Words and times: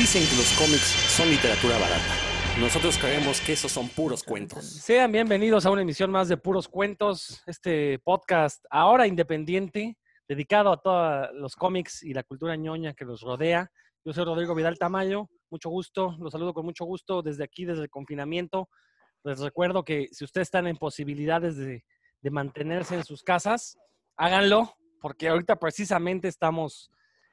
Dicen 0.00 0.26
que 0.30 0.36
los 0.36 0.50
cómics 0.54 0.96
son 1.14 1.28
literatura 1.28 1.76
barata. 1.76 2.14
Nosotros 2.58 2.96
creemos 2.96 3.38
que 3.42 3.52
esos 3.52 3.70
son 3.70 3.86
puros 3.90 4.22
cuentos. 4.22 4.64
Sean 4.64 5.12
bienvenidos 5.12 5.66
a 5.66 5.70
una 5.70 5.82
emisión 5.82 6.10
más 6.10 6.26
de 6.26 6.38
Puros 6.38 6.68
Cuentos, 6.68 7.42
este 7.46 7.98
podcast 7.98 8.64
ahora 8.70 9.06
independiente, 9.06 9.98
dedicado 10.26 10.72
a 10.72 10.78
todos 10.78 11.28
los 11.34 11.54
cómics 11.54 12.02
y 12.02 12.14
la 12.14 12.22
cultura 12.22 12.56
ñoña 12.56 12.94
que 12.94 13.04
los 13.04 13.20
rodea. 13.20 13.70
Yo 14.02 14.14
soy 14.14 14.24
Rodrigo 14.24 14.54
Vidal 14.54 14.78
Tamayo, 14.78 15.28
mucho 15.50 15.68
gusto, 15.68 16.16
los 16.18 16.32
saludo 16.32 16.54
con 16.54 16.64
mucho 16.64 16.86
gusto 16.86 17.20
desde 17.20 17.44
aquí, 17.44 17.66
desde 17.66 17.82
el 17.82 17.90
confinamiento. 17.90 18.70
Les 19.22 19.38
recuerdo 19.40 19.84
que 19.84 20.08
si 20.12 20.24
ustedes 20.24 20.46
están 20.46 20.66
en 20.66 20.78
posibilidades 20.78 21.58
de, 21.58 21.84
de 22.22 22.30
mantenerse 22.30 22.94
en 22.94 23.04
sus 23.04 23.22
casas, 23.22 23.76
háganlo, 24.16 24.74
porque 24.98 25.28
ahorita 25.28 25.56
precisamente 25.56 26.26
estamos 26.26 26.90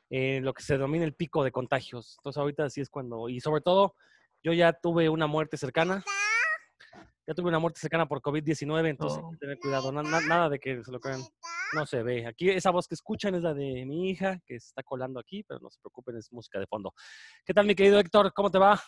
en 0.09 0.43
lo 0.45 0.53
que 0.53 0.63
se 0.63 0.73
denomina 0.73 1.03
el 1.05 1.13
pico 1.13 1.43
de 1.43 1.51
contagios. 1.51 2.15
Entonces 2.20 2.39
ahorita 2.39 2.70
sí 2.70 2.81
es 2.81 2.89
cuando, 2.89 3.29
y 3.29 3.39
sobre 3.41 3.61
todo, 3.61 3.95
yo 4.43 4.53
ya 4.53 4.73
tuve 4.73 5.09
una 5.09 5.27
muerte 5.27 5.57
cercana. 5.57 6.03
Ya 7.25 7.34
tuve 7.34 7.49
una 7.49 7.59
muerte 7.59 7.79
cercana 7.81 8.07
por 8.07 8.21
COVID-19, 8.21 8.88
entonces 8.89 9.20
hay 9.21 9.31
que 9.31 9.38
tener 9.38 9.59
cuidado. 9.59 9.91
Na- 9.91 10.01
na- 10.03 10.21
nada 10.21 10.48
de 10.49 10.59
que 10.59 10.81
se 10.81 10.91
lo 10.91 10.99
crean. 11.01 11.21
No 11.73 11.85
se 11.85 12.01
ve. 12.01 12.25
Aquí 12.25 12.49
esa 12.49 12.71
voz 12.71 12.88
que 12.88 12.95
escuchan 12.95 13.35
es 13.35 13.41
la 13.43 13.53
de 13.53 13.85
mi 13.85 14.09
hija, 14.09 14.39
que 14.45 14.57
se 14.59 14.67
está 14.67 14.81
colando 14.84 15.20
aquí, 15.20 15.43
pero 15.43 15.59
no 15.59 15.70
se 15.70 15.77
preocupen, 15.81 16.15
es 16.15 16.31
música 16.31 16.57
de 16.57 16.67
fondo. 16.67 16.93
¿Qué 17.45 17.53
tal, 17.53 17.65
mi 17.65 17.76
querido 17.76 17.99
Héctor? 17.99 18.31
¿Cómo 18.34 18.49
te 18.49 18.57
va? 18.59 18.81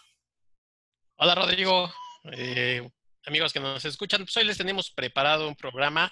Hola 1.18 1.36
Rodrigo, 1.36 1.92
Eh, 2.32 2.90
amigos 3.26 3.52
que 3.54 3.60
nos 3.60 3.84
escuchan, 3.84 4.22
pues 4.22 4.36
hoy 4.38 4.44
les 4.46 4.58
tenemos 4.58 4.90
preparado 4.92 5.48
un 5.48 5.56
programa. 5.56 6.12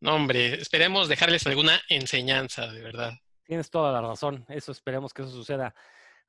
No, 0.00 0.14
hombre, 0.14 0.54
esperemos 0.60 1.08
dejarles 1.08 1.46
alguna 1.48 1.80
enseñanza, 1.88 2.68
de 2.68 2.80
verdad. 2.82 3.12
Tienes 3.46 3.70
toda 3.70 3.92
la 3.92 4.00
razón. 4.00 4.44
Eso 4.48 4.72
esperemos 4.72 5.12
que 5.14 5.22
eso 5.22 5.30
suceda. 5.30 5.74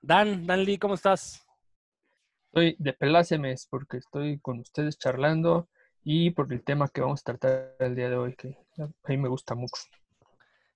Dan, 0.01 0.45
Dan 0.45 0.63
Lee, 0.63 0.77
¿cómo 0.77 0.93
estás? 0.93 1.45
Estoy 2.51 2.75
de 2.79 2.93
pelácemes 2.93 3.67
porque 3.69 3.97
estoy 3.97 4.39
con 4.39 4.59
ustedes 4.59 4.97
charlando 4.97 5.69
y 6.03 6.31
por 6.31 6.51
el 6.53 6.63
tema 6.63 6.87
que 6.87 7.01
vamos 7.01 7.21
a 7.21 7.23
tratar 7.23 7.75
el 7.79 7.95
día 7.95 8.09
de 8.09 8.15
hoy, 8.15 8.35
que 8.35 8.55
a 8.77 8.87
mí 9.09 9.17
me 9.17 9.27
gusta 9.27 9.55
mucho. 9.55 9.81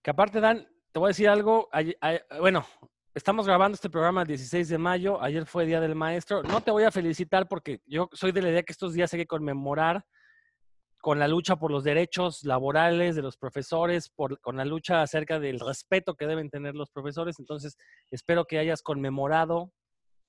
Que 0.02 0.12
aparte, 0.12 0.42
Dan, 0.42 0.68
te 0.92 1.00
voy 1.00 1.08
a 1.08 1.10
decir 1.10 1.30
algo. 1.30 1.70
Ay- 1.72 1.96
ay- 2.02 2.20
bueno, 2.40 2.66
estamos 3.14 3.46
grabando 3.46 3.76
este 3.76 3.90
programa 3.90 4.22
el 4.24 4.28
16 4.28 4.68
de 4.68 4.78
mayo. 4.78 5.22
Ayer 5.22 5.46
fue 5.46 5.66
Día 5.66 5.80
del 5.80 5.96
Maestro. 5.96 6.44
No 6.44 6.62
te 6.62 6.72
voy 6.72 6.84
a 6.84 6.92
felicitar 6.92 7.48
porque 7.48 7.82
yo 7.86 8.10
soy 8.12 8.32
de 8.32 8.42
la 8.42 8.50
idea 8.50 8.64
que 8.64 8.74
estos 8.74 8.94
días 8.94 9.14
hay 9.14 9.20
que 9.22 9.28
conmemorar 9.28 10.04
con 11.02 11.20
la 11.20 11.28
lucha 11.28 11.56
por 11.56 11.72
los 11.72 11.84
derechos 11.84 12.44
laborales 12.44 13.16
de 13.16 13.24
los 13.24 13.36
profesores, 13.36 14.10
por, 14.10 14.40
con 14.40 14.56
la 14.56 14.66
lucha 14.66 15.02
acerca 15.02 15.40
del 15.40 15.60
respeto 15.60 16.16
que 16.16 16.28
deben 16.28 16.50
tener 16.50 16.76
los 16.76 16.92
profesores. 16.92 17.40
Entonces, 17.40 17.78
espero 18.12 18.46
que 18.46 18.60
hayas 18.60 18.84
conmemorado 18.84 19.74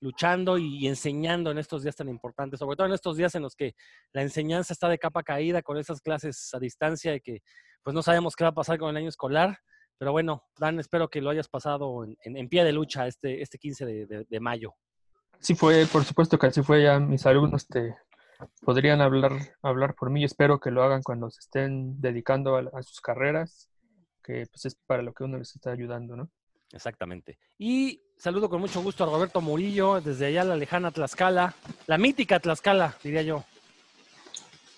luchando 0.01 0.57
y 0.57 0.87
enseñando 0.87 1.51
en 1.51 1.59
estos 1.59 1.83
días 1.83 1.95
tan 1.95 2.09
importantes, 2.09 2.59
sobre 2.59 2.75
todo 2.75 2.87
en 2.87 2.93
estos 2.93 3.15
días 3.15 3.35
en 3.35 3.43
los 3.43 3.55
que 3.55 3.73
la 4.11 4.21
enseñanza 4.21 4.73
está 4.73 4.89
de 4.89 4.99
capa 4.99 5.23
caída 5.23 5.61
con 5.61 5.77
esas 5.77 6.01
clases 6.01 6.49
a 6.53 6.59
distancia 6.59 7.15
y 7.15 7.21
que 7.21 7.39
pues 7.83 7.93
no 7.93 8.01
sabemos 8.01 8.35
qué 8.35 8.43
va 8.43 8.49
a 8.49 8.53
pasar 8.53 8.77
con 8.77 8.89
el 8.89 8.97
año 8.97 9.09
escolar. 9.09 9.57
Pero 9.97 10.11
bueno, 10.11 10.43
Dan, 10.57 10.79
espero 10.79 11.07
que 11.07 11.21
lo 11.21 11.29
hayas 11.29 11.47
pasado 11.47 12.03
en, 12.03 12.49
pie 12.49 12.63
de 12.65 12.73
lucha 12.73 13.07
este, 13.07 13.41
este 13.41 13.57
15 13.57 13.85
de, 13.85 14.39
mayo. 14.41 14.73
Así 15.39 15.55
fue, 15.55 15.85
por 15.85 16.03
supuesto 16.03 16.37
que 16.37 16.47
así 16.47 16.61
fue, 16.61 16.83
ya 16.83 16.99
mis 16.99 17.25
alumnos 17.25 17.67
te 17.67 17.95
podrían 18.61 19.01
hablar, 19.01 19.33
hablar 19.61 19.95
por 19.95 20.09
mí. 20.09 20.23
Espero 20.23 20.59
que 20.59 20.71
lo 20.71 20.83
hagan 20.83 21.03
cuando 21.03 21.29
se 21.29 21.39
estén 21.39 21.99
dedicando 21.99 22.55
a, 22.55 22.61
a 22.73 22.83
sus 22.83 23.01
carreras, 23.01 23.69
que 24.23 24.45
pues 24.51 24.65
es 24.65 24.75
para 24.85 25.03
lo 25.03 25.13
que 25.13 25.23
uno 25.23 25.37
les 25.37 25.55
está 25.55 25.71
ayudando, 25.71 26.15
¿no? 26.15 26.29
Exactamente. 26.71 27.37
Y 27.57 28.01
saludo 28.17 28.49
con 28.49 28.59
mucho 28.59 28.81
gusto 28.81 29.03
a 29.03 29.07
Roberto 29.07 29.41
Murillo 29.41 30.01
desde 30.01 30.27
allá 30.27 30.43
la 30.43 30.55
lejana 30.55 30.91
Tlaxcala, 30.91 31.53
la 31.85 31.97
mítica 31.97 32.39
Tlaxcala, 32.39 32.97
diría 33.03 33.21
yo. 33.21 33.43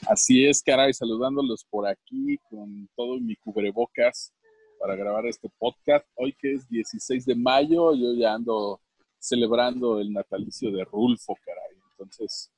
Así 0.07 0.45
es, 0.45 0.61
caray, 0.61 0.93
saludándolos 0.93 1.65
por 1.69 1.87
aquí 1.87 2.37
con 2.49 2.87
todo 2.95 3.19
mi 3.19 3.35
cubrebocas 3.37 4.33
para 4.77 4.95
grabar 4.95 5.25
este 5.25 5.49
podcast. 5.57 6.05
Hoy 6.15 6.35
que 6.37 6.53
es 6.53 6.67
16 6.69 7.25
de 7.25 7.35
mayo, 7.35 7.95
yo 7.95 8.13
ya 8.13 8.33
ando 8.33 8.81
celebrando 9.17 9.99
el 9.99 10.11
natalicio 10.11 10.71
de 10.71 10.83
Rulfo, 10.83 11.35
caray. 11.43 11.77
Entonces, 11.91 12.51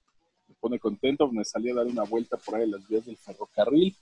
me 0.48 0.56
pone 0.56 0.80
contento, 0.80 1.32
me 1.32 1.44
salí 1.44 1.70
a 1.70 1.76
dar 1.76 1.86
una 1.86 2.04
vuelta 2.04 2.38
por 2.38 2.56
ahí 2.56 2.64
en 2.64 2.72
las 2.72 2.88
vías 2.88 3.06
del 3.06 3.18
ferrocarril 3.18 3.96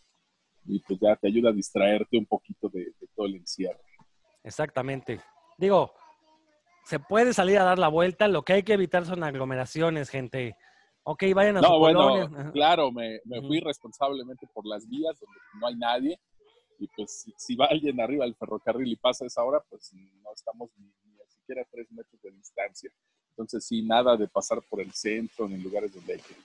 y 0.65 0.79
pues 0.79 0.99
ya 0.99 1.15
te 1.15 1.27
ayuda 1.27 1.49
a 1.49 1.53
distraerte 1.53 2.17
un 2.17 2.25
poquito 2.25 2.69
de, 2.69 2.85
de 2.85 3.07
todo 3.15 3.25
el 3.25 3.35
encierro. 3.35 3.79
Exactamente. 4.43 5.21
Digo, 5.57 5.93
se 6.83 6.99
puede 6.99 7.33
salir 7.33 7.57
a 7.59 7.63
dar 7.63 7.79
la 7.79 7.87
vuelta, 7.87 8.27
lo 8.27 8.43
que 8.43 8.53
hay 8.53 8.63
que 8.63 8.73
evitar 8.73 9.05
son 9.05 9.23
aglomeraciones, 9.23 10.09
gente. 10.09 10.55
Ok, 11.03 11.23
vayan 11.33 11.57
a 11.57 11.61
su 11.61 11.67
No, 11.67 11.79
bueno, 11.79 12.09
colonia. 12.09 12.51
Claro, 12.51 12.91
me, 12.91 13.19
me 13.25 13.39
fui 13.41 13.59
responsablemente 13.59 14.47
por 14.53 14.65
las 14.65 14.87
vías 14.87 15.19
donde 15.19 15.39
no 15.59 15.67
hay 15.67 15.75
nadie. 15.75 16.19
Y 16.77 16.87
pues 16.89 17.21
si, 17.21 17.33
si 17.37 17.55
va 17.55 17.67
alguien 17.67 18.01
arriba 18.01 18.25
del 18.25 18.35
ferrocarril 18.35 18.91
y 18.91 18.95
pasa 18.97 19.25
esa 19.25 19.43
hora, 19.43 19.63
pues 19.69 19.93
no 19.93 20.33
estamos 20.33 20.69
ni, 20.77 20.87
ni 20.87 21.17
siquiera 21.27 21.61
a 21.61 21.65
tres 21.71 21.91
metros 21.91 22.21
de 22.21 22.31
distancia. 22.31 22.91
Entonces 23.35 23.65
sí, 23.65 23.81
nada 23.81 24.15
de 24.15 24.29
pasar 24.29 24.61
por 24.69 24.79
el 24.79 24.93
centro 24.93 25.47
ni 25.47 25.57
lugares 25.57 25.93
donde 25.93 26.13
hay 26.13 26.19
que. 26.19 26.35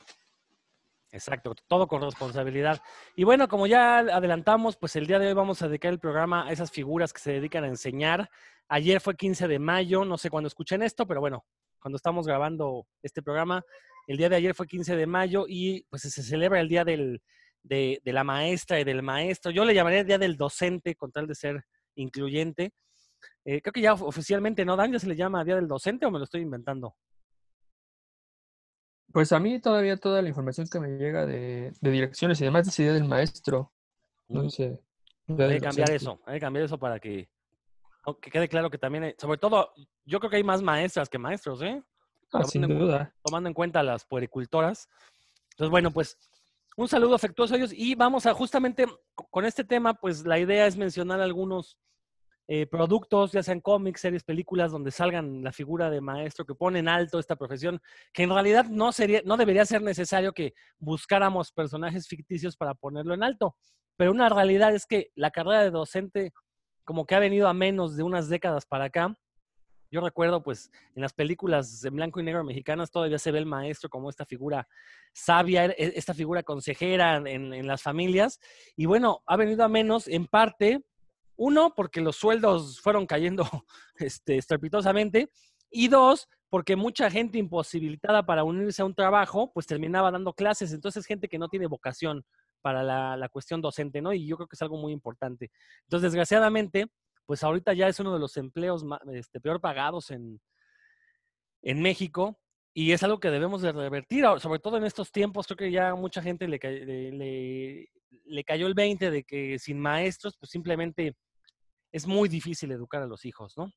Exacto, 1.12 1.54
todo 1.68 1.86
con 1.86 2.02
responsabilidad. 2.02 2.82
Y 3.14 3.22
bueno, 3.22 3.48
como 3.48 3.68
ya 3.68 3.98
adelantamos, 3.98 4.76
pues 4.76 4.96
el 4.96 5.06
día 5.06 5.20
de 5.20 5.28
hoy 5.28 5.34
vamos 5.34 5.62
a 5.62 5.68
dedicar 5.68 5.92
el 5.92 6.00
programa 6.00 6.46
a 6.48 6.52
esas 6.52 6.70
figuras 6.72 7.12
que 7.12 7.20
se 7.20 7.32
dedican 7.32 7.62
a 7.62 7.68
enseñar. 7.68 8.28
Ayer 8.68 9.00
fue 9.00 9.16
15 9.16 9.46
de 9.46 9.58
mayo, 9.60 10.04
no 10.04 10.18
sé 10.18 10.30
cuándo 10.30 10.48
escuchen 10.48 10.82
esto, 10.82 11.06
pero 11.06 11.20
bueno, 11.20 11.44
cuando 11.80 11.96
estamos 11.96 12.26
grabando 12.26 12.86
este 13.02 13.22
programa, 13.22 13.64
el 14.06 14.16
día 14.16 14.28
de 14.28 14.36
ayer 14.36 14.54
fue 14.54 14.66
15 14.66 14.96
de 14.96 15.06
mayo 15.06 15.44
y 15.48 15.84
pues 15.90 16.02
se 16.02 16.22
celebra 16.22 16.60
el 16.60 16.68
día 16.68 16.84
del, 16.84 17.22
de, 17.62 18.00
de 18.04 18.12
la 18.12 18.24
maestra 18.24 18.80
y 18.80 18.84
del 18.84 19.02
maestro. 19.02 19.52
Yo 19.52 19.64
le 19.64 19.74
llamaría 19.74 20.00
el 20.00 20.06
día 20.06 20.18
del 20.18 20.36
docente 20.36 20.96
con 20.96 21.12
tal 21.12 21.26
de 21.26 21.34
ser 21.34 21.64
incluyente. 21.94 22.72
Eh, 23.44 23.60
creo 23.62 23.72
que 23.72 23.80
ya 23.80 23.94
oficialmente 23.94 24.64
no, 24.64 24.76
Dan, 24.76 24.92
ya 24.92 24.98
se 24.98 25.06
le 25.08 25.16
llama 25.16 25.44
día 25.44 25.56
del 25.56 25.68
docente 25.68 26.06
o 26.06 26.10
me 26.10 26.18
lo 26.18 26.24
estoy 26.24 26.42
inventando. 26.42 26.94
Pues 29.12 29.32
a 29.32 29.40
mí 29.40 29.60
todavía 29.60 29.96
toda 29.96 30.22
la 30.22 30.28
información 30.28 30.68
que 30.68 30.78
me 30.78 30.88
llega 30.96 31.26
de, 31.26 31.72
de 31.80 31.90
direcciones 31.90 32.40
y 32.40 32.44
demás 32.44 32.64
dice 32.66 32.84
Día 32.84 32.92
del 32.92 33.04
Maestro, 33.04 33.72
no 34.28 34.42
Día 34.42 35.46
Hay 35.48 35.54
que 35.54 35.60
cambiar 35.60 35.90
eso, 35.90 36.20
hay 36.26 36.34
que 36.34 36.40
cambiar 36.40 36.64
eso 36.64 36.78
para 36.78 37.00
que, 37.00 37.28
quede 38.20 38.48
claro 38.48 38.70
que 38.70 38.78
también, 38.78 39.04
hay- 39.04 39.14
sobre 39.18 39.38
todo, 39.38 39.72
yo 40.04 40.20
creo 40.20 40.30
que 40.30 40.36
hay 40.36 40.44
más 40.44 40.62
maestras 40.62 41.08
que 41.08 41.18
maestros, 41.18 41.60
¿eh? 41.62 41.82
Ah, 42.32 42.44
sin 42.44 42.62
en 42.64 42.78
duda. 42.78 43.12
Tomando 43.24 43.48
en 43.48 43.54
cuenta 43.54 43.82
las 43.82 44.04
puericultoras. 44.04 44.88
Entonces, 45.52 45.70
bueno, 45.70 45.90
pues 45.90 46.16
un 46.76 46.86
saludo 46.88 47.16
afectuoso 47.16 47.54
a 47.54 47.56
ellos 47.56 47.72
y 47.74 47.96
vamos 47.96 48.26
a 48.26 48.32
justamente 48.34 48.86
co- 49.14 49.26
con 49.28 49.44
este 49.44 49.64
tema, 49.64 49.94
pues 49.94 50.24
la 50.24 50.38
idea 50.38 50.66
es 50.68 50.76
mencionar 50.76 51.20
algunos 51.20 51.76
eh, 52.52 52.66
productos, 52.66 53.30
ya 53.30 53.44
sean 53.44 53.60
cómics, 53.60 54.00
series, 54.00 54.24
películas, 54.24 54.72
donde 54.72 54.90
salgan 54.90 55.44
la 55.44 55.52
figura 55.52 55.88
de 55.88 56.00
maestro, 56.00 56.44
que 56.44 56.56
ponen 56.56 56.88
alto 56.88 57.20
esta 57.20 57.36
profesión, 57.36 57.80
que 58.12 58.24
en 58.24 58.30
realidad 58.30 58.64
no 58.64 58.90
sería, 58.90 59.22
no 59.24 59.36
debería 59.36 59.64
ser 59.64 59.82
necesario 59.82 60.32
que 60.32 60.54
buscáramos 60.80 61.52
personajes 61.52 62.08
ficticios 62.08 62.56
para 62.56 62.74
ponerlo 62.74 63.14
en 63.14 63.22
alto. 63.22 63.54
Pero 63.96 64.10
una 64.10 64.28
realidad 64.28 64.74
es 64.74 64.84
que 64.84 65.12
la 65.14 65.30
carrera 65.30 65.62
de 65.62 65.70
docente 65.70 66.32
como 66.82 67.06
que 67.06 67.14
ha 67.14 67.20
venido 67.20 67.46
a 67.46 67.54
menos 67.54 67.96
de 67.96 68.02
unas 68.02 68.28
décadas 68.28 68.66
para 68.66 68.86
acá. 68.86 69.16
Yo 69.92 70.00
recuerdo, 70.00 70.42
pues, 70.42 70.72
en 70.96 71.02
las 71.02 71.12
películas 71.12 71.84
en 71.84 71.94
blanco 71.94 72.18
y 72.18 72.24
negro 72.24 72.42
mexicanas 72.42 72.90
todavía 72.90 73.20
se 73.20 73.30
ve 73.30 73.38
el 73.38 73.46
maestro 73.46 73.88
como 73.88 74.10
esta 74.10 74.26
figura 74.26 74.66
sabia, 75.12 75.66
e- 75.66 75.92
esta 75.94 76.14
figura 76.14 76.42
consejera 76.42 77.18
en, 77.18 77.54
en 77.54 77.66
las 77.68 77.80
familias. 77.80 78.40
Y 78.74 78.86
bueno, 78.86 79.22
ha 79.26 79.36
venido 79.36 79.62
a 79.62 79.68
menos 79.68 80.08
en 80.08 80.26
parte, 80.26 80.82
uno, 81.42 81.72
porque 81.74 82.02
los 82.02 82.16
sueldos 82.16 82.80
fueron 82.82 83.06
cayendo 83.06 83.44
este, 83.96 84.36
estrepitosamente, 84.36 85.30
y 85.70 85.88
dos, 85.88 86.28
porque 86.50 86.76
mucha 86.76 87.10
gente 87.10 87.38
imposibilitada 87.38 88.26
para 88.26 88.44
unirse 88.44 88.82
a 88.82 88.84
un 88.84 88.94
trabajo, 88.94 89.50
pues 89.54 89.66
terminaba 89.66 90.10
dando 90.10 90.34
clases. 90.34 90.72
Entonces, 90.74 91.06
gente 91.06 91.28
que 91.28 91.38
no 91.38 91.48
tiene 91.48 91.66
vocación 91.66 92.24
para 92.60 92.82
la, 92.82 93.16
la 93.16 93.28
cuestión 93.30 93.62
docente, 93.62 94.02
¿no? 94.02 94.12
Y 94.12 94.26
yo 94.26 94.36
creo 94.36 94.48
que 94.48 94.56
es 94.56 94.62
algo 94.62 94.76
muy 94.76 94.92
importante. 94.92 95.50
Entonces, 95.84 96.10
desgraciadamente, 96.12 96.88
pues 97.24 97.42
ahorita 97.42 97.72
ya 97.72 97.88
es 97.88 97.98
uno 98.00 98.12
de 98.12 98.18
los 98.20 98.36
empleos 98.36 98.84
este, 99.14 99.40
peor 99.40 99.60
pagados 99.62 100.10
en, 100.10 100.40
en 101.62 101.80
México 101.80 102.38
y 102.74 102.92
es 102.92 103.02
algo 103.02 103.18
que 103.18 103.30
debemos 103.30 103.62
de 103.62 103.72
revertir, 103.72 104.24
sobre 104.40 104.58
todo 104.58 104.76
en 104.76 104.84
estos 104.84 105.10
tiempos, 105.10 105.46
creo 105.46 105.56
que 105.56 105.70
ya 105.72 105.94
mucha 105.94 106.20
gente 106.20 106.46
le, 106.48 106.58
le- 107.12 107.88
le 108.24 108.44
cayó 108.44 108.66
el 108.66 108.74
20 108.74 109.10
de 109.10 109.24
que 109.24 109.58
sin 109.58 109.78
maestros, 109.80 110.36
pues 110.38 110.50
simplemente 110.50 111.14
es 111.92 112.06
muy 112.06 112.28
difícil 112.28 112.70
educar 112.72 113.02
a 113.02 113.06
los 113.06 113.24
hijos, 113.24 113.56
¿no? 113.56 113.72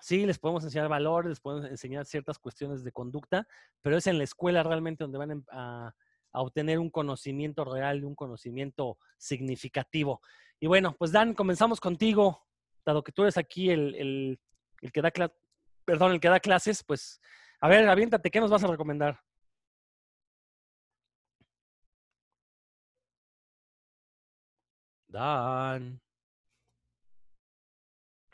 Sí, 0.00 0.26
les 0.26 0.38
podemos 0.38 0.64
enseñar 0.64 0.88
valores, 0.88 1.28
les 1.30 1.40
podemos 1.40 1.64
enseñar 1.70 2.06
ciertas 2.06 2.38
cuestiones 2.38 2.82
de 2.82 2.90
conducta, 2.92 3.46
pero 3.82 3.96
es 3.96 4.06
en 4.08 4.18
la 4.18 4.24
escuela 4.24 4.62
realmente 4.64 5.04
donde 5.04 5.18
van 5.18 5.44
a, 5.50 5.94
a 6.32 6.40
obtener 6.42 6.78
un 6.80 6.90
conocimiento 6.90 7.64
real, 7.64 8.04
un 8.04 8.16
conocimiento 8.16 8.98
significativo. 9.16 10.20
Y 10.58 10.66
bueno, 10.66 10.96
pues 10.98 11.12
Dan, 11.12 11.34
comenzamos 11.34 11.80
contigo, 11.80 12.44
dado 12.84 13.04
que 13.04 13.12
tú 13.12 13.22
eres 13.22 13.36
aquí 13.38 13.70
el, 13.70 13.94
el- 13.94 14.40
el 14.80 14.90
que 14.92 15.00
da 15.02 15.12
el 15.86 16.20
que 16.20 16.28
da 16.28 16.40
clases, 16.40 16.82
pues, 16.82 17.20
a 17.60 17.68
ver, 17.68 17.88
aviéntate, 17.88 18.30
¿qué 18.30 18.40
nos 18.40 18.50
vas 18.50 18.64
a 18.64 18.66
recomendar? 18.68 19.20
Dan. 25.08 26.00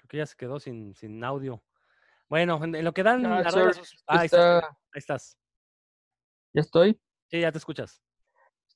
Creo 0.08 0.22
que 0.22 0.22
ya 0.22 0.26
se 0.26 0.36
quedó 0.36 0.58
sin, 0.58 0.94
sin 0.94 1.22
audio. 1.22 1.62
Bueno, 2.30 2.62
en, 2.64 2.82
lo 2.82 2.92
que 2.94 3.02
dan 3.02 3.24
Ah, 3.26 3.42
Ah, 3.44 4.20
ahí, 4.20 4.26
está- 4.26 4.58
ahí 4.58 4.70
estás. 4.94 5.38
Ya 6.54 6.62
estoy. 6.62 6.98
Sí, 7.30 7.40
ya 7.40 7.52
te 7.52 7.58
escuchas. 7.58 8.02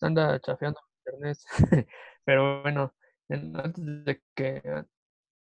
anda 0.02 0.38
chafeando 0.40 0.78
internet. 1.06 1.38
Pero 2.24 2.62
bueno, 2.62 2.94
en- 3.28 3.56
antes 3.56 4.04
de 4.04 4.22
que 4.34 4.84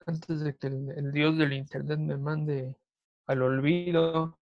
antes 0.08 0.40
de 0.42 0.56
que 0.58 0.68
el, 0.68 0.92
el 0.98 1.12
dios 1.12 1.38
del 1.38 1.54
internet 1.54 2.00
me 2.00 2.16
mande 2.18 2.78
al 3.28 3.42
olvido, 3.42 4.40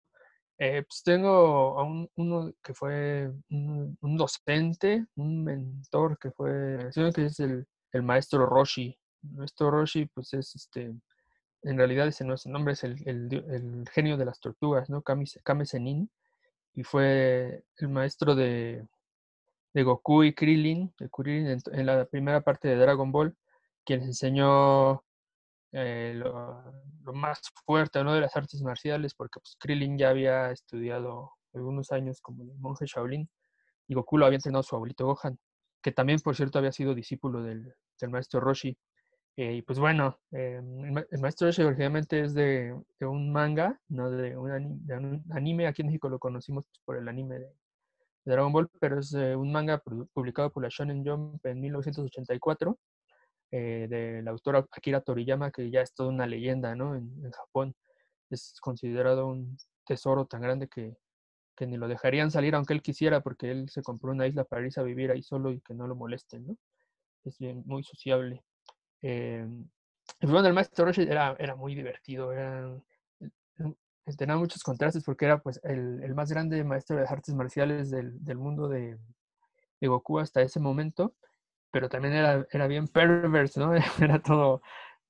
eh, 0.57 0.83
pues 0.83 1.03
tengo 1.03 1.77
a 1.79 1.83
un, 1.83 2.09
uno 2.15 2.53
que 2.63 2.73
fue 2.73 3.29
un, 3.49 3.97
un 4.01 4.17
docente, 4.17 5.05
un 5.15 5.43
mentor 5.43 6.17
que 6.17 6.31
fue, 6.31 6.89
que 7.13 7.25
es 7.25 7.39
el, 7.41 7.67
el 7.91 8.01
maestro 8.03 8.45
Roshi. 8.45 8.97
El 9.23 9.31
maestro 9.31 9.71
Roshi, 9.71 10.05
pues 10.07 10.33
es 10.33 10.55
este, 10.55 10.93
en 11.63 11.77
realidad 11.77 12.07
ese 12.07 12.25
no 12.25 12.33
es 12.33 12.45
el 12.45 12.51
nombre, 12.51 12.73
es 12.73 12.83
el, 12.83 12.95
el 13.07 13.85
genio 13.91 14.17
de 14.17 14.25
las 14.25 14.39
tortugas, 14.39 14.89
¿no? 14.89 15.01
Kame 15.01 15.65
Sennin, 15.65 16.09
y 16.75 16.83
fue 16.83 17.63
el 17.77 17.89
maestro 17.89 18.35
de, 18.35 18.85
de 19.73 19.83
Goku 19.83 20.23
y 20.23 20.33
Krillin, 20.33 20.93
de 20.99 21.09
Krillin 21.09 21.59
en, 21.71 21.85
la 21.85 22.05
primera 22.05 22.41
parte 22.41 22.67
de 22.67 22.75
Dragon 22.75 23.11
Ball, 23.11 23.35
quien 23.85 23.99
les 23.99 24.09
enseñó 24.09 25.03
eh, 25.71 26.13
lo, 26.15 26.63
lo 27.03 27.13
más 27.13 27.41
fuerte 27.65 28.03
¿no? 28.03 28.13
de 28.13 28.21
las 28.21 28.35
artes 28.35 28.61
marciales, 28.61 29.13
porque 29.13 29.39
pues, 29.39 29.55
Krillin 29.59 29.97
ya 29.97 30.09
había 30.09 30.51
estudiado 30.51 31.31
algunos 31.53 31.91
años 31.91 32.21
como 32.21 32.43
el 32.43 32.53
monje 32.59 32.85
Shaolin, 32.87 33.29
y 33.87 33.93
Goku 33.95 34.17
lo 34.17 34.25
había 34.25 34.37
entrenado 34.37 34.63
su 34.63 34.75
abuelito 34.75 35.05
Gohan, 35.05 35.37
que 35.81 35.91
también, 35.91 36.19
por 36.19 36.35
cierto, 36.35 36.59
había 36.59 36.71
sido 36.71 36.95
discípulo 36.95 37.43
del, 37.43 37.73
del 37.99 38.09
maestro 38.09 38.39
Roshi. 38.39 38.77
Eh, 39.35 39.53
y 39.55 39.61
pues 39.63 39.79
bueno, 39.79 40.19
eh, 40.31 40.57
el, 40.59 40.91
ma- 40.91 41.05
el 41.09 41.19
maestro 41.19 41.47
Roshi 41.47 41.63
originalmente 41.63 42.21
es 42.21 42.33
de, 42.35 42.79
de 42.99 43.05
un 43.07 43.31
manga, 43.31 43.79
no 43.89 44.11
de 44.11 44.37
un, 44.37 44.51
ani- 44.51 44.77
de 44.81 44.97
un 44.97 45.23
anime. 45.31 45.67
Aquí 45.67 45.81
en 45.81 45.87
México 45.87 46.07
lo 46.09 46.19
conocimos 46.19 46.65
por 46.85 46.97
el 46.97 47.07
anime 47.07 47.39
de, 47.39 47.45
de 48.25 48.33
Dragon 48.33 48.53
Ball, 48.53 48.69
pero 48.79 48.99
es 48.99 49.13
eh, 49.15 49.35
un 49.35 49.51
manga 49.51 49.83
publicado 50.13 50.51
por 50.51 50.63
la 50.63 50.69
Shonen 50.69 51.05
Jump 51.05 51.45
en 51.45 51.61
1984 51.61 52.79
eh, 53.51 53.87
del 53.89 54.27
autor 54.29 54.57
Akira 54.71 55.01
Toriyama, 55.01 55.51
que 55.51 55.71
ya 55.71 55.81
es 55.81 55.93
toda 55.95 56.09
una 56.09 56.27
leyenda 56.27 56.75
¿no? 56.75 56.95
en, 56.95 57.31
Japón. 57.33 57.75
Es 58.31 58.57
considerado 58.61 59.27
un 59.27 59.57
tesoro 59.87 60.25
tan 60.27 60.41
grande 60.41 60.67
que, 60.69 60.97
que 61.57 61.67
ni 61.67 61.77
lo 61.77 61.87
dejarían 61.89 62.31
salir 62.31 62.55
aunque 62.55 62.73
él 62.73 62.81
quisiera, 62.83 63.21
porque 63.21 63.51
él 63.51 63.69
se 63.69 63.83
compró 63.83 64.11
una 64.13 64.27
isla 64.27 64.45
para 64.45 64.65
irse 64.65 64.79
a 64.81 64.83
vivir 64.83 65.11
ahí 65.11 65.23
solo 65.23 65.51
y 65.53 65.61
que 65.61 65.73
no 65.75 65.87
lo 65.87 65.95
molesten. 65.95 66.47
¿no? 66.47 66.57
Es 67.25 67.39
muy 67.65 67.83
sociable. 67.83 68.43
Eh, 69.03 69.45
y 70.21 70.25
bueno, 70.27 70.47
el 70.47 70.53
maestro 70.53 70.85
Roshi 70.85 71.03
era, 71.03 71.35
era 71.37 71.55
muy 71.55 71.75
divertido, 71.75 72.31
era, 72.31 72.67
eh, 73.19 74.15
tenía 74.17 74.37
muchos 74.37 74.63
contrastes 74.63 75.03
porque 75.03 75.25
era 75.25 75.39
pues 75.39 75.59
el, 75.63 76.01
el 76.03 76.15
más 76.15 76.31
grande 76.31 76.63
maestro 76.63 76.97
de 76.97 77.03
artes 77.07 77.35
marciales 77.35 77.91
del, 77.91 78.23
del 78.23 78.37
mundo 78.37 78.67
de, 78.67 78.97
de 79.81 79.87
Goku 79.87 80.19
hasta 80.19 80.41
ese 80.41 80.59
momento, 80.59 81.15
pero 81.71 81.89
también 81.89 82.13
era, 82.13 82.47
era 82.51 82.67
bien 82.67 82.87
perverse, 82.87 83.59
¿no? 83.59 83.73
Era 84.01 84.19
todo, 84.21 84.61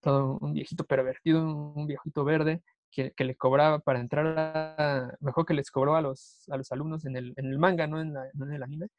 todo 0.02 0.38
un 0.42 0.54
viejito 0.54 0.86
pervertido, 0.86 1.44
un 1.44 1.88
viejito 1.88 2.24
verde 2.24 2.64
que, 2.92 3.12
que 3.12 3.24
le 3.26 3.36
cobraba 3.36 3.80
para 3.80 4.00
entrar 4.00 4.28
a, 4.38 5.18
mejor 5.20 5.46
que 5.46 5.54
les 5.54 5.72
cobró 5.72 5.96
a 5.96 6.02
los, 6.02 6.46
a 6.50 6.58
los 6.58 6.72
alumnos 6.72 7.06
en 7.06 7.16
el, 7.18 7.34
en 7.38 7.46
el 7.48 7.60
manga, 7.60 7.88
no 7.88 8.02
en, 8.02 8.14
no 8.14 8.46
en 8.46 8.54
el 8.54 8.64
anime, 8.64 8.90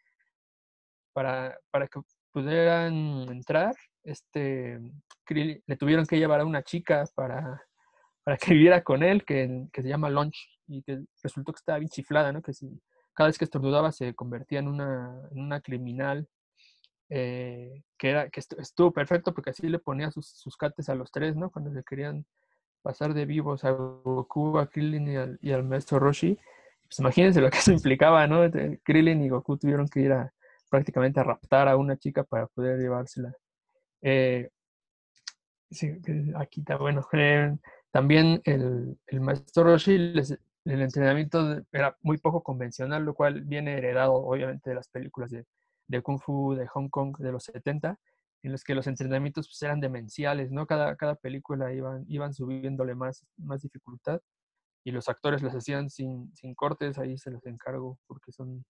para, 1.13 1.59
para 1.71 1.87
que 1.89 2.01
pudieran 2.35 2.93
entrar, 3.31 3.75
este, 4.03 4.79
le 5.31 5.77
tuvieron 5.79 6.05
que 6.05 6.19
llevar 6.19 6.41
a 6.41 6.45
una 6.45 6.63
chica 6.63 7.05
para, 7.15 7.63
para 8.25 8.37
que 8.37 8.53
viviera 8.53 8.83
con 8.83 9.03
él, 9.03 9.25
que, 9.25 9.67
que 9.73 9.83
se 9.83 9.89
llama 9.89 10.11
Lunch, 10.11 10.37
y 10.67 10.83
que 10.83 11.01
resultó 11.23 11.53
que 11.53 11.59
estaba 11.59 11.79
bien 11.79 11.89
chiflada, 11.89 12.33
¿no? 12.33 12.43
Que 12.43 12.53
si, 12.53 12.69
cada 13.15 13.29
vez 13.29 13.39
que 13.39 13.45
estornudaba 13.45 13.93
se 13.93 14.13
convertía 14.15 14.59
en 14.59 14.69
una, 14.69 15.21
en 15.31 15.41
una 15.41 15.61
criminal, 15.61 16.27
eh, 17.11 17.83
que, 17.99 18.11
era, 18.11 18.29
que 18.31 18.41
estu- 18.41 18.59
estuvo 18.61 18.93
perfecto 18.93 19.33
porque 19.33 19.51
así 19.51 19.69
le 19.69 19.79
ponía 19.79 20.11
sus, 20.11 20.27
sus 20.29 20.57
cates 20.57 20.89
a 20.89 20.95
los 20.95 21.11
tres, 21.13 21.37
¿no? 21.37 21.51
Cuando 21.51 21.71
se 21.73 21.85
querían 21.85 22.27
pasar 22.83 23.15
de 23.15 23.25
vivos 23.25 23.65
a 23.65 23.71
Goku, 23.71 24.59
a 24.59 24.67
Krillin 24.69 25.09
y 25.09 25.17
al, 25.17 25.39
y 25.41 25.53
al 25.53 25.63
maestro 25.65 25.99
Roshi. 26.01 26.37
Pues 26.89 26.99
imagínense 26.99 27.41
lo 27.41 27.51
que 27.51 27.59
eso 27.59 27.73
implicaba, 27.73 28.27
¿no? 28.27 28.49
De- 28.49 28.81
Krillin 28.83 29.23
y 29.23 29.29
Goku 29.29 29.57
tuvieron 29.57 29.87
que 29.89 30.01
ir 30.01 30.13
a 30.13 30.34
prácticamente 30.75 31.21
a 31.21 31.23
raptar 31.23 31.69
a 31.69 31.77
una 31.77 31.97
chica 31.97 32.25
para 32.25 32.49
poder 32.49 32.81
llevársela. 32.81 33.33
Eh, 34.03 34.51
aquí 36.35 36.61
está 36.61 36.77
bueno. 36.77 37.07
También 37.93 38.43
el, 38.45 38.99
maestro 39.21 39.63
Roshi, 39.63 39.95
el 39.95 40.83
entrenamiento 40.83 41.63
era 41.71 41.97
muy 42.03 42.19
poco 42.19 42.43
convencional, 42.43 43.05
lo 43.05 43.15
cual 43.15 43.43
viene 43.43 43.79
heredado 43.79 44.15
obviamente 44.15 44.71
de 44.71 44.75
las 44.75 44.89
películas 44.89 45.31
de, 45.31 46.03
Kung 46.03 46.19
Fu 46.19 46.57
de 46.57 46.67
Hong 46.67 46.89
Kong 46.89 47.19
de 47.19 47.31
los 47.31 47.45
70, 47.45 47.97
en 48.43 48.51
los 48.51 48.65
que 48.65 48.75
los 48.75 48.89
entrenamientos 48.89 49.47
pues, 49.47 49.63
eran 49.63 49.79
demenciales, 49.79 50.51
¿no? 50.51 50.67
Cada, 50.67 50.97
cada 50.97 51.15
película 51.15 51.73
iban, 51.73 52.05
iban 52.09 52.35
subiéndole 52.35 52.97
más, 52.97 53.25
más 53.37 53.63
dificultad 53.63 54.21
y 54.83 54.91
los 54.91 55.09
actores 55.09 55.41
los 55.41 55.55
hacían 55.55 55.89
sin, 55.89 56.35
sin 56.35 56.53
cortes, 56.57 56.99
ahí 56.99 57.17
se 57.17 57.31
los 57.31 57.47
encargo 57.47 57.97
porque 58.09 58.33
son, 58.33 58.65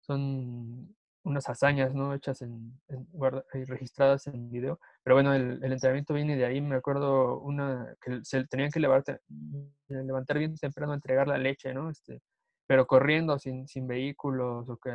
son 0.00 0.96
unas 1.26 1.48
hazañas, 1.48 1.92
¿no? 1.94 2.14
Hechas 2.14 2.40
en, 2.42 2.80
en 2.88 3.06
guarda- 3.12 3.44
eh, 3.52 3.64
registradas 3.66 4.26
en 4.28 4.48
video. 4.50 4.80
Pero 5.02 5.16
bueno, 5.16 5.34
el, 5.34 5.62
el 5.62 5.72
entrenamiento 5.72 6.14
viene 6.14 6.36
de 6.36 6.44
ahí. 6.46 6.60
Me 6.60 6.76
acuerdo 6.76 7.40
una 7.40 7.94
que 8.00 8.20
se 8.24 8.44
tenían 8.46 8.70
que 8.70 8.80
levantar, 8.80 9.20
levantar 9.88 10.38
bien 10.38 10.56
temprano 10.56 10.92
a 10.92 10.96
entregar 10.96 11.26
la 11.28 11.38
leche, 11.38 11.74
¿no? 11.74 11.90
Este, 11.90 12.20
pero 12.66 12.86
corriendo, 12.86 13.38
sin, 13.38 13.66
sin 13.68 13.86
vehículos, 13.88 14.68
o 14.70 14.76
que 14.78 14.90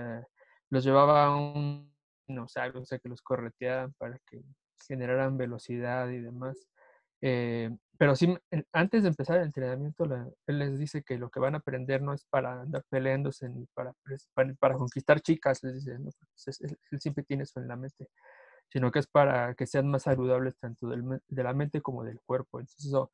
los 0.70 0.84
llevaba 0.84 1.26
a 1.26 1.36
un 1.36 1.94
dinosaurio, 2.28 2.82
o 2.82 2.86
sea, 2.86 3.00
que 3.00 3.10
los 3.10 3.22
correteaban 3.22 3.94
para 3.98 4.18
que 4.26 4.42
generaran 4.88 5.38
velocidad 5.38 6.10
y 6.10 6.20
demás. 6.20 6.58
Eh, 7.22 7.70
pero 7.98 8.16
sí, 8.16 8.36
en- 8.52 8.66
antes 8.74 9.04
de 9.04 9.10
empezar 9.10 9.38
el 9.38 9.46
entrenamiento, 9.46 10.06
la- 10.06 10.28
él 10.48 10.60
les 10.60 10.80
dice 10.80 11.04
que 11.04 11.18
lo 11.20 11.30
que 11.30 11.40
van 11.40 11.56
a 11.56 11.60
aprender 11.60 12.02
no 12.02 12.14
es 12.14 12.26
para 12.26 12.62
andar 12.62 12.84
peleándose 12.90 13.48
ni 13.50 13.66
para, 13.74 13.94
para, 14.34 14.54
para 14.56 14.76
conquistar 14.76 15.22
chicas, 15.22 15.64
les 15.64 15.76
dice, 15.76 16.00
¿no? 16.00 16.10
Pues 16.36 16.48
es- 16.48 16.62
es- 16.62 16.78
él 16.92 17.00
siempre 17.02 17.24
tiene 17.24 17.44
eso 17.44 17.60
en 17.60 17.68
la 17.68 17.76
mente, 17.76 18.08
sino 18.70 18.92
que 18.92 19.00
es 19.00 19.08
para 19.08 19.54
que 19.56 19.68
sean 19.68 19.90
más 19.90 20.04
saludables 20.04 20.58
tanto 20.58 20.90
del 20.90 21.04
de 21.28 21.44
la 21.44 21.54
mente 21.54 21.82
como 21.82 22.04
del 22.04 22.20
cuerpo. 22.22 22.60
Entonces, 22.60 22.86
eso, 22.88 23.12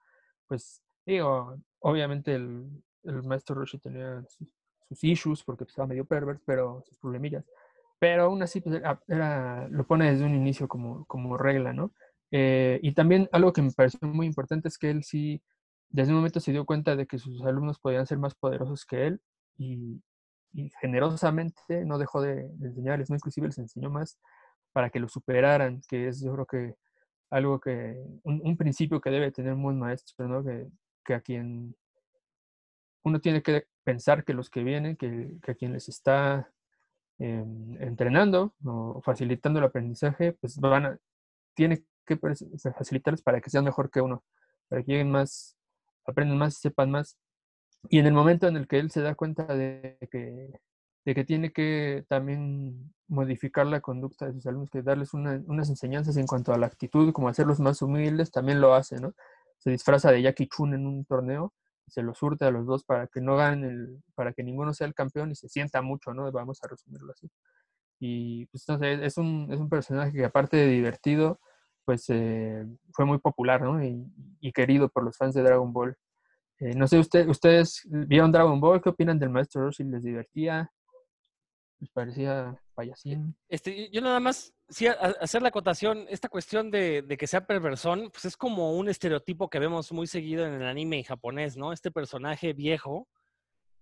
pues, 0.47 0.81
digo, 1.05 1.57
obviamente 1.79 2.35
el, 2.35 2.67
el 3.03 3.23
maestro 3.23 3.55
Roshi 3.55 3.79
tenía 3.79 4.23
sus, 4.29 4.47
sus 4.89 5.03
issues 5.03 5.43
porque 5.43 5.65
pues, 5.65 5.71
estaba 5.73 5.87
medio 5.87 6.05
pervert, 6.05 6.41
pero 6.45 6.83
sus 6.85 6.97
problemillas. 6.99 7.45
Pero 7.99 8.23
aún 8.25 8.43
así, 8.43 8.61
pues, 8.61 8.81
era- 9.07 9.67
lo 9.69 9.85
pone 9.87 10.11
desde 10.11 10.25
un 10.25 10.35
inicio 10.35 10.67
como, 10.67 11.05
como 11.05 11.37
regla, 11.37 11.73
¿no? 11.73 11.93
Eh, 12.31 12.79
y 12.83 12.93
también 12.93 13.29
algo 13.31 13.53
que 13.53 13.61
me 13.61 13.71
pareció 13.71 13.99
muy 14.07 14.25
importante 14.25 14.67
es 14.67 14.77
que 14.77 14.89
él 14.89 15.03
sí, 15.03 15.41
desde 15.89 16.11
un 16.11 16.17
momento 16.17 16.39
se 16.39 16.51
dio 16.51 16.65
cuenta 16.65 16.95
de 16.95 17.07
que 17.07 17.19
sus 17.19 17.41
alumnos 17.43 17.79
podían 17.79 18.05
ser 18.05 18.17
más 18.17 18.35
poderosos 18.35 18.85
que 18.85 19.07
él 19.07 19.21
y, 19.57 20.01
generosamente 20.81 21.85
no 21.85 21.99
dejó 21.99 22.19
de, 22.21 22.49
enseñarles, 22.61 23.09
¿no? 23.11 23.15
Inclusive 23.15 23.47
les 23.47 23.59
enseñó 23.59 23.91
más 23.91 24.17
para 24.73 24.89
que 24.89 24.99
lo 24.99 25.07
superaran, 25.07 25.81
que 25.87 26.07
es 26.07 26.21
yo 26.21 26.33
creo 26.33 26.45
que 26.47 26.75
algo 27.29 27.59
que, 27.59 27.95
un, 28.23 28.57
principio 28.57 28.99
que 28.99 29.11
debe 29.11 29.31
tener 29.31 29.53
un 29.53 29.61
buen 29.61 29.77
maestro, 29.77 30.27
¿no? 30.27 30.43
Que, 30.43 31.13
a 31.13 31.21
quien 31.21 31.75
uno 33.03 33.19
tiene 33.19 33.43
que 33.43 33.67
pensar 33.83 34.25
que 34.25 34.33
los 34.33 34.49
que 34.49 34.63
vienen, 34.63 34.97
que, 34.97 35.37
a 35.47 35.53
quien 35.53 35.73
les 35.73 35.89
está 35.89 36.51
eh, 37.19 37.45
entrenando 37.79 38.55
o 38.65 39.01
facilitando 39.03 39.59
el 39.59 39.65
aprendizaje, 39.65 40.33
pues 40.33 40.57
van 40.59 40.85
a, 40.85 40.99
tiene 41.53 41.83
que 42.07 42.19
pres- 42.21 42.47
facilitarles 42.77 43.23
para 43.23 43.41
que 43.41 43.51
sean 43.51 43.65
mejor 43.65 43.91
que 43.91 44.01
uno, 44.01 44.23
para 44.69 44.83
que 44.83 44.93
lleguen 44.93 45.11
más, 45.11 45.57
aprendan 46.07 46.39
más, 46.39 46.55
sepan 46.57 46.91
más. 46.91 47.17
Y 47.89 47.99
en 47.99 48.05
el 48.07 48.13
momento 48.13 48.47
en 48.47 48.57
el 48.57 48.67
que 48.67 48.79
él 48.79 48.91
se 48.91 49.01
da 49.01 49.15
cuenta 49.15 49.45
de 49.45 49.97
que, 50.11 50.59
de 51.05 51.15
que 51.15 51.23
tiene 51.23 51.51
que 51.53 52.05
también 52.09 52.93
modificar 53.07 53.65
la 53.67 53.79
conducta 53.81 54.25
de 54.27 54.33
sus 54.33 54.45
alumnos, 54.47 54.69
que 54.69 54.81
darles 54.81 55.13
una- 55.13 55.41
unas 55.47 55.69
enseñanzas 55.69 56.17
en 56.17 56.27
cuanto 56.27 56.53
a 56.53 56.57
la 56.57 56.67
actitud, 56.67 57.13
como 57.13 57.29
hacerlos 57.29 57.59
más 57.59 57.81
humildes, 57.81 58.31
también 58.31 58.59
lo 58.61 58.73
hace, 58.73 58.99
¿no? 58.99 59.13
Se 59.59 59.71
disfraza 59.71 60.11
de 60.11 60.21
Jackie 60.21 60.47
Chun 60.47 60.73
en 60.73 60.85
un 60.87 61.05
torneo 61.05 61.53
se 61.89 62.01
los 62.03 62.17
surte 62.17 62.43
a 62.43 62.51
los 62.51 62.65
dos 62.65 62.83
para 62.83 63.07
que 63.07 63.21
no 63.21 63.37
ganen, 63.37 63.63
el, 63.63 64.03
para 64.13 64.33
que 64.33 64.43
ninguno 64.43 64.73
sea 64.73 64.87
el 64.87 64.93
campeón 64.93 65.31
y 65.31 65.35
se 65.35 65.47
sienta 65.47 65.81
mucho, 65.81 66.13
¿no? 66.13 66.29
Vamos 66.33 66.59
a 66.61 66.67
resumirlo 66.67 67.13
así. 67.13 67.29
Y 67.99 68.45
pues 68.47 68.63
entonces 68.67 68.99
es 69.03 69.17
un, 69.17 69.47
es 69.51 69.59
un 69.59 69.69
personaje 69.69 70.11
que 70.13 70.25
aparte 70.25 70.57
de 70.57 70.67
divertido, 70.67 71.39
pues 71.87 72.03
eh, 72.09 72.65
fue 72.91 73.05
muy 73.05 73.17
popular, 73.17 73.61
¿no? 73.61 73.81
Y, 73.81 74.05
y 74.41 74.51
querido 74.51 74.89
por 74.89 75.03
los 75.05 75.15
fans 75.15 75.33
de 75.33 75.41
Dragon 75.41 75.71
Ball. 75.71 75.95
Eh, 76.59 76.73
no 76.75 76.85
sé, 76.85 76.99
usted, 76.99 77.25
ustedes 77.29 77.81
vieron 77.85 78.29
Dragon 78.29 78.59
Ball, 78.59 78.81
¿qué 78.81 78.89
opinan 78.89 79.17
del 79.17 79.29
maestro 79.29 79.61
Roshi? 79.61 79.85
¿Les 79.85 80.03
divertía? 80.03 80.69
¿Les 81.79 81.89
parecía 81.91 82.61
payasín? 82.75 83.37
Este, 83.47 83.89
yo 83.89 84.01
nada 84.01 84.19
más, 84.19 84.53
sí, 84.67 84.87
a- 84.87 84.91
hacer 85.21 85.41
la 85.41 85.47
acotación, 85.47 86.07
esta 86.09 86.27
cuestión 86.27 86.71
de, 86.71 87.03
de 87.03 87.15
que 87.15 87.25
sea 87.25 87.47
perversón, 87.47 88.09
pues 88.11 88.25
es 88.25 88.35
como 88.35 88.73
un 88.73 88.89
estereotipo 88.89 89.49
que 89.49 89.59
vemos 89.59 89.93
muy 89.93 90.07
seguido 90.07 90.45
en 90.45 90.55
el 90.55 90.67
anime 90.67 91.05
japonés, 91.05 91.55
¿no? 91.55 91.71
Este 91.71 91.89
personaje 91.89 92.51
viejo 92.51 93.07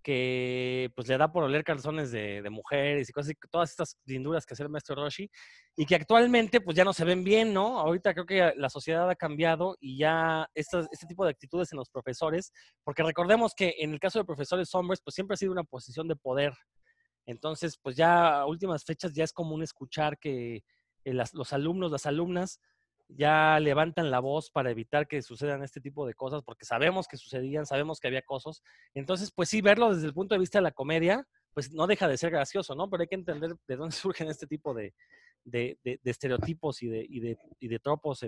que 0.06 0.92
pues 0.96 1.08
le 1.08 1.18
da 1.18 1.32
por 1.32 1.44
oler 1.44 1.64
calzones 1.64 2.12
de, 2.12 2.44
de 2.44 2.50
mujeres 2.52 3.10
y 3.10 3.12
cosas 3.12 3.34
todas 3.50 3.72
estas 3.72 3.98
linduras 4.06 4.46
que 4.46 4.54
hace 4.54 4.62
el 4.62 4.70
maestro 4.70 4.94
Roshi, 4.96 5.28
y 5.76 5.84
que 5.88 5.96
actualmente 5.96 6.62
pues 6.62 6.78
ya 6.78 6.84
no 6.84 6.94
se 6.94 7.04
ven 7.06 7.24
bien, 7.24 7.56
¿no? 7.56 7.80
Ahorita 7.80 8.14
creo 8.14 8.28
que 8.28 8.54
la 8.56 8.70
sociedad 8.70 9.10
ha 9.10 9.16
cambiado 9.16 9.76
y 9.80 9.98
ya 9.98 10.48
este 10.54 10.86
tipo 11.08 11.26
de 11.26 11.32
actitudes 11.32 11.72
en 11.72 11.80
los 11.80 11.90
profesores, 11.90 12.52
porque 12.84 13.02
recordemos 13.02 13.56
que 13.56 13.74
en 13.80 13.94
el 13.94 14.00
caso 14.00 14.20
de 14.20 14.26
profesores 14.26 14.74
hombres, 14.76 15.02
pues 15.04 15.16
siempre 15.16 15.34
ha 15.34 15.38
sido 15.38 15.52
una 15.52 15.64
posición 15.64 16.08
de 16.08 16.16
poder. 16.16 16.54
Entonces, 17.26 17.80
pues 17.82 17.96
ya 17.96 18.42
a 18.42 18.46
últimas 18.46 18.86
fechas 18.86 19.12
ya 19.12 19.24
es 19.24 19.34
común 19.34 19.64
escuchar 19.64 20.20
que 20.20 20.58
eh, 21.04 21.14
las- 21.16 21.34
los 21.34 21.52
alumnos, 21.52 21.92
las 21.92 22.06
alumnas, 22.06 22.60
ya 23.08 23.60
levantan 23.60 24.10
la 24.12 24.20
voz 24.20 24.50
para 24.50 24.72
evitar 24.72 25.08
que 25.08 25.22
sucedan 25.22 25.64
este 25.64 25.80
tipo 25.82 26.06
de 26.08 26.14
cosas, 26.14 26.42
porque 26.44 26.66
sabemos 26.66 27.08
que 27.08 27.18
sucedían, 27.18 27.66
sabemos 27.66 28.00
que 28.00 28.08
había 28.08 28.22
cosas. 28.24 28.62
Entonces, 28.94 29.32
pues 29.32 29.50
sí, 29.50 29.62
verlo 29.62 29.94
desde 29.94 30.08
el 30.08 30.14
punto 30.14 30.36
de 30.36 30.40
vista 30.40 30.58
de 30.60 30.64
la 30.64 30.72
comedia, 30.72 31.28
pues 31.54 31.72
no 31.72 31.88
deja 31.88 32.08
de 32.08 32.18
ser 32.18 32.32
gracioso, 32.32 32.76
¿no? 32.76 32.90
Pero 32.90 33.02
hay 33.02 33.08
que 33.08 33.16
entender 33.16 33.56
de 33.68 33.76
dónde 33.76 33.96
surgen 33.96 34.28
este 34.30 34.48
tipo 34.48 34.74
de, 34.74 34.94
de- 35.44 35.78
de- 35.84 36.00
estereotipos 36.06 36.82
y 36.84 36.88
de, 36.88 37.06
y, 37.08 37.20
de, 37.20 37.38
y 37.60 37.68
de 37.68 37.80
tropos, 37.80 38.26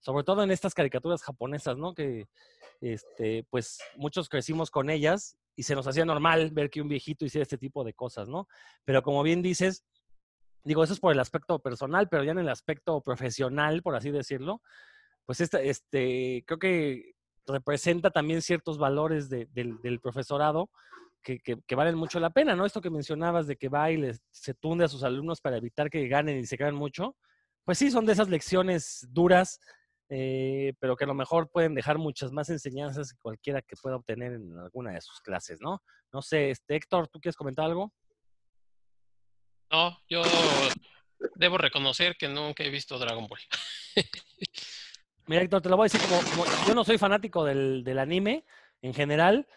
sobre 0.00 0.24
todo 0.24 0.42
en 0.42 0.50
estas 0.50 0.74
caricaturas 0.74 1.22
japonesas, 1.22 1.76
¿no? 1.78 1.94
Que, 1.94 2.26
este, 2.80 3.44
pues 3.50 3.78
muchos 3.96 4.28
crecimos 4.28 4.70
con 4.70 4.90
ellas 4.90 5.36
y 5.54 5.62
se 5.62 5.74
nos 5.74 5.86
hacía 5.86 6.04
normal 6.04 6.50
ver 6.50 6.70
que 6.70 6.82
un 6.82 6.88
viejito 6.88 7.24
hiciera 7.24 7.42
este 7.42 7.58
tipo 7.58 7.84
de 7.84 7.94
cosas, 7.94 8.28
¿no? 8.28 8.48
Pero 8.84 9.02
como 9.02 9.22
bien 9.22 9.42
dices, 9.42 9.84
digo, 10.64 10.84
eso 10.84 10.92
es 10.92 11.00
por 11.00 11.12
el 11.12 11.20
aspecto 11.20 11.58
personal, 11.58 12.08
pero 12.08 12.24
ya 12.24 12.32
en 12.32 12.38
el 12.38 12.48
aspecto 12.48 13.00
profesional, 13.00 13.82
por 13.82 13.96
así 13.96 14.10
decirlo, 14.10 14.60
pues 15.26 15.40
este, 15.40 16.44
creo 16.46 16.58
que 16.58 17.14
representa 17.46 18.10
también 18.10 18.42
ciertos 18.42 18.78
valores 18.78 19.28
de- 19.28 19.46
del, 19.46 20.00
profesorado 20.00 20.70
que, 21.22 21.40
valen 21.76 21.96
mucho 21.96 22.18
la 22.18 22.30
pena, 22.30 22.56
¿no? 22.56 22.66
Esto 22.66 22.80
que 22.80 22.90
mencionabas 22.90 23.46
de 23.46 23.56
que 23.56 23.68
va 23.68 23.90
y 23.90 24.10
se 24.30 24.54
tunde 24.54 24.84
a 24.84 24.88
sus 24.88 25.04
alumnos 25.04 25.40
para 25.40 25.56
evitar 25.56 25.88
que 25.88 26.08
ganen 26.08 26.38
y 26.38 26.46
se 26.46 26.56
crean 26.56 26.74
mucho, 26.74 27.16
pues 27.64 27.78
sí, 27.78 27.90
son 27.90 28.06
de 28.06 28.12
esas 28.12 28.28
lecciones 28.28 29.06
duras, 29.10 29.60
eh, 30.08 30.74
pero 30.80 30.96
que 30.96 31.04
a 31.04 31.06
lo 31.06 31.14
mejor 31.14 31.48
pueden 31.48 31.74
dejar 31.74 31.98
muchas 31.98 32.32
más 32.32 32.50
enseñanzas 32.50 33.12
que 33.12 33.20
cualquiera 33.20 33.62
que 33.62 33.76
pueda 33.80 33.96
obtener 33.96 34.32
en 34.32 34.58
alguna 34.58 34.92
de 34.92 35.00
sus 35.00 35.20
clases, 35.20 35.60
¿no? 35.60 35.80
No 36.12 36.22
sé, 36.22 36.50
este, 36.50 36.74
Héctor, 36.74 37.08
¿tú 37.08 37.20
quieres 37.20 37.36
comentar 37.36 37.66
algo? 37.66 37.92
No, 39.72 39.98
yo 40.06 40.22
debo 41.36 41.56
reconocer 41.56 42.14
que 42.16 42.28
nunca 42.28 42.62
he 42.62 42.68
visto 42.68 42.98
Dragon 42.98 43.26
Ball. 43.26 43.40
Mira, 45.26 45.40
Héctor, 45.42 45.62
te 45.62 45.68
lo 45.70 45.78
voy 45.78 45.84
a 45.84 45.90
decir 45.90 46.00
como, 46.06 46.44
yo 46.66 46.74
no 46.74 46.84
soy 46.84 46.98
fanático 46.98 47.42
del, 47.42 47.82
del 47.82 47.98
anime 47.98 48.44
en 48.82 48.92
general. 48.92 49.48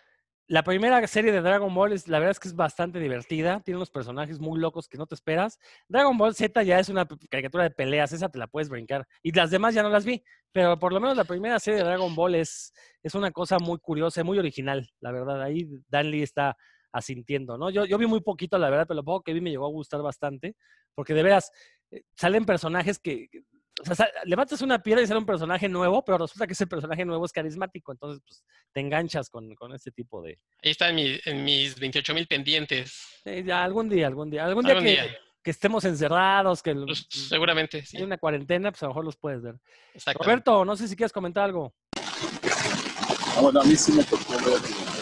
La 0.48 0.63
primera 0.63 1.05
serie 1.07 1.34
de 1.34 1.41
Dragon 1.41 1.74
Ball 1.74 1.91
es, 1.91 2.07
la 2.07 2.19
verdad 2.19 2.31
es 2.31 2.39
que 2.39 2.48
es 2.48 2.55
bastante 2.55 3.00
divertida, 3.00 3.60
tiene 3.60 3.77
unos 3.77 3.89
personajes 3.89 4.39
muy 4.39 4.57
locos 4.57 4.88
que 4.88 4.98
no 4.98 5.05
te 5.05 5.15
esperas. 5.15 5.60
Dragon 5.89 6.17
Ball 6.17 6.34
Z 6.34 6.63
ya 6.63 6.79
es 6.79 6.88
una 6.88 7.05
caricatura 7.29 7.63
de 7.65 7.72
peleas, 7.72 8.13
esa 8.13 8.29
te 8.29 8.39
la 8.39 8.48
puedes 8.48 8.69
brincar. 8.69 9.05
Y 9.22 9.34
las 9.34 9.51
demás 9.51 9.74
ya 9.74 9.84
no 9.84 9.89
las 9.89 10.05
vi, 10.05 10.24
pero 10.53 10.79
por 10.79 10.93
lo 10.93 11.01
menos 11.01 11.17
la 11.17 11.25
primera 11.25 11.60
serie 11.60 11.79
de 11.79 11.86
Dragon 11.86 12.15
Ball 12.15 12.36
es, 12.36 12.72
es 13.03 13.15
una 13.15 13.31
cosa 13.31 13.60
muy 13.60 13.79
curiosa, 13.79 14.24
muy 14.24 14.39
original, 14.39 14.89
la 15.01 15.12
verdad. 15.12 15.41
Ahí 15.41 15.67
Dan 15.89 16.10
Lee 16.10 16.24
está 16.24 16.55
asintiendo, 16.95 17.57
¿no? 17.57 17.69
Yo, 17.69 17.85
yo 17.85 17.97
vi 17.97 18.05
muy 18.07 18.21
poquito, 18.21 18.57
la 18.57 18.69
verdad, 18.69 18.85
pero 18.87 18.95
lo 18.95 19.03
poco 19.03 19.23
que 19.23 19.33
vi 19.33 19.41
me 19.41 19.49
llegó 19.51 19.65
a 19.65 19.69
gustar 19.69 20.01
bastante, 20.01 20.55
porque 20.95 21.13
de 21.13 21.23
veras 21.23 21.51
eh, 21.91 22.03
salen 22.15 22.45
personajes 22.45 22.97
que, 22.99 23.27
que- 23.29 23.41
o 23.87 23.93
sea, 23.93 24.07
levantas 24.23 24.61
una 24.61 24.81
piedra 24.81 25.01
y 25.01 25.07
sale 25.07 25.19
un 25.19 25.25
personaje 25.25 25.67
nuevo, 25.67 26.01
pero 26.05 26.17
resulta 26.19 26.47
que 26.47 26.53
ese 26.53 26.65
personaje 26.65 27.03
nuevo 27.03 27.25
es 27.25 27.33
carismático, 27.33 27.91
entonces 27.91 28.21
pues 28.25 28.41
te 28.71 28.79
enganchas 28.79 29.29
con, 29.29 29.53
con 29.55 29.73
este 29.73 29.91
tipo 29.91 30.21
de... 30.21 30.39
Ahí 30.63 30.71
está 30.71 30.87
en, 30.89 30.95
mi- 30.95 31.19
en 31.25 31.43
mis 31.43 31.77
28 31.77 32.13
mil 32.13 32.25
pendientes. 32.25 32.97
Eh, 33.25 33.43
ya, 33.45 33.65
algún 33.65 33.89
día, 33.89 34.07
algún 34.07 34.29
día, 34.29 34.45
algún 34.45 34.63
día, 34.63 34.71
Algún 34.75 34.85
que, 34.85 34.91
día. 34.93 35.17
que 35.43 35.51
estemos 35.51 35.83
encerrados, 35.83 36.63
que 36.63 36.73
Pues, 36.73 37.05
seguramente, 37.09 37.85
sí. 37.85 37.97
hay 37.97 38.03
una 38.03 38.17
cuarentena, 38.17 38.71
pues 38.71 38.81
a 38.83 38.85
lo 38.85 38.91
mejor 38.91 39.03
los 39.03 39.17
puedes 39.17 39.41
ver. 39.41 39.55
Roberto, 40.13 40.63
no 40.63 40.77
sé 40.77 40.87
si 40.87 40.95
quieres 40.95 41.11
comentar 41.11 41.43
algo. 41.43 41.75
Ah, 43.35 43.41
bueno, 43.41 43.59
a 43.59 43.63
mí 43.65 43.75
sí 43.75 43.91
me 43.91 44.05
tocó 44.05 44.31
ver. 44.37 44.94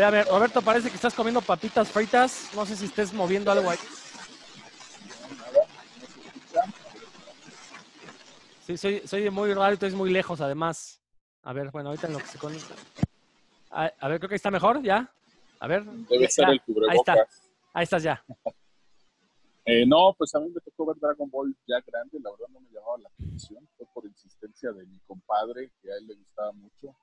Espérame, 0.00 0.26
Roberto, 0.30 0.62
parece 0.62 0.88
que 0.88 0.94
estás 0.94 1.12
comiendo 1.12 1.42
papitas 1.42 1.86
fritas, 1.90 2.48
no 2.54 2.64
sé 2.64 2.74
si 2.74 2.86
estés 2.86 3.12
moviendo 3.12 3.52
algo 3.52 3.68
ahí. 3.68 3.76
Sí, 8.66 8.78
soy, 8.78 9.06
soy 9.06 9.28
muy 9.28 9.52
raro 9.52 9.74
y 9.74 9.76
eres 9.76 9.92
muy 9.92 10.08
lejos, 10.08 10.40
además. 10.40 11.02
A 11.42 11.52
ver, 11.52 11.70
bueno, 11.70 11.90
ahorita 11.90 12.06
en 12.06 12.14
lo 12.14 12.18
que 12.18 12.24
se 12.28 12.38
conecta. 12.38 12.74
A, 13.70 13.92
a 14.00 14.08
ver, 14.08 14.20
creo 14.20 14.30
que 14.30 14.36
está 14.36 14.50
mejor, 14.50 14.82
¿ya? 14.82 15.12
A 15.58 15.66
ver. 15.66 15.84
Debe 15.84 16.22
ya, 16.24 16.30
ser 16.30 16.44
ya. 16.46 16.52
el 16.52 16.52
Ahí 16.54 16.60
cubrebocas. 16.64 16.98
está, 16.98 17.26
ahí 17.74 17.82
estás 17.84 18.02
ya. 18.02 18.24
Eh, 19.66 19.84
no, 19.86 20.14
pues 20.16 20.34
a 20.34 20.40
mí 20.40 20.48
me 20.48 20.62
tocó 20.62 20.86
ver 20.86 20.96
Dragon 20.96 21.28
Ball 21.28 21.54
ya 21.68 21.76
grande, 21.86 22.18
la 22.22 22.30
verdad 22.30 22.46
no 22.48 22.60
me 22.60 22.70
llamaba 22.72 22.96
la 23.02 23.08
atención, 23.10 23.68
fue 23.76 23.86
por 23.92 24.06
insistencia 24.06 24.72
de 24.72 24.86
mi 24.86 24.98
compadre, 25.00 25.70
que 25.82 25.92
a 25.92 25.96
él 25.96 26.06
le 26.06 26.14
gustaba 26.14 26.52
mucho 26.52 26.96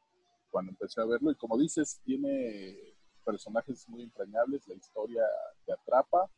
cuando 0.50 0.72
empecé 0.72 1.02
a 1.02 1.06
verlo, 1.06 1.32
y 1.32 1.36
como 1.36 1.58
dices, 1.58 2.00
tiene 2.04 2.78
personajes 3.26 3.88
muy 3.90 4.04
entrañables, 4.04 4.68
la 4.68 4.76
historia 4.76 5.24
te 5.66 5.74
atrapa, 5.74 6.30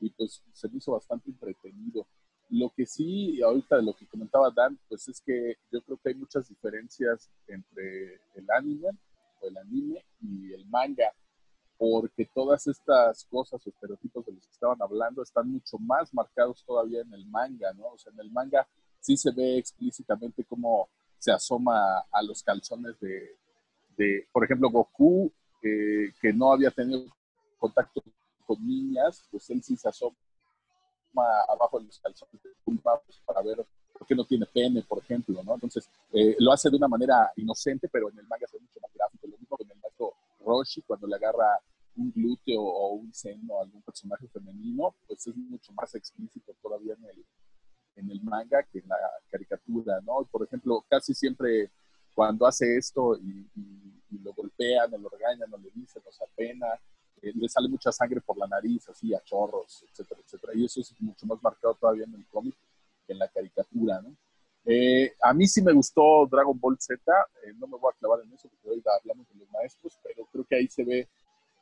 y 0.00 0.10
pues 0.10 0.42
se 0.52 0.68
me 0.68 0.78
hizo 0.78 0.92
bastante 0.92 1.30
entretenido. 1.30 2.06
Lo 2.50 2.70
que 2.74 2.86
sí, 2.86 3.42
ahorita 3.42 3.76
de 3.76 3.82
lo 3.82 3.94
que 3.94 4.06
comentaba 4.06 4.50
Dan, 4.50 4.78
pues 4.88 5.08
es 5.08 5.20
que 5.20 5.56
yo 5.70 5.82
creo 5.82 5.98
que 5.98 6.10
hay 6.10 6.14
muchas 6.14 6.48
diferencias 6.48 7.30
entre 7.46 8.14
el 8.34 8.50
anime, 8.56 8.88
o 9.40 9.48
el 9.48 9.56
anime, 9.58 10.04
y 10.20 10.52
el 10.52 10.66
manga 10.66 11.12
porque 11.78 12.28
todas 12.34 12.66
estas 12.66 13.24
cosas 13.26 13.64
o 13.64 13.70
estereotipos 13.70 14.26
de 14.26 14.32
los 14.32 14.44
que 14.44 14.52
estaban 14.52 14.82
hablando 14.82 15.22
están 15.22 15.48
mucho 15.48 15.78
más 15.78 16.12
marcados 16.12 16.64
todavía 16.64 17.02
en 17.02 17.14
el 17.14 17.24
manga, 17.26 17.72
¿no? 17.72 17.92
O 17.92 17.98
sea, 17.98 18.12
en 18.12 18.18
el 18.18 18.32
manga 18.32 18.66
sí 18.98 19.16
se 19.16 19.30
ve 19.30 19.58
explícitamente 19.58 20.44
cómo 20.44 20.88
se 21.18 21.30
asoma 21.30 22.00
a 22.10 22.22
los 22.22 22.42
calzones 22.42 22.98
de, 22.98 23.36
de 23.98 24.26
por 24.32 24.44
ejemplo, 24.44 24.70
Goku, 24.70 25.30
eh, 25.62 26.12
que 26.20 26.32
no 26.32 26.52
había 26.52 26.70
tenido 26.70 27.04
contacto 27.58 28.02
con 28.46 28.64
niñas, 28.64 29.24
pues 29.30 29.50
él 29.50 29.62
sí 29.62 29.76
se 29.76 29.88
asoma 29.88 30.16
abajo 31.48 31.80
de 31.80 31.86
los 31.86 31.98
calzones 31.98 32.42
de 32.42 32.50
Pumba 32.64 33.00
pues, 33.04 33.20
para 33.26 33.42
ver 33.42 33.66
por 33.92 34.06
qué 34.06 34.14
no 34.14 34.24
tiene 34.24 34.46
pene, 34.46 34.82
por 34.82 35.02
ejemplo, 35.02 35.42
¿no? 35.42 35.54
Entonces, 35.54 35.90
eh, 36.12 36.36
lo 36.38 36.52
hace 36.52 36.70
de 36.70 36.76
una 36.76 36.86
manera 36.86 37.32
inocente, 37.36 37.88
pero 37.88 38.08
en 38.08 38.18
el 38.18 38.26
manga 38.28 38.46
ve 38.52 38.60
mucho 38.60 38.78
más 38.80 38.92
gráfico. 38.94 39.26
Lo 39.26 39.36
mismo 39.36 39.56
con 39.56 39.68
el 39.68 39.76
maestro 39.78 40.12
Roshi, 40.40 40.82
cuando 40.82 41.08
le 41.08 41.16
agarra 41.16 41.58
un 41.96 42.12
glúteo 42.12 42.62
o 42.62 42.92
un 42.92 43.12
seno 43.12 43.58
a 43.58 43.62
algún 43.62 43.82
personaje 43.82 44.28
femenino, 44.28 44.94
pues 45.08 45.26
es 45.26 45.36
mucho 45.36 45.72
más 45.72 45.92
explícito 45.96 46.54
todavía 46.62 46.94
en 46.94 47.04
el, 47.06 47.26
en 47.96 48.10
el 48.12 48.22
manga 48.22 48.62
que 48.62 48.78
en 48.78 48.88
la 48.88 48.96
caricatura, 49.28 50.00
¿no? 50.02 50.24
Por 50.30 50.44
ejemplo, 50.44 50.84
casi 50.88 51.12
siempre 51.12 51.72
cuando 52.18 52.48
hace 52.48 52.76
esto 52.76 53.14
y, 53.16 53.46
lo 54.24 54.32
golpean 54.34 54.92
o 54.92 54.98
lo 54.98 55.08
regañan 55.08 55.54
o 55.54 55.56
le 55.56 55.70
dicen 55.70 56.02
o 56.04 56.10
se 56.10 56.24
apena, 56.24 56.66
eh, 57.22 57.30
le 57.32 57.48
sale 57.48 57.68
mucha 57.68 57.92
sangre 57.92 58.20
por 58.20 58.36
la 58.36 58.48
nariz, 58.48 58.88
así 58.88 59.14
a 59.14 59.20
chorros, 59.22 59.84
etcétera, 59.88 60.20
etcétera. 60.24 60.52
Y 60.56 60.64
eso 60.64 60.80
es 60.80 60.92
mucho 61.00 61.26
más 61.26 61.40
marcado 61.40 61.74
todavía 61.74 62.06
en 62.06 62.14
el 62.14 62.26
cómic 62.26 62.56
que 63.06 63.12
en 63.12 63.20
la 63.20 63.28
caricatura, 63.28 64.00
¿no? 64.00 64.16
Eh, 64.64 65.12
a 65.22 65.32
mí 65.32 65.46
sí 65.46 65.62
me 65.62 65.72
gustó 65.72 66.26
Dragon 66.26 66.58
Ball 66.58 66.76
Z, 66.80 67.00
eh, 67.44 67.52
no 67.56 67.68
me 67.68 67.78
voy 67.78 67.92
a 67.94 67.98
clavar 68.00 68.18
en 68.24 68.32
eso 68.32 68.48
porque 68.48 68.68
hoy 68.68 68.82
hablamos 69.00 69.28
de 69.28 69.36
los 69.36 69.48
maestros, 69.52 69.96
pero 70.02 70.26
creo 70.32 70.44
que 70.44 70.56
ahí 70.56 70.66
se 70.66 70.82
ve 70.82 71.08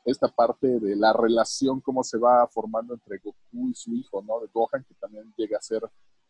esta 0.07 0.29
parte 0.29 0.81
de 0.81 0.97
la 0.97 1.13
relación, 1.13 1.83
cómo 1.83 2.03
se 2.03 2.17
va 2.17 2.49
formando 2.49 2.95
entre 2.95 3.19
Goku 3.19 3.69
y 3.69 3.75
su 3.75 3.93
hijo, 3.93 4.23
¿no? 4.23 4.41
De 4.41 4.49
Gohan, 4.55 4.85
que 4.85 4.95
también 4.95 5.35
llega 5.37 5.59
a 5.59 5.61
ser 5.61 5.83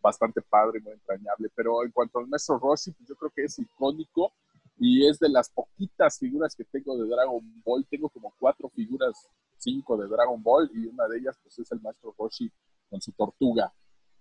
bastante 0.07 0.41
padre, 0.41 0.81
muy 0.81 0.93
entrañable. 0.93 1.51
Pero 1.55 1.85
en 1.85 1.91
cuanto 1.91 2.19
al 2.19 2.29
maestro 2.29 2.59
Roshi, 2.59 2.93
pues 2.93 3.09
yo 3.09 3.17
creo 3.17 3.31
que 3.35 3.45
es 3.45 3.59
icónico 3.59 4.33
y 4.79 5.07
es 5.07 5.19
de 5.19 5.29
las 5.29 5.51
poquitas 5.51 6.19
figuras 6.19 6.55
que 6.55 6.65
tengo 6.65 6.97
de 6.97 7.09
Dragon 7.09 7.43
Ball. 7.65 7.87
Tengo 7.91 8.09
como 8.09 8.33
cuatro 8.39 8.69
figuras, 8.71 9.29
cinco 9.59 9.97
de 9.97 10.07
Dragon 10.09 10.43
Ball 10.43 10.71
y 10.73 10.87
una 10.87 11.09
de 11.09 11.19
ellas 11.19 11.37
pues 11.43 11.59
es 11.59 11.71
el 11.73 11.81
maestro 11.81 12.15
Roshi 12.17 12.51
con 12.89 13.01
su 13.01 13.13
tortuga. 13.13 13.73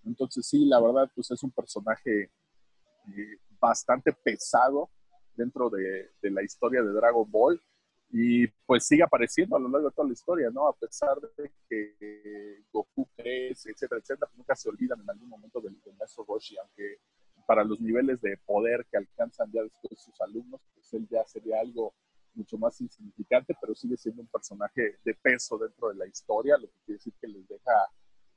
Entonces 0.04 0.48
sí, 0.48 0.66
la 0.66 0.80
verdad 0.80 1.10
pues 1.14 1.30
es 1.32 1.44
un 1.44 1.52
personaje 1.52 2.24
eh, 2.24 3.38
bastante 3.60 4.12
pesado 4.12 4.90
dentro 5.36 5.70
de, 5.70 6.12
de 6.22 6.32
la 6.32 6.44
historia 6.44 6.82
de 6.82 6.94
Dragon 6.94 7.30
Ball 7.30 7.62
y 8.10 8.48
pues 8.66 8.86
sigue 8.86 9.04
apareciendo 9.04 9.56
a 9.56 9.60
lo 9.60 9.68
largo 9.68 9.90
de 9.90 9.96
toda 9.96 10.08
la 10.08 10.14
historia, 10.14 10.50
¿no? 10.50 10.68
A 10.68 10.74
pesar 10.74 11.18
de 11.38 11.52
que 11.68 12.64
Goku 12.72 13.08
crece, 13.16 13.72
etcétera, 13.72 14.00
etcétera, 14.00 14.32
nunca 14.36 14.56
se 14.56 14.70
olvidan 14.70 15.02
en 15.02 15.10
algún 15.10 15.30
momento 15.30 15.60
del, 15.60 15.80
del 15.84 15.96
maestro 15.96 16.26
Roshi, 16.28 16.58
aunque 16.58 17.00
para 17.46 17.64
los 17.64 17.80
niveles 17.80 18.22
de 18.22 18.38
poder 18.46 18.86
que 18.90 18.98
alcanzan 18.98 19.52
ya 19.52 19.62
después 19.62 20.00
sus 20.00 20.20
alumnos, 20.22 20.62
pues 20.74 20.94
él 20.94 21.08
ya 21.10 21.24
sería 21.26 21.60
algo 21.60 21.94
mucho 22.34 22.58
más 22.58 22.80
insignificante, 22.82 23.56
pero 23.60 23.76
sigue 23.76 23.98
siendo 23.98 24.22
un 24.22 24.28
personaje 24.28 25.00
de 25.04 25.14
peso 25.16 25.58
dentro 25.58 25.90
de 25.90 25.96
la 25.96 26.08
historia, 26.08 26.58
lo 26.58 26.68
que 26.68 26.80
quiere 26.86 26.98
decir 26.98 27.14
que 27.20 27.28
les 27.28 27.48
deja 27.48 27.72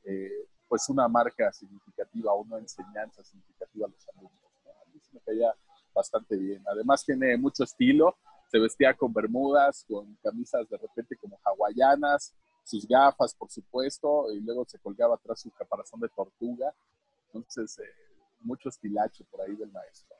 eh, 0.04 0.46
pues 0.68 0.88
una 0.88 1.08
marca 1.08 1.52
significativa, 1.52 2.34
una 2.34 2.58
enseñanza 2.58 3.24
significativa 3.24 3.86
a 3.86 3.90
los 3.90 4.08
alumnos. 4.10 4.52
A 4.66 4.90
mí 4.92 5.00
se 5.00 5.12
me 5.14 5.20
caía 5.20 5.52
bastante 5.94 6.36
bien. 6.36 6.62
Además 6.70 7.04
tiene 7.04 7.36
mucho 7.36 7.64
estilo, 7.64 8.16
se 8.48 8.58
vestía 8.58 8.94
con 8.94 9.12
bermudas, 9.12 9.84
con 9.86 10.16
camisas 10.16 10.68
de 10.68 10.78
repente 10.78 11.16
como 11.16 11.38
hawaianas, 11.44 12.34
sus 12.64 12.86
gafas, 12.86 13.34
por 13.34 13.50
supuesto, 13.50 14.32
y 14.32 14.40
luego 14.40 14.64
se 14.66 14.78
colgaba 14.78 15.14
atrás 15.14 15.40
su 15.40 15.50
caparazón 15.52 16.00
de 16.00 16.08
tortuga. 16.08 16.74
Entonces, 17.26 17.78
eh, 17.78 17.94
mucho 18.40 18.70
estilacho 18.70 19.24
por 19.30 19.42
ahí 19.42 19.54
del 19.54 19.70
maestro. 19.70 20.16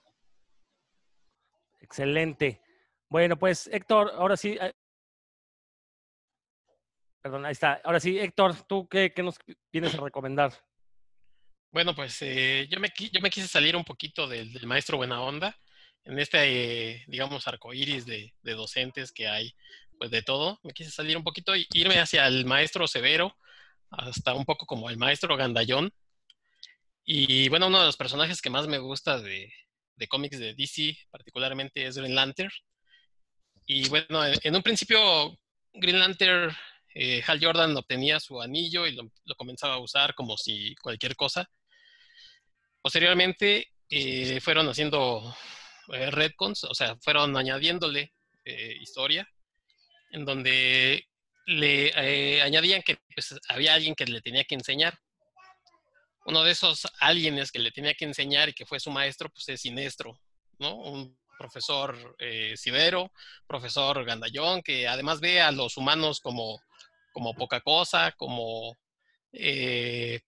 Excelente. 1.81 2.61
Bueno, 3.09 3.39
pues 3.39 3.67
Héctor, 3.69 4.11
ahora 4.15 4.37
sí. 4.37 4.59
Eh, 4.61 4.75
perdón, 7.23 7.47
ahí 7.47 7.53
está. 7.53 7.81
Ahora 7.85 8.01
sí, 8.01 8.19
Héctor, 8.19 8.63
¿tú 8.67 8.87
qué, 8.89 9.13
qué 9.15 9.23
nos 9.23 9.39
vienes 9.73 9.95
a 9.95 10.01
recomendar? 10.01 10.53
Bueno, 11.71 11.95
pues 11.95 12.21
eh, 12.23 12.67
yo, 12.71 12.81
me, 12.81 12.89
yo 13.13 13.21
me 13.21 13.31
quise 13.31 13.47
salir 13.47 13.77
un 13.77 13.85
poquito 13.85 14.27
del, 14.27 14.53
del 14.53 14.67
maestro 14.67 14.97
Buena 14.97 15.23
Onda 15.23 15.57
en 16.09 16.19
este, 16.19 17.05
digamos, 17.07 17.47
arcoíris 17.47 18.07
de, 18.07 18.33
de 18.43 18.55
docentes 18.55 19.13
que 19.13 19.29
hay 19.29 19.55
pues 19.99 20.11
de 20.11 20.23
todo. 20.23 20.59
Me 20.63 20.73
quise 20.73 20.91
salir 20.91 21.17
un 21.17 21.25
poquito 21.25 21.55
y 21.55 21.67
irme 21.75 21.99
hacia 21.99 22.27
el 22.27 22.47
maestro 22.47 22.87
severo, 22.87 23.37
hasta 23.91 24.33
un 24.35 24.47
poco 24.47 24.65
como 24.65 24.89
el 24.89 24.97
maestro 24.97 25.37
gandallón. 25.37 25.93
Y 27.05 27.49
bueno, 27.51 27.67
uno 27.67 27.81
de 27.81 27.87
los 27.87 27.97
personajes 27.97 28.41
que 28.41 28.49
más 28.49 28.67
me 28.67 28.79
gusta 28.79 29.21
de, 29.21 29.53
de 29.97 30.09
cómics 30.09 30.39
de 30.39 30.55
DC, 30.55 30.97
particularmente, 31.11 31.87
es 31.87 31.99
Green 31.99 32.15
Lantern. 32.15 32.51
Y 33.67 33.89
bueno, 33.91 34.25
en, 34.25 34.57
un 34.57 34.63
principio, 34.63 35.39
Green 35.75 35.99
Lantern, 35.99 36.57
eh, 36.95 37.23
Hal 37.27 37.39
Jordan 37.43 37.77
obtenía 37.77 38.19
su 38.19 38.41
anillo 38.41 38.87
y 38.87 38.93
lo, 38.93 39.11
lo, 39.25 39.35
comenzaba 39.35 39.75
a 39.75 39.79
usar 39.79 40.15
como 40.15 40.39
si 40.39 40.75
cualquier 40.77 41.17
cosa. 41.17 41.51
Posteriormente, 42.81 43.69
eh, 43.91 44.41
fueron 44.41 44.69
haciendo 44.69 45.35
eh, 45.93 46.11
retcons, 46.11 46.65
o 46.65 46.75
sea, 46.75 46.97
fueron 47.01 47.37
añadiéndole 47.37 48.13
eh, 48.45 48.77
historia 48.81 49.29
en 50.11 50.25
donde 50.25 51.07
le 51.47 51.89
eh, 51.97 52.43
añadían 52.43 52.83
que 52.83 52.99
pues, 53.15 53.35
había 53.49 53.75
alguien 53.75 53.95
que 53.95 54.05
le 54.05 54.21
tenía 54.21 54.45
que 54.45 54.55
enseñar. 54.55 54.99
Uno 56.27 56.45
de 56.45 56.51
esos 56.53 56.87
alguienes 57.01 57.51
que 57.51 57.59
le 57.59 57.71
tenía 57.71 57.95
que 57.95 58.05
enseñar 58.05 58.51
y 58.51 58.53
que 58.53 58.67
fue 58.67 58.81
su 58.81 58.91
maestro, 58.91 59.31
pues 59.31 59.49
es 59.49 59.63
Sinestro, 59.63 60.21
¿no? 60.59 60.77
Un 60.77 61.19
profesor 61.39 62.17
eh, 62.19 62.55
Sibero, 62.57 63.13
profesor 63.47 64.05
Gandallón, 64.05 64.63
que 64.63 64.87
además 64.87 65.21
ve 65.21 65.41
a 65.41 65.53
los 65.53 65.79
humanos 65.79 66.21
como, 66.21 66.61
como 67.13 67.35
poca 67.35 67.61
cosa, 67.61 68.13
como, 68.13 68.77
eh, 69.33 70.21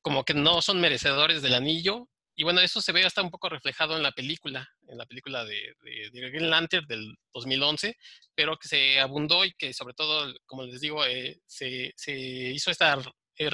como 0.00 0.24
que 0.24 0.32
no 0.32 0.62
son 0.62 0.80
merecedores 0.80 1.42
del 1.42 1.54
anillo. 1.54 2.08
Y 2.34 2.44
bueno, 2.44 2.60
eso 2.60 2.80
se 2.80 2.92
ve 2.92 3.04
hasta 3.04 3.22
un 3.22 3.30
poco 3.30 3.48
reflejado 3.48 3.96
en 3.96 4.02
la 4.02 4.12
película, 4.12 4.68
en 4.88 4.96
la 4.98 5.06
película 5.06 5.44
de, 5.44 5.74
Green 6.12 6.48
Lantern 6.48 6.86
del 6.86 7.14
2011, 7.34 7.96
pero 8.34 8.56
que 8.56 8.68
se 8.68 9.00
abundó 9.00 9.44
y 9.44 9.52
que 9.52 9.72
sobre 9.74 9.94
todo, 9.94 10.32
como 10.46 10.64
les 10.64 10.80
digo, 10.80 11.04
eh, 11.04 11.40
se, 11.46 11.92
se, 11.94 12.12
hizo 12.14 12.70
esta 12.70 12.98
eh, 13.36 13.50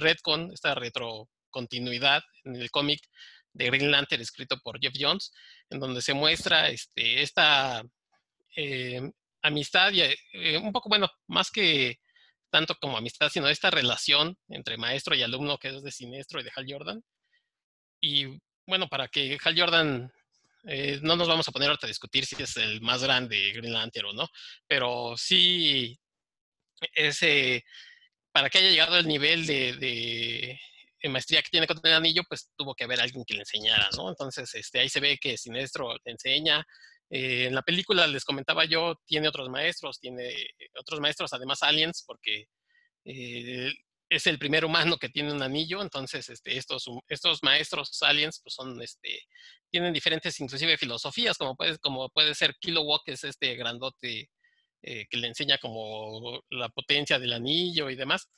esta 0.52 0.74
retrocontinuidad 0.74 2.22
en 2.44 2.56
el 2.56 2.70
cómic 2.70 3.00
de 3.52 3.66
Green 3.66 3.90
Lantern 3.90 4.22
escrito 4.22 4.58
por 4.62 4.78
Jeff 4.80 4.94
Jones, 4.98 5.32
en 5.70 5.80
donde 5.80 6.00
se 6.00 6.14
muestra 6.14 6.68
este, 6.68 7.22
esta 7.22 7.82
eh, 8.56 9.10
amistad 9.42 9.92
y 9.92 10.02
un 10.56 10.72
poco, 10.72 10.88
bueno, 10.88 11.08
más 11.26 11.50
que 11.50 11.98
tanto 12.50 12.74
como 12.76 12.96
amistad, 12.96 13.28
sino 13.28 13.48
esta 13.48 13.70
relación 13.70 14.36
entre 14.48 14.76
maestro 14.76 15.14
y 15.14 15.22
alumno 15.22 15.58
que 15.58 15.68
es 15.68 15.82
de 15.82 15.90
Sinestro 15.90 16.40
y 16.40 16.44
de 16.44 16.52
Hal 16.54 16.66
Jordan. 16.68 17.02
Bueno, 18.68 18.86
para 18.86 19.08
que 19.08 19.38
Hal 19.42 19.58
Jordan 19.58 20.12
eh, 20.64 21.00
no 21.02 21.16
nos 21.16 21.26
vamos 21.26 21.48
a 21.48 21.52
poner 21.52 21.70
a 21.70 21.86
discutir 21.86 22.26
si 22.26 22.40
es 22.42 22.56
el 22.58 22.82
más 22.82 23.02
grande 23.02 23.52
Green 23.52 23.72
Lantern 23.72 24.08
o 24.08 24.12
no, 24.12 24.28
pero 24.66 25.14
sí 25.16 25.98
ese 26.92 27.64
para 28.30 28.50
que 28.50 28.58
haya 28.58 28.70
llegado 28.70 28.96
al 28.96 29.08
nivel 29.08 29.46
de, 29.46 29.72
de, 29.72 30.60
de, 31.02 31.08
maestría 31.08 31.40
que 31.42 31.48
tiene 31.50 31.66
con 31.66 31.80
el 31.82 31.94
anillo, 31.94 32.22
pues 32.28 32.50
tuvo 32.56 32.74
que 32.74 32.84
haber 32.84 33.00
alguien 33.00 33.24
que 33.24 33.34
le 33.34 33.40
enseñara, 33.40 33.88
¿no? 33.96 34.10
Entonces, 34.10 34.54
este, 34.54 34.80
ahí 34.80 34.88
se 34.90 35.00
ve 35.00 35.18
que 35.18 35.38
Sinestro 35.38 35.94
le 36.04 36.12
enseña. 36.12 36.64
Eh, 37.10 37.46
en 37.46 37.54
la 37.54 37.62
película 37.62 38.06
les 38.06 38.24
comentaba 38.24 38.66
yo, 38.66 39.00
tiene 39.06 39.28
otros 39.28 39.48
maestros, 39.48 39.98
tiene 39.98 40.30
otros 40.78 41.00
maestros, 41.00 41.32
además 41.32 41.62
aliens, 41.62 42.04
porque 42.06 42.44
eh, 43.06 43.72
es 44.10 44.26
el 44.26 44.38
primer 44.38 44.64
humano 44.64 44.96
que 44.98 45.08
tiene 45.08 45.32
un 45.32 45.42
anillo, 45.42 45.82
entonces 45.82 46.28
este, 46.28 46.56
estos, 46.56 46.86
estos 47.08 47.42
maestros 47.42 48.02
aliens 48.02 48.40
pues 48.42 48.54
son, 48.54 48.80
este, 48.80 49.20
tienen 49.70 49.92
diferentes 49.92 50.38
inclusive 50.40 50.78
filosofías, 50.78 51.36
como 51.36 51.56
puede, 51.56 51.78
como 51.78 52.08
puede 52.08 52.34
ser 52.34 52.54
Kilowog, 52.58 53.04
que 53.04 53.12
es 53.12 53.24
este 53.24 53.54
grandote 53.56 54.30
eh, 54.82 55.06
que 55.10 55.16
le 55.16 55.28
enseña 55.28 55.58
como 55.58 56.42
la 56.50 56.68
potencia 56.68 57.18
del 57.18 57.32
anillo 57.32 57.90
y 57.90 57.96
demás. 57.96 58.28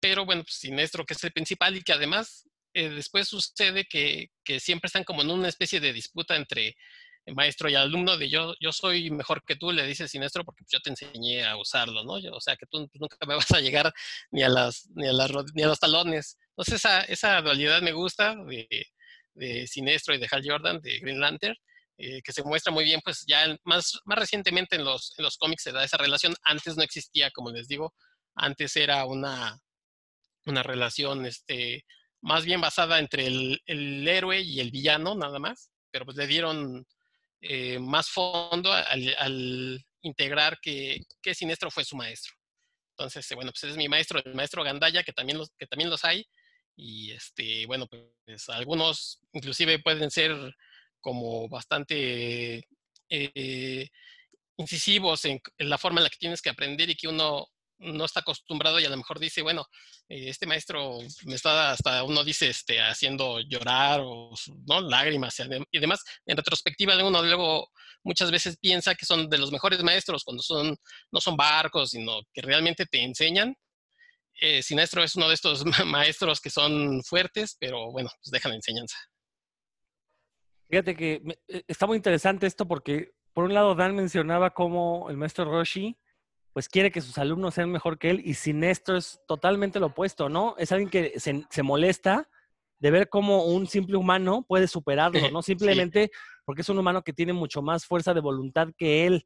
Pero 0.00 0.24
bueno, 0.24 0.42
pues 0.44 0.56
Sinestro, 0.56 1.04
que 1.04 1.14
es 1.14 1.24
el 1.24 1.32
principal 1.32 1.76
y 1.76 1.82
que 1.82 1.92
además 1.92 2.48
eh, 2.72 2.88
después 2.88 3.28
sucede 3.28 3.84
que, 3.84 4.30
que, 4.44 4.60
siempre 4.60 4.86
están 4.86 5.04
como 5.04 5.22
en 5.22 5.30
una 5.30 5.48
especie 5.48 5.80
de 5.80 5.92
disputa 5.92 6.36
entre 6.36 6.76
maestro 7.32 7.70
y 7.70 7.74
alumno 7.74 8.16
de 8.18 8.28
yo, 8.28 8.54
yo 8.60 8.72
soy 8.72 9.10
mejor 9.10 9.42
que 9.44 9.56
tú, 9.56 9.72
le 9.72 9.86
dice 9.86 10.08
Sinestro, 10.08 10.44
porque 10.44 10.64
yo 10.68 10.80
te 10.80 10.90
enseñé 10.90 11.44
a 11.44 11.56
usarlo, 11.56 12.04
¿no? 12.04 12.18
Yo, 12.18 12.32
o 12.32 12.40
sea, 12.40 12.56
que 12.56 12.66
tú 12.66 12.88
nunca 12.94 13.16
me 13.26 13.34
vas 13.36 13.50
a 13.52 13.60
llegar 13.60 13.92
ni 14.30 14.42
a, 14.42 14.48
las, 14.48 14.88
ni 14.94 15.08
a, 15.08 15.12
las, 15.12 15.30
ni 15.54 15.62
a 15.62 15.68
los 15.68 15.80
talones. 15.80 16.38
Entonces, 16.50 16.74
esa, 16.74 17.00
esa 17.02 17.40
dualidad 17.40 17.80
me 17.80 17.92
gusta 17.92 18.36
de, 18.36 18.68
de 19.34 19.66
Sinestro 19.66 20.14
y 20.14 20.18
de 20.18 20.28
Hal 20.30 20.42
Jordan, 20.44 20.80
de 20.80 20.98
Green 20.98 21.20
Lantern, 21.20 21.56
eh, 21.96 22.20
que 22.22 22.32
se 22.32 22.42
muestra 22.42 22.72
muy 22.72 22.84
bien, 22.84 23.00
pues 23.04 23.24
ya 23.26 23.56
más, 23.64 24.00
más 24.04 24.18
recientemente 24.18 24.76
en 24.76 24.84
los, 24.84 25.14
en 25.16 25.24
los 25.24 25.36
cómics 25.36 25.62
se 25.62 25.72
da 25.72 25.84
esa 25.84 25.96
relación. 25.96 26.34
Antes 26.42 26.76
no 26.76 26.82
existía, 26.82 27.30
como 27.30 27.50
les 27.50 27.68
digo, 27.68 27.94
antes 28.34 28.76
era 28.76 29.06
una, 29.06 29.58
una 30.44 30.62
relación 30.62 31.24
este, 31.24 31.84
más 32.20 32.44
bien 32.44 32.60
basada 32.60 32.98
entre 32.98 33.26
el, 33.26 33.62
el 33.66 34.06
héroe 34.08 34.40
y 34.40 34.60
el 34.60 34.70
villano, 34.70 35.14
nada 35.14 35.38
más, 35.38 35.70
pero 35.90 36.04
pues 36.04 36.16
le 36.16 36.26
dieron 36.26 36.84
eh, 37.46 37.78
más 37.78 38.08
fondo 38.08 38.72
al, 38.72 39.14
al 39.18 39.86
integrar 40.00 40.58
que, 40.60 41.00
que, 41.20 41.34
Sinestro 41.34 41.70
fue 41.70 41.84
su 41.84 41.94
maestro. 41.94 42.32
Entonces, 42.96 43.28
bueno, 43.34 43.52
pues 43.52 43.70
es 43.70 43.76
mi 43.76 43.88
maestro, 43.88 44.20
el 44.24 44.34
maestro 44.34 44.64
Gandaya, 44.64 45.02
que 45.02 45.12
también 45.12 45.38
los, 45.38 45.50
que 45.58 45.66
también 45.66 45.90
los 45.90 46.04
hay. 46.04 46.26
Y 46.74 47.12
este, 47.12 47.66
bueno, 47.66 47.86
pues 47.86 48.48
algunos 48.48 49.20
inclusive 49.32 49.78
pueden 49.78 50.10
ser 50.10 50.32
como 51.00 51.48
bastante 51.48 52.66
eh, 53.10 53.88
incisivos 54.56 55.24
en, 55.26 55.40
en, 55.58 55.68
la 55.68 55.76
forma 55.76 56.00
en 56.00 56.04
la 56.04 56.10
que 56.10 56.18
tienes 56.18 56.40
que 56.40 56.50
aprender 56.50 56.88
y 56.88 56.96
que 56.96 57.08
uno 57.08 57.46
no 57.84 58.04
está 58.04 58.20
acostumbrado 58.20 58.80
y 58.80 58.84
a 58.84 58.90
lo 58.90 58.96
mejor 58.96 59.18
dice, 59.18 59.42
bueno, 59.42 59.66
eh, 60.08 60.28
este 60.28 60.46
maestro 60.46 60.98
me 61.24 61.34
está 61.34 61.70
hasta 61.72 62.02
uno 62.04 62.24
dice 62.24 62.48
este, 62.48 62.80
haciendo 62.80 63.40
llorar 63.40 64.00
o 64.02 64.32
¿no? 64.66 64.80
lágrimas 64.80 65.36
y 65.70 65.78
demás. 65.78 66.02
En 66.26 66.36
retrospectiva, 66.36 66.96
uno 67.04 67.22
luego 67.22 67.70
muchas 68.02 68.30
veces 68.30 68.56
piensa 68.58 68.94
que 68.94 69.06
son 69.06 69.28
de 69.28 69.38
los 69.38 69.50
mejores 69.50 69.82
maestros 69.82 70.24
cuando 70.24 70.42
son, 70.42 70.76
no 71.10 71.20
son 71.20 71.36
barcos, 71.36 71.90
sino 71.90 72.20
que 72.32 72.42
realmente 72.42 72.86
te 72.86 73.02
enseñan. 73.02 73.54
Eh, 74.40 74.62
Sinestro 74.62 75.02
es 75.02 75.14
uno 75.14 75.28
de 75.28 75.34
estos 75.34 75.64
maestros 75.86 76.40
que 76.40 76.50
son 76.50 77.02
fuertes, 77.02 77.56
pero 77.58 77.90
bueno, 77.90 78.10
pues 78.22 78.30
dejan 78.30 78.52
enseñanza. 78.52 78.96
Fíjate 80.68 80.96
que 80.96 81.20
me, 81.22 81.36
está 81.68 81.86
muy 81.86 81.96
interesante 81.96 82.46
esto 82.46 82.66
porque, 82.66 83.12
por 83.32 83.44
un 83.44 83.54
lado, 83.54 83.74
Dan 83.74 83.94
mencionaba 83.94 84.50
cómo 84.50 85.08
el 85.10 85.16
maestro 85.16 85.44
Roshi 85.44 85.96
pues 86.54 86.68
quiere 86.68 86.92
que 86.92 87.00
sus 87.00 87.18
alumnos 87.18 87.54
sean 87.54 87.70
mejor 87.70 87.98
que 87.98 88.10
él 88.10 88.22
y 88.24 88.34
Sinestro 88.34 88.96
es 88.96 89.20
totalmente 89.26 89.80
lo 89.80 89.86
opuesto, 89.86 90.28
¿no? 90.28 90.54
Es 90.56 90.70
alguien 90.70 90.88
que 90.88 91.18
se, 91.18 91.44
se 91.50 91.62
molesta 91.64 92.30
de 92.78 92.90
ver 92.92 93.08
cómo 93.08 93.44
un 93.44 93.66
simple 93.66 93.96
humano 93.96 94.44
puede 94.46 94.68
superarlo, 94.68 95.30
¿no? 95.32 95.42
Simplemente 95.90 96.04
sí. 96.04 96.10
porque 96.44 96.62
es 96.62 96.68
un 96.68 96.78
humano 96.78 97.02
que 97.02 97.12
tiene 97.12 97.32
mucho 97.32 97.60
más 97.60 97.84
fuerza 97.84 98.14
de 98.14 98.20
voluntad 98.20 98.68
que 98.78 99.04
él. 99.04 99.24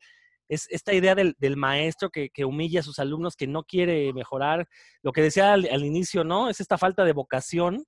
Es 0.48 0.66
esta 0.70 0.94
idea 0.94 1.14
del, 1.14 1.36
del 1.38 1.58
maestro 1.58 2.08
que, 2.08 2.30
que, 2.30 2.46
humilla 2.46 2.80
a 2.80 2.82
sus 2.82 2.98
alumnos, 2.98 3.36
que 3.36 3.46
no 3.46 3.62
quiere 3.64 4.10
mejorar. 4.14 4.66
Lo 5.02 5.12
que 5.12 5.20
decía 5.20 5.52
al, 5.52 5.68
al, 5.70 5.84
inicio, 5.84 6.24
¿no? 6.24 6.48
Es 6.48 6.60
esta 6.60 6.78
falta 6.78 7.04
de 7.04 7.12
vocación, 7.12 7.84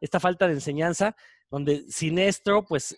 esta 0.00 0.20
falta 0.20 0.46
de 0.46 0.52
enseñanza, 0.52 1.16
donde 1.50 1.82
Sinestro, 1.90 2.64
pues, 2.64 2.96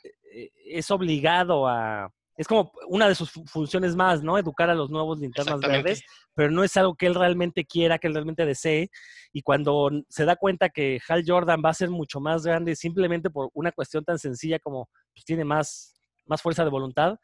es 0.66 0.90
obligado 0.90 1.66
a, 1.66 2.12
es 2.42 2.48
como 2.48 2.72
una 2.88 3.08
de 3.08 3.14
sus 3.14 3.30
fu- 3.30 3.44
funciones 3.46 3.94
más, 3.96 4.22
¿no? 4.22 4.36
Educar 4.36 4.68
a 4.68 4.74
los 4.74 4.90
nuevos 4.90 5.18
linternas 5.20 5.60
verdes, 5.60 6.02
pero 6.34 6.50
no 6.50 6.64
es 6.64 6.76
algo 6.76 6.94
que 6.94 7.06
él 7.06 7.14
realmente 7.14 7.64
quiera, 7.64 7.98
que 7.98 8.08
él 8.08 8.14
realmente 8.14 8.44
desee. 8.44 8.90
Y 9.32 9.42
cuando 9.42 9.90
se 10.08 10.24
da 10.24 10.36
cuenta 10.36 10.68
que 10.68 11.00
Hal 11.08 11.22
Jordan 11.26 11.62
va 11.64 11.70
a 11.70 11.74
ser 11.74 11.88
mucho 11.90 12.20
más 12.20 12.44
grande 12.44 12.74
simplemente 12.76 13.30
por 13.30 13.50
una 13.54 13.70
cuestión 13.72 14.04
tan 14.04 14.18
sencilla 14.18 14.58
como 14.58 14.88
pues, 15.14 15.24
tiene 15.24 15.44
más, 15.44 15.94
más 16.26 16.42
fuerza 16.42 16.64
de 16.64 16.70
voluntad, 16.70 17.16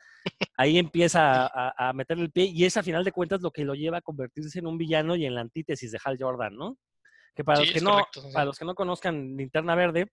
ahí 0.57 0.79
empieza 0.79 1.47
a, 1.47 1.73
a- 1.77 1.89
a 1.89 1.93
meterle 1.93 2.25
el 2.25 2.31
pie 2.31 2.45
y 2.45 2.65
es 2.65 2.77
a 2.77 2.83
final 2.83 3.05
de 3.05 3.13
cuentas 3.13 3.41
lo 3.43 3.51
que 3.51 3.65
lo 3.65 3.75
lleva 3.75 3.99
a 3.99 4.03
convertirse 4.03 4.59
en 4.61 4.67
un 4.67 4.79
villano 4.79 5.17
y 5.17 5.27
en 5.27 5.35
la 5.35 5.41
antítesis 5.41 5.91
de 5.93 5.99
Hal 6.05 6.17
Jordan, 6.19 6.57
¿no? 6.57 6.79
Que 7.35 7.45
para, 7.45 7.59
Sí, 7.61 7.67
los, 7.67 7.75
que 7.75 7.81
no, 7.81 7.91
correcto, 7.91 8.23
sí. 8.23 8.33
para 8.33 8.45
los 8.47 8.59
que 8.59 8.65
no 8.65 8.75
conozcan 8.75 9.37
Linterna 9.37 9.75
Verde, 9.75 10.11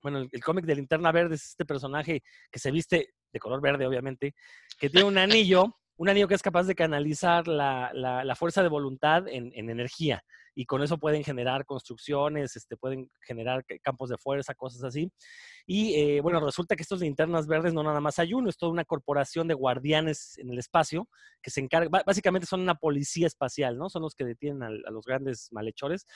bueno, 0.00 0.18
el, 0.18 0.28
el 0.30 0.44
cómic 0.44 0.64
de 0.64 0.76
Linterna 0.76 1.10
Verde 1.10 1.34
es 1.34 1.44
este 1.44 1.64
personaje 1.64 2.22
que 2.52 2.58
se 2.60 2.70
viste 2.70 3.14
de 3.32 3.38
color 3.38 3.60
verde, 3.60 3.86
obviamente, 3.86 4.34
que 4.78 4.90
tiene 4.90 5.06
un 5.06 5.18
anillo, 5.18 5.76
un 5.96 6.08
anillo 6.08 6.28
que 6.28 6.34
es 6.34 6.42
capaz 6.42 6.64
de 6.64 6.74
canalizar 6.74 7.48
la, 7.48 7.90
la- 7.92 8.36
fuerza 8.36 8.62
de 8.62 8.68
voluntad 8.68 9.26
en, 9.28 9.52
en 9.54 9.70
energía. 9.70 10.22
Y 10.54 10.64
con 10.64 10.82
eso 10.82 10.98
pueden 10.98 11.22
generar 11.22 11.64
construcciones, 11.64 12.56
este, 12.56 12.76
pueden 12.76 13.08
generar 13.20 13.64
ca- 13.64 13.78
campos 13.80 14.08
de 14.10 14.18
fuerza, 14.18 14.54
cosas 14.56 14.82
así. 14.82 15.08
Y 15.66 15.94
eh, 15.94 16.20
bueno, 16.20 16.40
resulta 16.40 16.74
que 16.74 16.82
estos 16.82 17.00
linternas 17.00 17.46
verdes 17.46 17.72
no 17.72 17.84
nada 17.84 18.00
más 18.00 18.18
hay 18.18 18.34
uno, 18.34 18.48
es 18.48 18.56
toda 18.56 18.72
una 18.72 18.84
corporación 18.84 19.46
de 19.46 19.54
guardianes 19.54 20.36
en 20.38 20.50
el 20.50 20.58
espacio 20.58 21.08
que 21.42 21.50
se 21.50 21.60
encarga, 21.60 22.02
básicamente 22.04 22.46
son 22.46 22.60
una 22.60 22.74
policía 22.74 23.28
espacial, 23.28 23.78
¿no? 23.78 23.88
Son 23.88 24.02
los 24.02 24.16
que 24.16 24.24
detienen 24.24 24.62
a, 24.64 24.70
los 24.90 25.04
grandes 25.04 25.48
malhechores. 25.52 26.06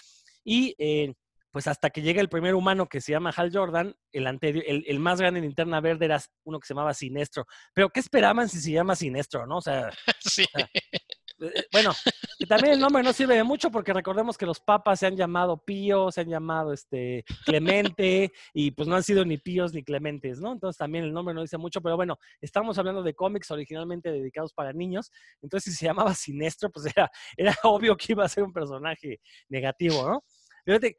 Y 0.43 0.75
eh, 0.79 1.15
pues 1.53 1.67
hasta 1.69 1.91
que 1.91 2.03
llega 2.03 2.21
el 2.21 2.29
primer 2.29 2.55
humano 2.55 2.89
que 2.89 3.01
se 3.01 3.13
llama 3.13 3.33
Hal 3.37 3.51
Jordan, 3.53 3.95
el, 4.11 4.27
anterior, 4.27 4.65
el, 4.67 4.85
el 4.87 4.99
más 4.99 5.21
grande 5.21 5.41
linterna 5.41 5.81
verde 5.81 6.07
era 6.07 6.21
uno 6.45 6.59
que 6.59 6.67
se 6.67 6.75
llamaba 6.75 6.95
Sinestro. 6.95 7.47
Pero 7.75 7.91
¿qué 7.91 8.01
esperaban 8.01 8.49
si 8.49 8.61
se 8.61 8.73
llama 8.73 8.97
Sinestro, 8.97 9.47
no? 9.47 9.59
O 9.59 9.63
sea, 9.63 9.91
Sí, 10.21 10.45
eh, 10.55 11.65
bueno, 11.73 11.93
y 12.39 12.47
también 12.47 12.75
el 12.75 12.81
nombre 12.81 13.03
no 13.03 13.13
sirve 13.13 13.35
de 13.35 13.43
mucho 13.43 13.71
porque 13.71 13.93
recordemos 13.93 14.39
que 14.39 14.47
los 14.47 14.61
papas 14.61 15.01
se 15.01 15.07
han 15.07 15.17
llamado 15.17 15.59
Pío, 15.59 16.11
se 16.11 16.21
han 16.21 16.29
llamado 16.29 16.73
este 16.73 17.25
Clemente 17.45 18.33
y 18.53 18.71
pues 18.71 18.89
no 18.89 18.97
han 18.97 19.03
sido 19.03 19.25
ni 19.25 19.39
Píos 19.39 19.73
ni 19.73 19.83
Clementes, 19.83 20.41
¿no? 20.41 20.53
Entonces 20.53 20.79
también 20.79 21.05
el 21.05 21.13
nombre 21.13 21.35
no 21.35 21.43
dice 21.43 21.59
mucho, 21.59 21.81
pero 21.81 21.97
bueno, 21.97 22.19
estamos 22.41 22.79
hablando 22.79 23.03
de 23.03 23.15
cómics 23.15 23.51
originalmente 23.51 24.11
dedicados 24.11 24.53
para 24.53 24.73
niños, 24.73 25.11
entonces 25.41 25.73
si 25.73 25.79
se 25.79 25.87
llamaba 25.87 26.15
Sinestro, 26.15 26.71
pues 26.71 26.87
era, 26.87 27.11
era 27.37 27.57
obvio 27.65 27.97
que 27.97 28.13
iba 28.13 28.25
a 28.25 28.29
ser 28.29 28.45
un 28.45 28.53
personaje 28.53 29.21
negativo, 29.49 30.09
¿no? 30.09 30.25
Fíjate, 30.65 30.97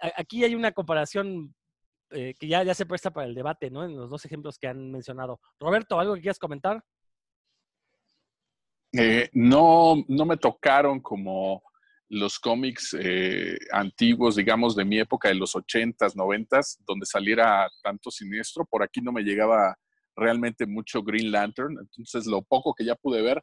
aquí 0.00 0.44
hay 0.44 0.54
una 0.54 0.72
comparación 0.72 1.54
eh, 2.10 2.34
que 2.38 2.48
ya, 2.48 2.74
se 2.74 2.86
presta 2.86 3.12
para 3.12 3.26
el 3.26 3.34
debate, 3.34 3.70
¿no? 3.70 3.84
En 3.84 3.96
los 3.96 4.10
dos 4.10 4.24
ejemplos 4.24 4.58
que 4.58 4.66
han 4.66 4.90
mencionado. 4.90 5.40
Roberto, 5.60 5.98
¿algo 5.98 6.14
que 6.14 6.22
quieras 6.22 6.38
comentar? 6.38 6.82
Eh, 8.92 9.30
no, 9.32 10.04
no 10.08 10.24
me 10.24 10.36
tocaron 10.36 11.00
como 11.00 11.62
los 12.08 12.40
cómics 12.40 12.96
eh, 12.98 13.56
antiguos, 13.70 14.34
digamos, 14.34 14.74
de 14.74 14.84
mi 14.84 14.98
época, 14.98 15.28
de 15.28 15.36
los 15.36 15.54
80s, 15.54 16.16
90s, 16.16 16.78
donde 16.84 17.06
saliera 17.06 17.70
tanto 17.84 18.10
siniestro. 18.10 18.64
Por 18.64 18.82
aquí 18.82 19.00
no 19.00 19.12
me 19.12 19.22
llegaba 19.22 19.76
realmente 20.16 20.66
mucho 20.66 21.04
Green 21.04 21.30
Lantern. 21.30 21.78
Entonces, 21.78 22.26
lo 22.26 22.42
poco 22.42 22.74
que 22.74 22.84
ya 22.84 22.96
pude 22.96 23.22
ver, 23.22 23.40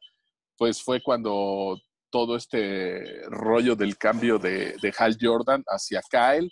pues 0.58 0.84
fue 0.84 1.02
cuando 1.02 1.80
todo 2.10 2.36
este 2.36 3.22
rollo 3.30 3.76
del 3.76 3.98
cambio 3.98 4.40
de, 4.40 4.76
Hal 4.98 5.18
Jordan 5.20 5.64
hacia 5.68 6.02
Kyle, 6.10 6.52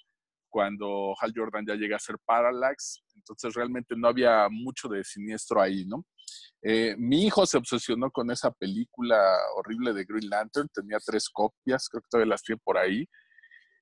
cuando 0.49 1.13
Hal 1.19 1.33
Jordan 1.35 1.65
ya 1.67 1.75
llega 1.75 1.97
a 1.97 1.99
ser 1.99 2.17
Parallax. 2.25 3.03
Entonces, 3.15 3.53
realmente 3.53 3.95
no 3.97 4.07
había 4.07 4.47
mucho 4.49 4.87
de 4.87 5.03
siniestro 5.03 5.61
ahí, 5.61 5.85
¿no? 5.85 6.05
Eh, 6.61 6.95
mi 6.97 7.25
hijo 7.25 7.45
se 7.45 7.57
obsesionó 7.57 8.09
con 8.09 8.31
esa 8.31 8.51
película 8.51 9.17
horrible 9.55 9.93
de 9.93 10.05
Green 10.05 10.29
Lantern, 10.29 10.67
tenía 10.73 10.97
tres 11.05 11.29
copias, 11.29 11.87
creo 11.89 12.01
que 12.01 12.07
todavía 12.09 12.31
las 12.31 12.41
tiene 12.41 12.61
por 12.63 12.77
ahí. 12.77 13.05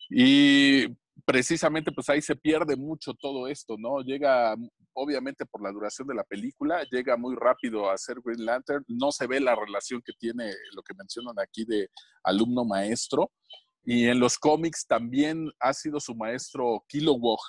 Y 0.10 0.88
precisamente 1.26 1.92
pues 1.92 2.10
ahí 2.10 2.22
se 2.22 2.36
pierde 2.36 2.76
mucho 2.76 3.14
todo 3.14 3.48
esto, 3.48 3.76
¿no? 3.78 4.02
Llega, 4.02 4.56
obviamente 4.94 5.46
por 5.46 5.62
la 5.62 5.72
duración 5.72 6.08
de 6.08 6.16
la 6.16 6.24
película, 6.24 6.84
llega 6.92 7.18
muy 7.18 7.36
rápido 7.36 7.90
a 7.90 7.98
ser 7.98 8.18
Green 8.24 8.46
Lantern, 8.46 8.84
no 8.88 9.12
se 9.12 9.28
ve 9.28 9.40
la 9.40 9.56
relación 9.56 10.02
que 10.02 10.14
tiene 10.14 10.54
lo 10.74 10.82
que 10.84 10.94
mencionan 10.94 11.36
aquí 11.40 11.66
de 11.66 11.90
alumno-maestro. 12.24 13.32
Y 13.86 14.06
en 14.08 14.20
los 14.20 14.38
cómics 14.38 14.86
también 14.88 15.52
ha 15.60 15.74
sido 15.74 16.00
su 16.00 16.16
maestro 16.16 16.84
Kilowog. 16.88 17.40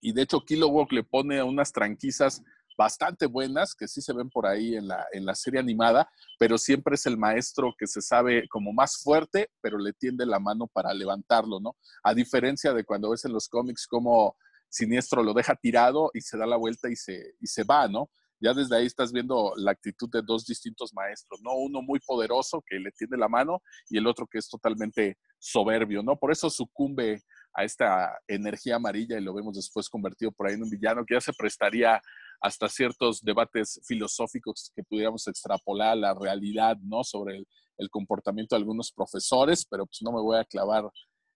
Y 0.00 0.12
de 0.12 0.22
hecho 0.22 0.40
Kilowog 0.40 0.92
le 0.92 1.02
pone 1.02 1.42
unas 1.42 1.72
tranquisas 1.72 2.42
bastante 2.76 3.26
buenas 3.26 3.74
que 3.74 3.88
sí 3.88 4.00
se 4.00 4.12
ven 4.12 4.30
por 4.30 4.46
ahí 4.46 4.74
en 4.76 4.88
la, 4.88 5.06
en 5.12 5.24
la 5.24 5.34
serie 5.34 5.60
animada, 5.60 6.08
pero 6.38 6.58
siempre 6.58 6.94
es 6.94 7.06
el 7.06 7.16
maestro 7.16 7.74
que 7.78 7.86
se 7.86 8.00
sabe 8.00 8.48
como 8.48 8.72
más 8.72 9.02
fuerte, 9.02 9.50
pero 9.60 9.78
le 9.78 9.92
tiende 9.92 10.26
la 10.26 10.38
mano 10.38 10.66
para 10.66 10.94
levantarlo, 10.94 11.60
¿no? 11.60 11.76
A 12.02 12.14
diferencia 12.14 12.72
de 12.72 12.84
cuando 12.84 13.10
ves 13.10 13.24
en 13.24 13.32
los 13.32 13.48
cómics 13.48 13.86
como 13.86 14.36
Siniestro 14.72 15.22
lo 15.22 15.34
deja 15.34 15.54
tirado 15.54 16.10
y 16.14 16.22
se 16.22 16.38
da 16.38 16.46
la 16.46 16.56
vuelta 16.56 16.88
y 16.90 16.96
se, 16.96 17.34
y 17.38 17.46
se 17.46 17.62
va, 17.62 17.88
¿no? 17.88 18.08
Ya 18.40 18.54
desde 18.54 18.74
ahí 18.74 18.86
estás 18.86 19.12
viendo 19.12 19.52
la 19.56 19.70
actitud 19.70 20.08
de 20.10 20.22
dos 20.22 20.46
distintos 20.46 20.92
maestros, 20.94 21.40
¿no? 21.42 21.54
Uno 21.54 21.82
muy 21.82 22.00
poderoso 22.00 22.64
que 22.66 22.76
le 22.80 22.90
tiende 22.90 23.18
la 23.18 23.28
mano 23.28 23.62
y 23.90 23.98
el 23.98 24.06
otro 24.06 24.26
que 24.26 24.38
es 24.38 24.48
totalmente 24.48 25.18
soberbio, 25.38 26.02
¿no? 26.02 26.16
Por 26.16 26.32
eso 26.32 26.48
sucumbe 26.48 27.22
a 27.52 27.64
esta 27.64 28.18
energía 28.26 28.76
amarilla 28.76 29.18
y 29.18 29.22
lo 29.22 29.34
vemos 29.34 29.56
después 29.56 29.90
convertido 29.90 30.32
por 30.32 30.48
ahí 30.48 30.54
en 30.54 30.62
un 30.62 30.70
villano 30.70 31.04
que 31.04 31.14
ya 31.14 31.20
se 31.20 31.34
prestaría 31.34 32.00
hasta 32.40 32.68
ciertos 32.68 33.20
debates 33.22 33.78
filosóficos 33.86 34.72
que 34.74 34.82
pudiéramos 34.82 35.28
extrapolar 35.28 35.92
a 35.92 35.96
la 35.96 36.14
realidad, 36.14 36.78
¿no? 36.78 37.04
Sobre 37.04 37.36
el, 37.36 37.46
el, 37.76 37.90
comportamiento 37.90 38.56
de 38.56 38.60
algunos 38.62 38.90
profesores, 38.90 39.66
pero 39.70 39.84
pues 39.84 39.98
no 40.02 40.12
me 40.12 40.20
voy 40.20 40.38
a 40.38 40.44
clavar 40.44 40.90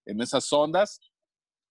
en 0.07 0.23
esas 0.23 0.51
ondas. 0.53 0.99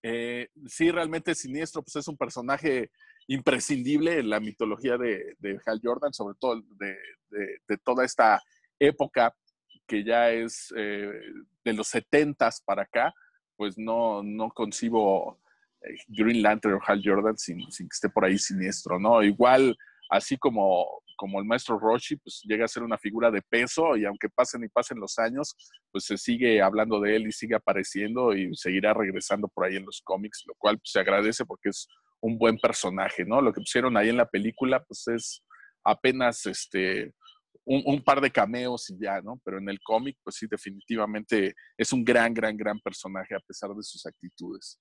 Eh, 0.08 0.50
sí, 0.68 0.92
realmente 0.92 1.34
Siniestro 1.34 1.82
pues 1.82 1.96
es 1.96 2.08
un 2.08 2.16
personaje 2.16 2.92
imprescindible 3.26 4.20
en 4.20 4.30
la 4.30 4.40
mitología 4.40 5.00
de, 5.00 5.36
Hal 5.66 5.82
Jordan, 5.84 6.14
sobre 6.14 6.36
todo 6.40 6.62
de, 6.78 7.78
toda 7.84 8.06
esta 8.06 8.40
época 8.78 9.36
que 9.88 10.04
ya 10.04 10.30
es 10.30 10.72
eh, 10.78 11.10
de 11.64 11.74
los 11.74 11.88
70 11.88 12.48
para 12.66 12.84
acá, 12.84 13.16
pues 13.56 13.80
no, 13.80 14.22
no 14.22 14.52
concibo 14.52 15.40
Green 16.08 16.44
Lantern 16.44 16.76
o 16.76 16.82
Hal 16.86 17.02
Jordan 17.04 17.36
sin, 17.40 17.58
que 17.58 17.88
esté 17.92 18.08
por 18.08 18.26
ahí 18.26 18.38
siniestro, 18.38 19.00
¿no? 19.00 19.24
Igual, 19.24 19.76
así 20.12 20.38
como, 20.38 21.02
como 21.16 21.40
el 21.40 21.46
maestro 21.46 21.80
Roshi, 21.80 22.18
pues 22.18 22.42
llega 22.44 22.66
a 22.66 22.68
ser 22.68 22.84
una 22.84 22.98
figura 22.98 23.32
de 23.32 23.42
peso 23.42 23.96
y 23.96 24.06
aunque 24.06 24.30
pasen 24.30 24.64
y 24.64 24.70
pasen 24.70 25.00
los 25.00 25.18
años, 25.18 25.56
pues 25.92 26.06
se 26.06 26.18
sigue 26.18 26.62
hablando 26.62 27.00
de 27.00 27.16
él 27.16 27.28
y 27.28 27.32
sigue 27.32 27.56
apareciendo 27.56 28.34
y 28.34 28.56
seguirá 28.56 28.94
regresando 28.94 29.48
por 29.48 29.66
ahí 29.66 29.76
en 29.76 29.86
los 29.86 30.02
cómics, 30.04 30.44
lo 30.48 30.54
cual 30.58 30.78
pues, 30.78 30.92
se 30.92 31.00
agradece 31.00 31.46
porque 31.46 31.70
es 31.70 31.88
un 32.22 32.38
buen 32.38 32.58
personaje, 32.58 33.26
¿no? 33.26 33.42
Lo 33.42 33.54
que 33.54 33.62
pusieron 33.62 33.98
ahí 33.98 34.10
en 34.10 34.18
la 34.18 34.28
película, 34.28 34.84
pues 34.84 35.08
es 35.08 35.44
apenas 35.84 36.46
este, 36.46 37.14
un, 37.64 37.84
un, 37.86 38.04
par 38.04 38.22
de 38.22 38.32
cameos 38.32 38.90
y 38.90 38.98
ya, 39.00 39.22
¿no? 39.22 39.40
Pero 39.44 39.60
en 39.60 39.70
el 39.70 39.80
cómic, 39.82 40.18
pues 40.24 40.38
sí, 40.38 40.48
definitivamente 40.50 41.54
es 41.78 41.94
un 41.94 42.04
gran, 42.04 42.34
gran, 42.34 42.58
gran 42.58 42.80
personaje 42.80 43.36
a 43.36 43.40
pesar 43.40 43.72
de 43.72 43.84
sus 43.84 44.06
actitudes. 44.06 44.80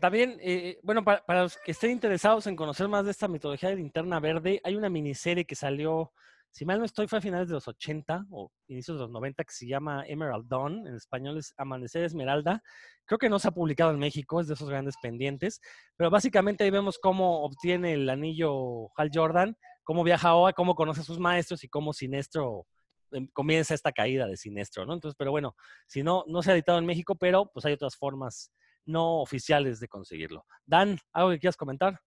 También, 0.00 0.38
eh, 0.40 0.78
bueno, 0.82 1.04
para, 1.04 1.24
para, 1.24 1.42
los 1.42 1.56
que 1.58 1.72
estén 1.72 1.90
interesados 1.90 2.46
en 2.46 2.56
conocer 2.56 2.88
más 2.88 3.04
de 3.04 3.10
esta 3.10 3.28
mitología 3.28 3.68
de 3.68 3.76
linterna 3.76 4.20
verde, 4.20 4.60
hay 4.64 4.74
una 4.74 4.90
miniserie 4.90 5.44
que 5.44 5.54
salió, 5.54 6.12
si 6.50 6.64
mal 6.64 6.78
no 6.78 6.84
estoy, 6.84 7.06
fue 7.06 7.18
a 7.18 7.22
finales 7.22 7.48
de 7.48 7.54
los 7.54 7.68
80 7.68 8.26
o 8.30 8.50
inicios 8.68 8.96
de 8.96 9.02
los 9.02 9.10
90, 9.10 9.44
que 9.44 9.52
se 9.52 9.66
llama 9.66 10.04
Emerald 10.06 10.48
Dawn, 10.48 10.86
en 10.86 10.94
español 10.94 11.38
es 11.38 11.54
Amanecer 11.56 12.04
Esmeralda. 12.04 12.62
Creo 13.04 13.18
que 13.18 13.28
no 13.28 13.38
se 13.38 13.48
ha 13.48 13.52
publicado 13.52 13.90
en 13.90 13.98
México, 13.98 14.40
es 14.40 14.48
de 14.48 14.54
esos 14.54 14.68
grandes 14.68 14.96
pendientes, 15.00 15.60
pero 15.96 16.10
básicamente 16.10 16.64
ahí 16.64 16.70
vemos 16.70 16.98
cómo 16.98 17.44
obtiene 17.44 17.94
el 17.94 18.08
anillo 18.08 18.88
Hal 18.96 19.10
Jordan, 19.12 19.56
cómo 19.84 20.02
viaja 20.04 20.30
a 20.30 20.34
Oa, 20.34 20.52
cómo 20.52 20.74
conoce 20.74 21.02
a 21.02 21.04
sus 21.04 21.18
maestros 21.18 21.62
y 21.64 21.68
cómo 21.68 21.92
Sinestro 21.92 22.66
em, 23.12 23.28
comienza 23.32 23.74
esta 23.74 23.92
caída 23.92 24.26
de 24.26 24.36
Sinestro, 24.36 24.84
¿no? 24.84 24.94
Entonces, 24.94 25.16
pero 25.16 25.30
bueno, 25.30 25.54
si 25.86 26.02
no, 26.02 26.24
no 26.26 26.42
se 26.42 26.50
ha 26.50 26.54
editado 26.54 26.78
en 26.78 26.86
México, 26.86 27.14
pero 27.16 27.50
pues 27.52 27.64
hay 27.66 27.72
otras 27.72 27.96
formas 27.96 28.50
no 28.86 29.20
oficiales 29.20 29.80
de 29.80 29.88
conseguirlo. 29.88 30.46
Dan, 30.64 30.98
¿algo 31.12 31.30
que 31.30 31.38
quieras 31.38 31.56
comentar? 31.56 32.00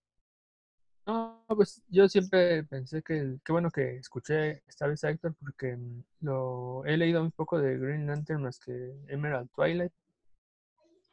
No, 1.06 1.44
pues 1.48 1.82
yo 1.88 2.08
siempre 2.08 2.62
pensé 2.64 3.02
que 3.02 3.38
qué 3.44 3.52
bueno 3.52 3.70
que 3.70 3.96
escuché 3.96 4.62
esta 4.66 4.86
vez 4.86 5.02
a 5.02 5.10
Héctor 5.10 5.34
porque 5.40 5.76
lo 6.20 6.84
he 6.84 6.96
leído 6.96 7.22
un 7.22 7.32
poco 7.32 7.58
de 7.58 7.78
Green 7.78 8.06
Lantern 8.06 8.42
más 8.42 8.60
que 8.60 8.92
Emerald 9.08 9.50
Twilight 9.50 9.92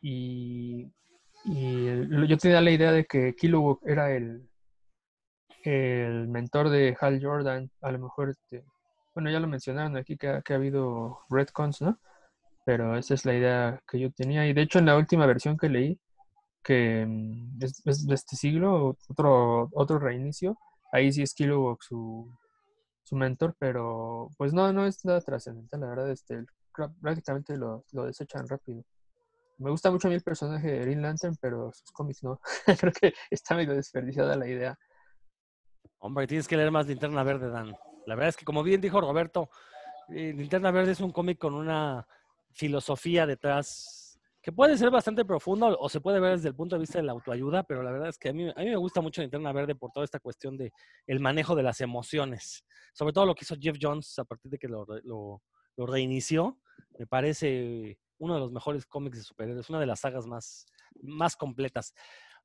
y, 0.01 0.91
y 1.45 2.27
yo 2.27 2.37
tenía 2.37 2.61
la 2.61 2.71
idea 2.71 2.91
de 2.91 3.05
que 3.05 3.33
Kilowog 3.35 3.79
era 3.85 4.11
el, 4.13 4.47
el 5.63 6.27
mentor 6.27 6.69
de 6.69 6.95
Hal 6.99 7.19
Jordan, 7.23 7.71
a 7.81 7.91
lo 7.91 7.99
mejor 7.99 8.29
este, 8.29 8.63
bueno 9.15 9.31
ya 9.31 9.39
lo 9.39 9.47
mencionaron 9.47 9.97
aquí 9.97 10.17
que 10.17 10.41
que 10.45 10.53
ha 10.53 10.57
habido 10.57 11.21
Redcons, 11.29 11.81
¿no? 11.81 11.99
Pero 12.67 12.97
esa 12.97 13.13
es 13.13 13.23
la 13.23 13.33
idea 13.33 13.81
que 13.89 13.97
yo 13.97 14.11
tenía. 14.11 14.45
Y 14.45 14.51
de 14.51 14.63
hecho, 14.63 14.79
en 14.79 14.87
la 14.87 14.97
última 14.97 15.25
versión 15.25 15.55
que 15.55 15.69
leí, 15.69 15.97
que 16.61 17.05
mm, 17.07 17.63
es, 17.63 18.05
de 18.05 18.13
este 18.13 18.35
siglo, 18.35 18.97
otro, 19.07 19.69
otro 19.73 19.99
reinicio. 19.99 20.57
Ahí 20.91 21.13
sí 21.13 21.21
es 21.21 21.33
Kilowog 21.33 21.81
su, 21.81 22.29
su 23.03 23.15
mentor, 23.15 23.55
pero 23.57 24.29
pues 24.37 24.51
no, 24.51 24.73
no 24.73 24.85
es 24.85 25.05
nada 25.05 25.21
trascendental, 25.21 25.79
la 25.79 25.87
verdad, 25.87 26.11
este, 26.11 26.43
prácticamente 27.01 27.55
lo, 27.55 27.85
lo 27.93 28.05
desechan 28.05 28.45
rápido. 28.49 28.83
Me 29.59 29.71
gusta 29.71 29.89
mucho 29.89 30.09
a 30.09 30.09
mí 30.09 30.15
el 30.15 30.23
personaje 30.23 30.69
de 30.69 30.79
Green 30.79 31.01
Lantern, 31.01 31.37
pero 31.39 31.71
sus 31.71 31.89
cómics 31.93 32.21
no. 32.21 32.41
Creo 32.81 32.91
que 32.91 33.13
está 33.31 33.55
medio 33.55 33.75
desperdiciada 33.75 34.35
la 34.35 34.47
idea. 34.47 34.77
Hombre, 35.99 36.27
tienes 36.27 36.49
que 36.49 36.57
leer 36.57 36.71
más 36.71 36.85
Linterna 36.85 37.23
Verde, 37.23 37.49
Dan. 37.49 37.73
La 38.05 38.15
verdad 38.15 38.27
es 38.27 38.35
que, 38.35 38.43
como 38.43 38.61
bien 38.61 38.81
dijo 38.81 38.99
Roberto, 38.99 39.49
eh, 40.09 40.33
Linterna 40.35 40.71
Verde 40.71 40.91
es 40.91 40.99
un 40.99 41.13
cómic 41.13 41.37
con 41.37 41.53
una 41.53 42.05
filosofía 42.57 43.25
detrás 43.25 44.07
que 44.47 44.53
puede 44.53 44.77
ser 44.77 44.89
bastante 44.89 45.25
profundo 45.25 45.77
o 45.77 45.89
se 45.89 45.99
puede 45.99 46.21
ver 46.21 46.37
desde 46.37 46.47
el 46.47 46.55
punto 46.55 46.77
de 46.77 46.79
vista 46.79 46.99
de 46.99 47.03
la 47.03 47.11
autoayuda, 47.11 47.63
pero 47.63 47.83
la 47.83 47.91
verdad 47.91 48.07
es 48.07 48.17
que 48.17 48.29
a 48.29 48.33
mí, 48.33 48.49
a 48.49 48.59
mí 48.59 48.69
me 48.69 48.77
gusta 48.77 49.01
mucho 49.01 49.21
Linterna 49.21 49.51
Verde 49.51 49.75
por 49.75 49.91
toda 49.91 50.05
esta 50.05 50.21
cuestión 50.21 50.55
de 50.55 50.71
el 51.05 51.19
manejo 51.19 51.53
de 51.53 51.63
las 51.63 51.81
emociones. 51.81 52.63
Sobre 52.93 53.11
todo 53.11 53.25
lo 53.25 53.35
que 53.35 53.43
hizo 53.43 53.57
Jeff 53.59 53.77
Jones 53.79 54.17
a 54.19 54.23
partir 54.23 54.49
de 54.49 54.57
que 54.57 54.69
lo, 54.69 54.85
lo, 55.03 55.41
reinició. 55.85 56.57
Me 56.97 57.05
parece 57.05 57.99
uno 58.19 58.35
de 58.35 58.39
los 58.39 58.53
mejores 58.53 58.85
cómics 58.85 59.17
de 59.17 59.23
superhéroes, 59.25 59.69
una 59.69 59.81
de 59.81 59.85
las 59.85 59.99
sagas 59.99 60.25
más, 60.25 60.65
más 61.01 61.35
completas. 61.35 61.93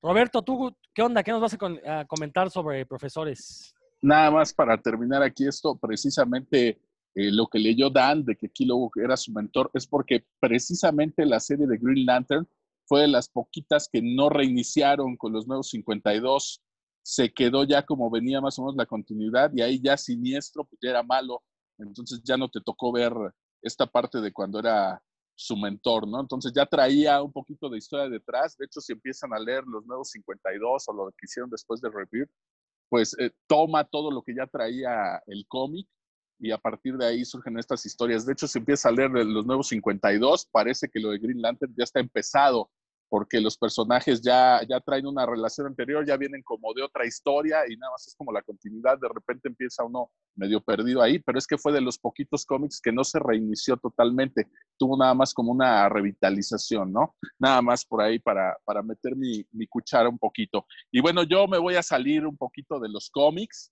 Roberto, 0.03 0.43
¿tú 0.43 0.77
qué 0.93 1.03
onda? 1.03 1.23
¿Qué 1.23 1.31
nos 1.31 1.41
vas 1.41 1.57
a, 1.87 2.05
comentar 2.07 2.51
sobre 2.51 2.85
profesores? 2.85 3.73
Nada 4.01 4.29
más 4.33 4.53
para 4.53 4.77
terminar 4.77 5.23
aquí 5.23 5.47
esto, 5.47 5.77
precisamente 5.77 6.81
eh, 7.15 7.31
lo 7.31 7.47
que 7.47 7.59
leyó 7.59 7.91
Dan 7.91 8.25
de 8.25 8.37
que 8.37 8.49
Kilo 8.49 8.91
era 8.97 9.17
su 9.17 9.33
mentor 9.33 9.71
es 9.75 9.87
porque 9.87 10.27
precisamente 10.41 11.27
la 11.27 11.41
serie 11.41 11.67
de 11.67 11.79
Green 11.79 12.07
Lantern 12.07 12.49
fue 12.87 13.03
de 13.03 13.09
las 13.09 13.29
poquitas 13.29 13.89
que 13.91 14.01
no 14.03 14.29
reiniciaron 14.29 15.17
con 15.17 15.33
los 15.33 15.47
nuevos 15.47 15.69
52. 15.71 16.63
Se 17.03 17.33
quedó 17.33 17.65
ya 17.65 17.85
como 17.85 18.11
venía 18.11 18.41
más 18.41 18.59
o 18.59 18.63
menos 18.63 18.77
la 18.77 18.87
continuidad 18.87 19.51
y 19.55 19.61
ahí 19.61 19.81
ya 19.83 19.97
siniestro, 19.97 20.65
pues 20.65 20.79
ya 20.83 20.91
era 20.91 21.03
malo. 21.03 21.43
Entonces 21.79 22.23
ya 22.25 22.37
no 22.37 22.49
te 22.49 22.61
tocó 22.61 22.93
ver 22.93 23.13
esta 23.61 23.87
parte 23.87 24.21
de 24.21 24.33
cuando 24.33 24.59
era 24.59 25.03
su 25.35 25.57
mentor, 25.57 26.07
¿no? 26.09 26.21
Entonces 26.21 26.53
ya 26.55 26.67
traía 26.67 27.23
un 27.23 27.33
poquito 27.33 27.69
de 27.69 27.79
historia 27.79 28.09
detrás. 28.09 28.57
De 28.57 28.67
hecho, 28.67 28.81
si 28.81 28.93
empiezan 28.93 29.33
a 29.33 29.39
leer 29.39 29.65
los 29.67 29.85
nuevos 29.87 30.11
52 30.11 30.89
o 30.89 30.93
lo 30.93 31.11
que 31.11 31.25
hicieron 31.25 31.51
después 31.51 31.81
de 31.81 31.91
Review, 31.91 32.27
pues 32.89 33.17
eh, 33.19 33.33
toma 33.47 33.85
todo 33.85 34.11
lo 34.11 34.23
que 34.23 34.35
ya 34.35 34.47
traía 34.47 35.21
el 35.27 35.47
cómic 35.49 35.89
y 36.39 36.51
a 36.51 36.59
partir 36.59 36.97
de 36.97 37.07
ahí 37.07 37.25
surgen 37.25 37.59
estas 37.59 37.85
historias. 37.87 38.27
De 38.27 38.33
hecho, 38.33 38.49
si 38.49 38.59
empieza 38.59 38.89
a 38.89 38.93
leer 38.93 39.11
los 39.11 39.47
nuevos 39.47 39.69
52, 39.69 40.49
parece 40.51 40.89
que 40.89 41.01
lo 41.01 41.11
de 41.11 41.19
Green 41.19 41.41
Lantern 41.41 41.75
ya 41.77 41.85
está 41.85 42.01
empezado 42.01 42.71
porque 43.13 43.43
los 43.43 43.59
personajes 43.59 44.23
ya, 44.23 44.63
ya 44.67 44.81
traen 44.81 45.07
una 45.07 45.27
relación 45.27 45.67
anterior, 45.67 46.03
ya 46.07 46.17
vienen 46.17 46.43
como 46.43 46.73
de 46.73 46.83
otra 46.83 47.05
historia 47.05 47.59
y 47.69 47.77
nada 47.77 47.93
más 47.93 48.09
es 48.09 48.15
como 48.17 48.33
la 48.33 48.41
continuidad, 48.41 48.99
de 48.99 49.09
repente 49.09 49.51
empieza 49.51 49.85
uno 49.85 50.11
medio 50.35 50.63
perdido 50.63 51.03
ahí, 51.03 51.19
pero 51.19 51.39
es 51.39 51.47
que 51.47 51.59
fue 51.59 51.75
de 51.75 51.83
los 51.83 51.99
poquitos 51.99 52.47
cómics 52.47 52.81
que 52.81 52.91
no 52.91 53.05
se 53.05 53.19
reinició 53.19 53.77
totalmente, 53.77 54.49
tuvo 54.79 54.97
nada 54.97 55.13
más 55.13 55.35
como 55.35 55.53
una 55.53 55.91
revitalización, 55.91 56.91
¿no? 56.91 57.15
Nada 57.39 57.61
más 57.61 57.85
por 57.85 58.01
ahí 58.01 58.19
para, 58.19 58.57
para 58.65 58.83
meter 58.83 59.15
mi, 59.15 59.45
mi 59.53 59.67
cuchara 59.67 60.09
un 60.09 60.19
poquito. 60.19 60.65
Y 60.91 61.03
bueno, 61.03 61.23
yo 61.23 61.47
me 61.47 61.59
voy 61.59 61.75
a 61.75 61.83
salir 61.83 62.27
un 62.27 62.39
poquito 62.39 62.81
de 62.81 62.89
los 62.89 63.11
cómics, 63.11 63.71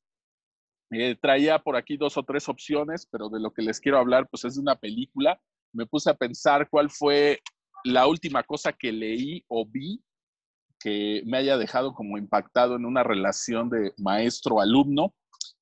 eh, 0.90 1.16
traía 1.20 1.58
por 1.58 1.76
aquí 1.76 1.96
dos 1.96 2.16
o 2.16 2.22
tres 2.22 2.48
opciones, 2.48 3.06
pero 3.10 3.28
de 3.28 3.40
lo 3.40 3.52
que 3.52 3.62
les 3.62 3.80
quiero 3.80 3.98
hablar, 3.98 4.28
pues 4.28 4.44
es 4.44 4.56
de 4.56 4.60
una 4.60 4.76
película. 4.76 5.40
Me 5.72 5.86
puse 5.86 6.10
a 6.10 6.14
pensar 6.14 6.68
cuál 6.68 6.90
fue 6.90 7.40
la 7.84 8.06
última 8.06 8.42
cosa 8.42 8.72
que 8.72 8.92
leí 8.92 9.44
o 9.48 9.66
vi 9.66 10.02
que 10.80 11.22
me 11.26 11.36
haya 11.36 11.58
dejado 11.58 11.94
como 11.94 12.16
impactado 12.16 12.76
en 12.76 12.86
una 12.86 13.02
relación 13.04 13.68
de 13.68 13.92
maestro-alumno. 13.98 15.14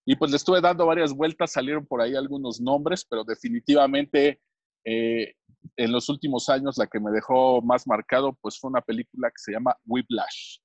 Y 0.06 0.16
pues 0.16 0.30
le 0.30 0.38
estuve 0.38 0.60
dando 0.60 0.86
varias 0.86 1.12
vueltas, 1.12 1.52
salieron 1.52 1.84
por 1.84 2.00
ahí 2.00 2.14
algunos 2.14 2.60
nombres, 2.60 3.04
pero 3.04 3.24
definitivamente 3.24 4.40
eh, 4.84 5.34
en 5.76 5.92
los 5.92 6.08
últimos 6.08 6.48
años 6.48 6.78
la 6.78 6.86
que 6.86 7.00
me 7.00 7.10
dejó 7.10 7.60
más 7.60 7.86
marcado 7.86 8.32
pues 8.40 8.58
fue 8.58 8.70
una 8.70 8.80
película 8.80 9.28
que 9.28 9.38
se 9.42 9.52
llama 9.52 9.76
Whiplash. 9.84 10.58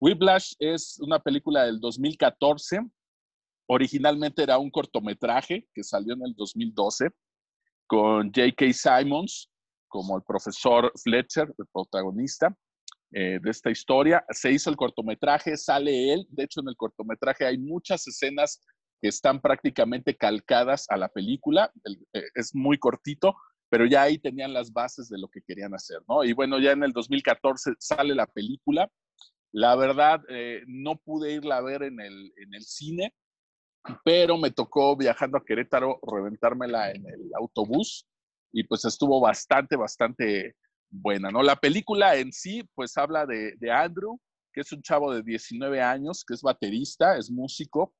Whiplash 0.00 0.52
es 0.60 0.98
una 1.00 1.18
película 1.18 1.64
del 1.64 1.80
2014. 1.80 2.80
Originalmente 3.70 4.42
era 4.42 4.58
un 4.58 4.70
cortometraje 4.70 5.68
que 5.74 5.84
salió 5.84 6.14
en 6.14 6.22
el 6.22 6.34
2012 6.34 7.10
con 7.86 8.32
J.K. 8.32 8.72
Simons 8.72 9.50
como 9.88 10.16
el 10.16 10.22
profesor 10.22 10.92
Fletcher, 11.02 11.52
el 11.58 11.66
protagonista 11.72 12.54
eh, 13.12 13.38
de 13.42 13.50
esta 13.50 13.70
historia. 13.70 14.24
Se 14.30 14.52
hizo 14.52 14.70
el 14.70 14.76
cortometraje, 14.76 15.56
sale 15.56 16.12
él. 16.12 16.26
De 16.30 16.44
hecho, 16.44 16.60
en 16.60 16.68
el 16.68 16.76
cortometraje 16.76 17.46
hay 17.46 17.58
muchas 17.58 18.06
escenas 18.06 18.60
que 19.00 19.08
están 19.08 19.40
prácticamente 19.40 20.16
calcadas 20.16 20.86
a 20.90 20.96
la 20.96 21.08
película. 21.08 21.72
Eh, 22.12 22.22
es 22.34 22.54
muy 22.54 22.78
cortito, 22.78 23.34
pero 23.68 23.86
ya 23.86 24.02
ahí 24.02 24.18
tenían 24.18 24.52
las 24.52 24.72
bases 24.72 25.08
de 25.08 25.18
lo 25.18 25.28
que 25.28 25.40
querían 25.46 25.74
hacer, 25.74 25.98
¿no? 26.08 26.24
Y 26.24 26.32
bueno, 26.32 26.58
ya 26.58 26.72
en 26.72 26.84
el 26.84 26.92
2014 26.92 27.72
sale 27.78 28.14
la 28.14 28.26
película. 28.26 28.90
La 29.52 29.76
verdad, 29.76 30.20
eh, 30.28 30.62
no 30.66 30.96
pude 30.96 31.32
irla 31.32 31.58
a 31.58 31.62
ver 31.62 31.82
en 31.82 32.00
el, 32.00 32.32
en 32.36 32.54
el 32.54 32.62
cine, 32.62 33.14
pero 34.04 34.36
me 34.36 34.50
tocó 34.50 34.96
viajando 34.96 35.38
a 35.38 35.44
Querétaro 35.44 35.98
reventármela 36.02 36.90
en 36.90 37.06
el 37.06 37.30
autobús 37.38 38.06
y 38.52 38.64
pues 38.64 38.84
estuvo 38.84 39.20
bastante, 39.20 39.76
bastante 39.76 40.56
buena, 40.90 41.30
¿no? 41.30 41.42
La 41.42 41.56
película 41.56 42.16
en 42.16 42.32
sí, 42.32 42.62
pues 42.74 42.96
habla 42.96 43.26
de, 43.26 43.56
Andrew, 43.70 44.18
que 44.52 44.62
es 44.62 44.72
un 44.72 44.82
chavo 44.82 45.12
de 45.12 45.22
19 45.22 45.80
años, 45.80 46.24
que 46.26 46.34
es 46.34 46.42
baterista, 46.42 47.16
es 47.16 47.30
músico. 47.30 47.94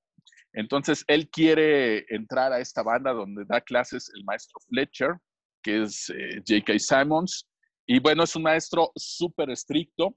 Entonces, 0.52 1.04
él 1.06 1.28
quiere 1.28 2.06
entrar 2.08 2.52
a 2.52 2.60
esta 2.60 2.82
banda 2.82 3.12
donde 3.12 3.44
da 3.44 3.60
clases 3.60 4.10
el 4.14 4.24
maestro 4.24 4.58
Fletcher, 4.68 5.16
que 5.62 5.82
es 5.82 6.10
eh, 6.10 6.42
J.K. 6.46 6.78
Simons. 6.78 7.46
Y 7.86 8.00
bueno, 8.00 8.24
es 8.24 8.34
un 8.34 8.42
maestro 8.42 8.90
súper 8.96 9.50
estricto, 9.50 10.16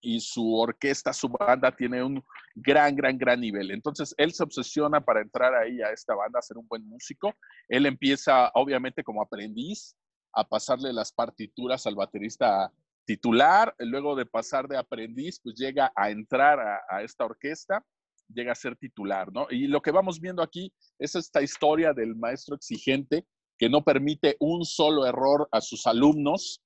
y 0.00 0.20
su 0.20 0.54
orquesta, 0.54 1.12
su 1.12 1.28
banda 1.28 1.74
tiene 1.74 2.02
un 2.02 2.22
gran, 2.54 2.94
gran, 2.96 3.18
gran 3.18 3.40
nivel. 3.40 3.70
Entonces, 3.70 4.14
él 4.16 4.32
se 4.32 4.42
obsesiona 4.42 5.00
para 5.00 5.20
entrar 5.20 5.54
ahí 5.54 5.80
a 5.82 5.90
esta 5.90 6.14
banda, 6.14 6.38
a 6.38 6.42
ser 6.42 6.58
un 6.58 6.66
buen 6.66 6.86
músico. 6.88 7.34
Él 7.68 7.86
empieza, 7.86 8.50
obviamente, 8.54 9.04
como 9.04 9.22
aprendiz, 9.22 9.96
a 10.32 10.44
pasarle 10.44 10.92
las 10.92 11.12
partituras 11.12 11.86
al 11.86 11.94
baterista 11.94 12.72
titular. 13.04 13.74
Luego 13.78 14.14
de 14.14 14.26
pasar 14.26 14.68
de 14.68 14.78
aprendiz, 14.78 15.40
pues 15.42 15.56
llega 15.56 15.92
a 15.94 16.10
entrar 16.10 16.58
a, 16.88 17.02
esta 17.02 17.24
orquesta, 17.24 17.84
llega 18.28 18.52
a 18.52 18.56
ser 18.56 18.76
titular, 18.76 19.32
¿no? 19.32 19.46
Y 19.50 19.66
lo 19.66 19.82
que 19.82 19.90
vamos 19.90 20.20
viendo 20.20 20.42
aquí 20.42 20.72
es 20.98 21.14
esta 21.14 21.42
historia 21.42 21.92
del 21.92 22.14
maestro 22.16 22.54
exigente 22.54 23.26
que 23.58 23.68
no 23.68 23.82
permite 23.82 24.36
un 24.38 24.64
solo 24.64 25.06
error 25.06 25.48
a 25.52 25.60
sus 25.60 25.86
alumnos. 25.86 26.62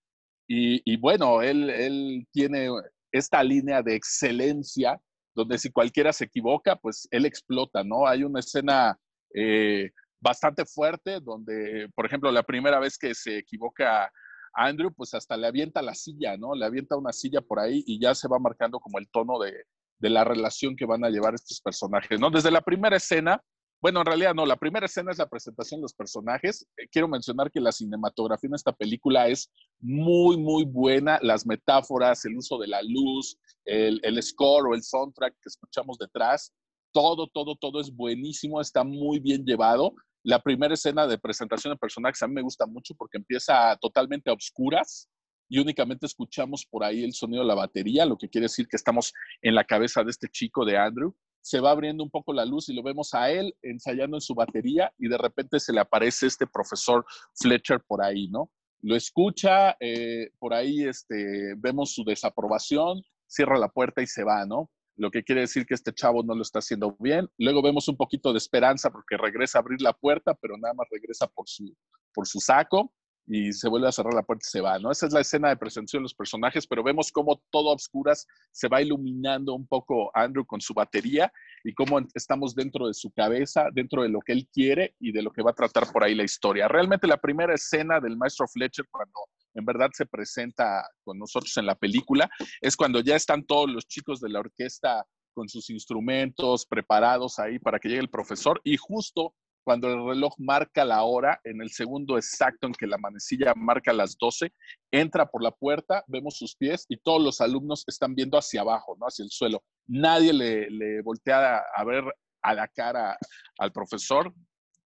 Y, 0.46 0.82
y 0.84 0.96
bueno, 0.98 1.42
él, 1.42 1.70
él 1.70 2.28
tiene 2.30 2.68
esta 3.14 3.42
línea 3.44 3.80
de 3.80 3.94
excelencia, 3.94 5.00
donde 5.36 5.58
si 5.58 5.70
cualquiera 5.70 6.12
se 6.12 6.24
equivoca, 6.24 6.74
pues 6.76 7.06
él 7.12 7.24
explota, 7.26 7.84
¿no? 7.84 8.08
Hay 8.08 8.24
una 8.24 8.40
escena 8.40 8.98
eh, 9.32 9.90
bastante 10.20 10.64
fuerte 10.66 11.20
donde, 11.20 11.88
por 11.94 12.06
ejemplo, 12.06 12.32
la 12.32 12.42
primera 12.42 12.80
vez 12.80 12.98
que 12.98 13.14
se 13.14 13.38
equivoca 13.38 14.10
Andrew, 14.52 14.92
pues 14.92 15.14
hasta 15.14 15.36
le 15.36 15.46
avienta 15.46 15.80
la 15.80 15.94
silla, 15.94 16.36
¿no? 16.36 16.56
Le 16.56 16.64
avienta 16.64 16.96
una 16.96 17.12
silla 17.12 17.40
por 17.40 17.60
ahí 17.60 17.84
y 17.86 18.00
ya 18.00 18.16
se 18.16 18.26
va 18.26 18.40
marcando 18.40 18.80
como 18.80 18.98
el 18.98 19.08
tono 19.08 19.38
de, 19.38 19.52
de 19.98 20.10
la 20.10 20.24
relación 20.24 20.74
que 20.74 20.86
van 20.86 21.04
a 21.04 21.10
llevar 21.10 21.34
estos 21.34 21.60
personajes, 21.60 22.18
¿no? 22.18 22.30
Desde 22.30 22.50
la 22.50 22.62
primera 22.62 22.96
escena, 22.96 23.40
bueno, 23.84 24.00
en 24.00 24.06
realidad 24.06 24.34
no, 24.34 24.46
la 24.46 24.56
primera 24.56 24.86
escena 24.86 25.10
es 25.10 25.18
la 25.18 25.28
presentación 25.28 25.78
de 25.78 25.82
los 25.82 25.92
personajes. 25.92 26.66
Eh, 26.78 26.88
quiero 26.90 27.06
mencionar 27.06 27.50
que 27.50 27.60
la 27.60 27.70
cinematografía 27.70 28.48
en 28.48 28.54
esta 28.54 28.72
película 28.72 29.28
es 29.28 29.52
muy, 29.78 30.38
muy 30.38 30.64
buena. 30.64 31.18
Las 31.20 31.44
metáforas, 31.44 32.24
el 32.24 32.38
uso 32.38 32.56
de 32.56 32.66
la 32.66 32.80
luz, 32.80 33.36
el, 33.66 34.00
el 34.02 34.22
score 34.22 34.68
o 34.68 34.74
el 34.74 34.82
soundtrack 34.82 35.34
que 35.34 35.48
escuchamos 35.50 35.98
detrás, 35.98 36.50
todo, 36.94 37.26
todo, 37.26 37.56
todo 37.56 37.78
es 37.78 37.94
buenísimo, 37.94 38.58
está 38.58 38.84
muy 38.84 39.18
bien 39.18 39.44
llevado. 39.44 39.92
La 40.22 40.40
primera 40.40 40.72
escena 40.72 41.06
de 41.06 41.18
presentación 41.18 41.74
de 41.74 41.78
personajes 41.78 42.22
a 42.22 42.26
mí 42.26 42.32
me 42.32 42.40
gusta 42.40 42.64
mucho 42.64 42.94
porque 42.96 43.18
empieza 43.18 43.76
totalmente 43.82 44.30
a 44.30 44.32
obscuras 44.32 45.10
y 45.46 45.58
únicamente 45.58 46.06
escuchamos 46.06 46.64
por 46.64 46.84
ahí 46.84 47.04
el 47.04 47.12
sonido 47.12 47.42
de 47.42 47.48
la 47.48 47.54
batería, 47.54 48.06
lo 48.06 48.16
que 48.16 48.30
quiere 48.30 48.46
decir 48.46 48.66
que 48.66 48.76
estamos 48.76 49.12
en 49.42 49.54
la 49.54 49.64
cabeza 49.64 50.02
de 50.02 50.10
este 50.10 50.28
chico 50.30 50.64
de 50.64 50.78
Andrew 50.78 51.14
se 51.44 51.60
va 51.60 51.72
abriendo 51.72 52.02
un 52.02 52.08
poco 52.08 52.32
la 52.32 52.46
luz 52.46 52.70
y 52.70 52.74
lo 52.74 52.82
vemos 52.82 53.12
a 53.12 53.30
él 53.30 53.54
ensayando 53.60 54.16
en 54.16 54.22
su 54.22 54.34
batería 54.34 54.90
y 54.96 55.08
de 55.08 55.18
repente 55.18 55.60
se 55.60 55.74
le 55.74 55.80
aparece 55.80 56.26
este 56.26 56.46
profesor 56.46 57.04
Fletcher 57.34 57.82
por 57.86 58.02
ahí, 58.02 58.28
¿no? 58.28 58.50
Lo 58.80 58.96
escucha, 58.96 59.76
eh, 59.78 60.30
por 60.38 60.54
ahí 60.54 60.84
este, 60.84 61.54
vemos 61.58 61.92
su 61.92 62.02
desaprobación, 62.02 63.02
cierra 63.26 63.58
la 63.58 63.68
puerta 63.68 64.00
y 64.00 64.06
se 64.06 64.24
va, 64.24 64.46
¿no? 64.46 64.70
Lo 64.96 65.10
que 65.10 65.22
quiere 65.22 65.42
decir 65.42 65.66
que 65.66 65.74
este 65.74 65.92
chavo 65.92 66.22
no 66.22 66.34
lo 66.34 66.40
está 66.40 66.60
haciendo 66.60 66.96
bien. 66.98 67.28
Luego 67.36 67.60
vemos 67.60 67.88
un 67.88 67.98
poquito 67.98 68.32
de 68.32 68.38
esperanza 68.38 68.90
porque 68.90 69.18
regresa 69.18 69.58
a 69.58 69.60
abrir 69.60 69.82
la 69.82 69.92
puerta, 69.92 70.32
pero 70.32 70.56
nada 70.56 70.72
más 70.72 70.86
regresa 70.90 71.26
por 71.26 71.46
su, 71.46 71.76
por 72.14 72.26
su 72.26 72.40
saco. 72.40 72.90
Y 73.26 73.52
se 73.52 73.68
vuelve 73.68 73.88
a 73.88 73.92
cerrar 73.92 74.12
la 74.14 74.22
puerta 74.22 74.44
y 74.46 74.50
se 74.50 74.60
va, 74.60 74.78
¿no? 74.78 74.90
Esa 74.90 75.06
es 75.06 75.12
la 75.12 75.20
escena 75.20 75.48
de 75.48 75.56
presentación 75.56 76.00
de 76.00 76.04
los 76.04 76.14
personajes, 76.14 76.66
pero 76.66 76.82
vemos 76.82 77.10
cómo 77.10 77.42
todo 77.50 77.70
a 77.70 77.74
oscuras 77.74 78.26
se 78.52 78.68
va 78.68 78.82
iluminando 78.82 79.54
un 79.54 79.66
poco 79.66 80.10
Andrew 80.14 80.44
con 80.44 80.60
su 80.60 80.74
batería 80.74 81.32
y 81.64 81.72
cómo 81.72 82.00
estamos 82.14 82.54
dentro 82.54 82.86
de 82.86 82.94
su 82.94 83.10
cabeza, 83.10 83.68
dentro 83.72 84.02
de 84.02 84.10
lo 84.10 84.20
que 84.20 84.32
él 84.32 84.48
quiere 84.52 84.94
y 84.98 85.12
de 85.12 85.22
lo 85.22 85.30
que 85.32 85.42
va 85.42 85.52
a 85.52 85.54
tratar 85.54 85.90
por 85.90 86.04
ahí 86.04 86.14
la 86.14 86.24
historia. 86.24 86.68
Realmente 86.68 87.06
la 87.06 87.20
primera 87.20 87.54
escena 87.54 88.00
del 88.00 88.16
maestro 88.16 88.46
Fletcher 88.46 88.86
cuando 88.90 89.14
en 89.54 89.64
verdad 89.64 89.90
se 89.92 90.04
presenta 90.04 90.86
con 91.02 91.18
nosotros 91.18 91.56
en 91.56 91.66
la 91.66 91.76
película 91.76 92.28
es 92.60 92.76
cuando 92.76 93.00
ya 93.00 93.16
están 93.16 93.44
todos 93.44 93.70
los 93.70 93.86
chicos 93.86 94.20
de 94.20 94.28
la 94.28 94.40
orquesta 94.40 95.06
con 95.32 95.48
sus 95.48 95.70
instrumentos 95.70 96.66
preparados 96.66 97.38
ahí 97.38 97.58
para 97.58 97.78
que 97.78 97.88
llegue 97.88 98.00
el 98.00 98.10
profesor 98.10 98.60
y 98.64 98.76
justo 98.76 99.34
cuando 99.64 99.88
el 99.88 100.06
reloj 100.06 100.34
marca 100.38 100.84
la 100.84 101.02
hora, 101.02 101.40
en 101.42 101.60
el 101.62 101.70
segundo 101.70 102.16
exacto 102.16 102.66
en 102.66 102.74
que 102.74 102.86
la 102.86 102.98
manecilla 102.98 103.54
marca 103.56 103.92
las 103.92 104.16
12, 104.18 104.52
entra 104.92 105.26
por 105.26 105.42
la 105.42 105.50
puerta, 105.50 106.04
vemos 106.06 106.36
sus 106.36 106.54
pies 106.54 106.84
y 106.88 106.98
todos 106.98 107.22
los 107.22 107.40
alumnos 107.40 107.84
están 107.86 108.14
viendo 108.14 108.38
hacia 108.38 108.60
abajo, 108.60 108.96
¿no? 109.00 109.06
hacia 109.06 109.24
el 109.24 109.30
suelo. 109.30 109.64
Nadie 109.86 110.32
le, 110.32 111.02
voltea 111.02 111.62
a, 111.74 111.84
ver 111.84 112.04
a 112.42 112.54
la 112.54 112.68
cara 112.68 113.16
al 113.58 113.72
profesor. 113.72 114.32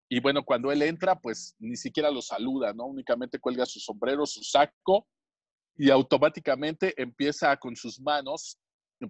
Y 0.08 0.20
bueno, 0.20 0.44
cuando 0.44 0.72
él 0.72 0.82
entra, 0.82 1.18
pues 1.18 1.54
ni 1.58 1.76
siquiera 1.76 2.10
lo 2.10 2.22
saluda, 2.22 2.72
¿no? 2.72 2.86
Únicamente 2.86 3.38
cuelga 3.38 3.66
su 3.66 3.78
sombrero, 3.78 4.24
su 4.24 4.42
saco 4.42 5.06
y 5.76 5.90
automáticamente 5.90 6.94
empieza 7.00 7.56
con 7.56 7.76
sus 7.76 8.00
manos 8.00 8.58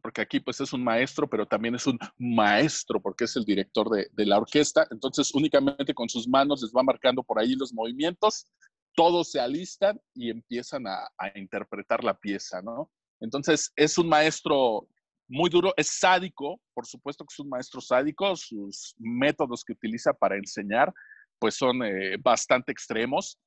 porque 0.02 0.20
aquí 0.20 0.40
pues 0.40 0.60
es 0.60 0.72
un 0.72 0.84
maestro, 0.84 1.28
pero 1.28 1.46
también 1.46 1.74
es 1.74 1.86
un 1.86 1.98
maestro 2.18 3.00
porque 3.00 3.24
es 3.24 3.36
el 3.36 3.44
director 3.44 3.88
de, 3.88 4.26
la 4.26 4.38
orquesta, 4.38 4.86
entonces 4.90 5.34
únicamente 5.34 5.94
con 5.94 6.08
sus 6.08 6.28
manos 6.28 6.62
les 6.62 6.72
va 6.72 6.82
marcando 6.82 7.22
por 7.22 7.38
ahí 7.38 7.54
los 7.54 7.72
movimientos, 7.72 8.46
todos 8.94 9.30
se 9.30 9.40
alistan 9.40 10.00
y 10.14 10.30
empiezan 10.30 10.86
a, 10.86 11.08
interpretar 11.34 12.04
la 12.04 12.14
pieza, 12.18 12.60
¿no? 12.62 12.90
Entonces 13.20 13.72
es 13.76 13.96
un 13.98 14.08
maestro 14.08 14.88
muy 15.28 15.50
duro, 15.50 15.72
es 15.76 15.88
sádico, 15.88 16.60
por 16.74 16.86
supuesto 16.86 17.24
que 17.24 17.32
es 17.32 17.38
un 17.38 17.48
maestro 17.48 17.80
sádico, 17.80 18.36
sus 18.36 18.94
métodos 18.98 19.64
que 19.64 19.72
utiliza 19.72 20.12
para 20.12 20.36
enseñar 20.36 20.92
pues 21.38 21.54
son 21.54 21.82
eh, 21.84 22.16
bastante 22.18 22.72
extremos. 22.72 23.38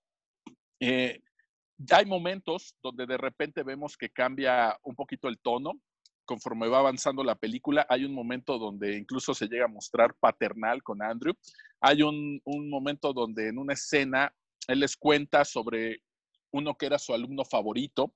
Eh, 0.79 1.21
hay 1.89 2.05
momentos 2.05 2.75
donde 2.81 3.05
de 3.05 3.17
repente 3.17 3.63
vemos 3.63 3.97
que 3.97 4.09
cambia 4.09 4.77
un 4.83 4.95
poquito 4.95 5.27
el 5.27 5.39
tono, 5.39 5.73
conforme 6.31 6.69
va 6.69 6.79
avanzando 6.79 7.25
la 7.25 7.35
película, 7.35 7.85
hay 7.89 8.05
un 8.05 8.13
momento 8.13 8.57
donde 8.57 8.97
incluso 8.97 9.33
se 9.33 9.47
llega 9.47 9.65
a 9.65 9.67
mostrar 9.67 10.15
paternal 10.17 10.81
con 10.81 11.03
Andrew. 11.03 11.33
Hay 11.81 12.03
un, 12.03 12.41
momento 12.69 13.11
donde 13.11 13.49
en 13.49 13.57
una 13.57 13.73
escena 13.73 14.33
él 14.69 14.79
les 14.79 14.95
cuenta 14.95 15.43
sobre 15.43 15.97
uno 16.53 16.73
que 16.77 16.85
era 16.85 16.97
su 16.97 17.13
alumno 17.13 17.43
favorito. 17.43 18.13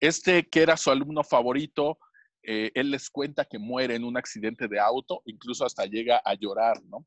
Este 0.00 0.48
que 0.48 0.62
era 0.62 0.78
su 0.78 0.90
alumno 0.90 1.22
favorito, 1.22 1.98
eh, 2.42 2.70
él 2.74 2.90
les 2.90 3.10
cuenta 3.10 3.44
que 3.44 3.58
muere 3.58 3.94
en 3.94 4.04
un 4.04 4.16
accidente 4.16 4.66
de 4.66 4.80
auto, 4.80 5.20
incluso 5.26 5.66
hasta 5.66 5.84
llega 5.84 6.22
a 6.24 6.32
llorar, 6.32 6.82
¿no? 6.84 7.06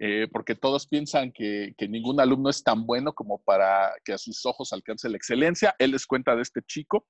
Eh, 0.00 0.26
porque 0.32 0.56
todos 0.56 0.88
piensan 0.88 1.30
que, 1.30 1.72
que, 1.78 1.86
ningún 1.86 2.18
alumno 2.18 2.50
es 2.50 2.64
tan 2.64 2.84
bueno 2.84 3.12
como 3.12 3.40
para 3.44 3.92
que 4.04 4.12
a 4.12 4.18
sus 4.18 4.44
ojos 4.44 4.72
alcance 4.72 5.08
la 5.08 5.16
excelencia. 5.16 5.76
Él 5.78 5.92
les 5.92 6.04
cuenta 6.04 6.34
de 6.34 6.42
este 6.42 6.62
chico 6.62 7.06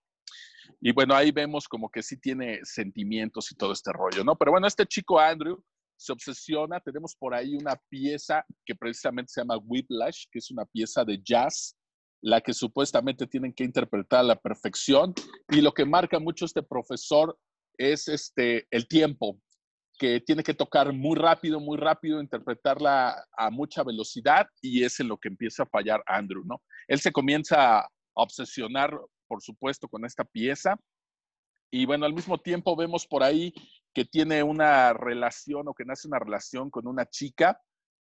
y 0.81 0.93
bueno, 0.93 1.15
ahí 1.15 1.31
vemos 1.31 1.69
como 1.69 1.91
que 1.91 2.03
sí 2.03 2.17
tiene 2.19 2.61
sentimientos 2.65 3.51
y 3.53 3.55
todo 3.55 3.73
este 3.73 3.93
rollo, 3.93 4.25
¿no? 4.25 4.37
Pero 4.37 4.53
bueno, 4.53 4.67
este 4.67 4.87
chico 4.87 5.19
Andrew 5.19 5.63
se 5.97 6.13
obsesiona. 6.13 6.81
Tenemos 6.81 7.15
por 7.15 7.35
ahí 7.35 7.55
una 7.55 7.77
pieza 7.89 8.45
que 8.65 8.75
precisamente 8.75 9.33
se 9.33 9.41
llama 9.41 9.59
Whiplash, 9.59 10.25
que 10.31 10.39
es 10.39 10.51
una 10.51 10.65
pieza 10.65 11.05
de 11.05 11.21
jazz, 11.23 11.77
la 12.21 12.41
que 12.41 12.53
supuestamente 12.53 13.27
tienen 13.27 13.53
que 13.53 13.65
interpretar 13.65 14.21
a 14.21 14.25
la 14.25 14.37
perfección. 14.37 15.15
Y 15.49 15.61
lo 15.61 15.73
que 15.73 15.85
marca 15.85 16.19
mucho 16.19 16.45
este 16.45 16.63
profesor 16.63 17.39
es 17.79 18.09
este, 18.09 18.67
el 18.71 18.87
tiempo, 18.87 19.41
que 19.99 20.21
tiene 20.21 20.43
que 20.43 20.55
tocar 20.55 20.93
muy 20.93 21.17
rápido, 21.17 21.61
muy 21.61 21.79
rápido, 21.79 22.21
interpretarla 22.21 23.25
a 23.37 23.51
mucha 23.51 23.85
velocidad 23.85 24.47
y 24.61 24.83
es 24.85 24.99
en 24.99 25.09
lo 25.09 25.17
que 25.19 25.29
empieza 25.29 25.63
a 25.63 25.67
fallar 25.67 26.03
Andrew, 26.07 26.43
¿no? 26.45 26.63
Él 26.89 26.99
se 26.99 27.13
comienza 27.13 27.81
a 27.81 27.89
obsesionar 28.15 28.99
por 29.33 29.43
supuesto, 29.43 29.89
con 29.89 30.05
esta 30.05 30.25
pieza. 30.25 30.77
Y 31.71 31.87
bueno, 31.87 32.05
al 32.05 32.13
mismo 32.13 32.37
tiempo 32.37 32.77
vemos 32.77 33.07
por 33.07 33.23
ahí 33.23 33.55
que 33.95 34.05
tiene 34.05 34.43
una 34.43 34.93
relación 34.93 35.67
o 35.69 35.73
que 35.73 35.87
nace 35.87 36.07
una 36.07 36.19
relación 36.19 36.69
con 36.69 36.87
una 36.87 37.07
chica. 37.07 37.59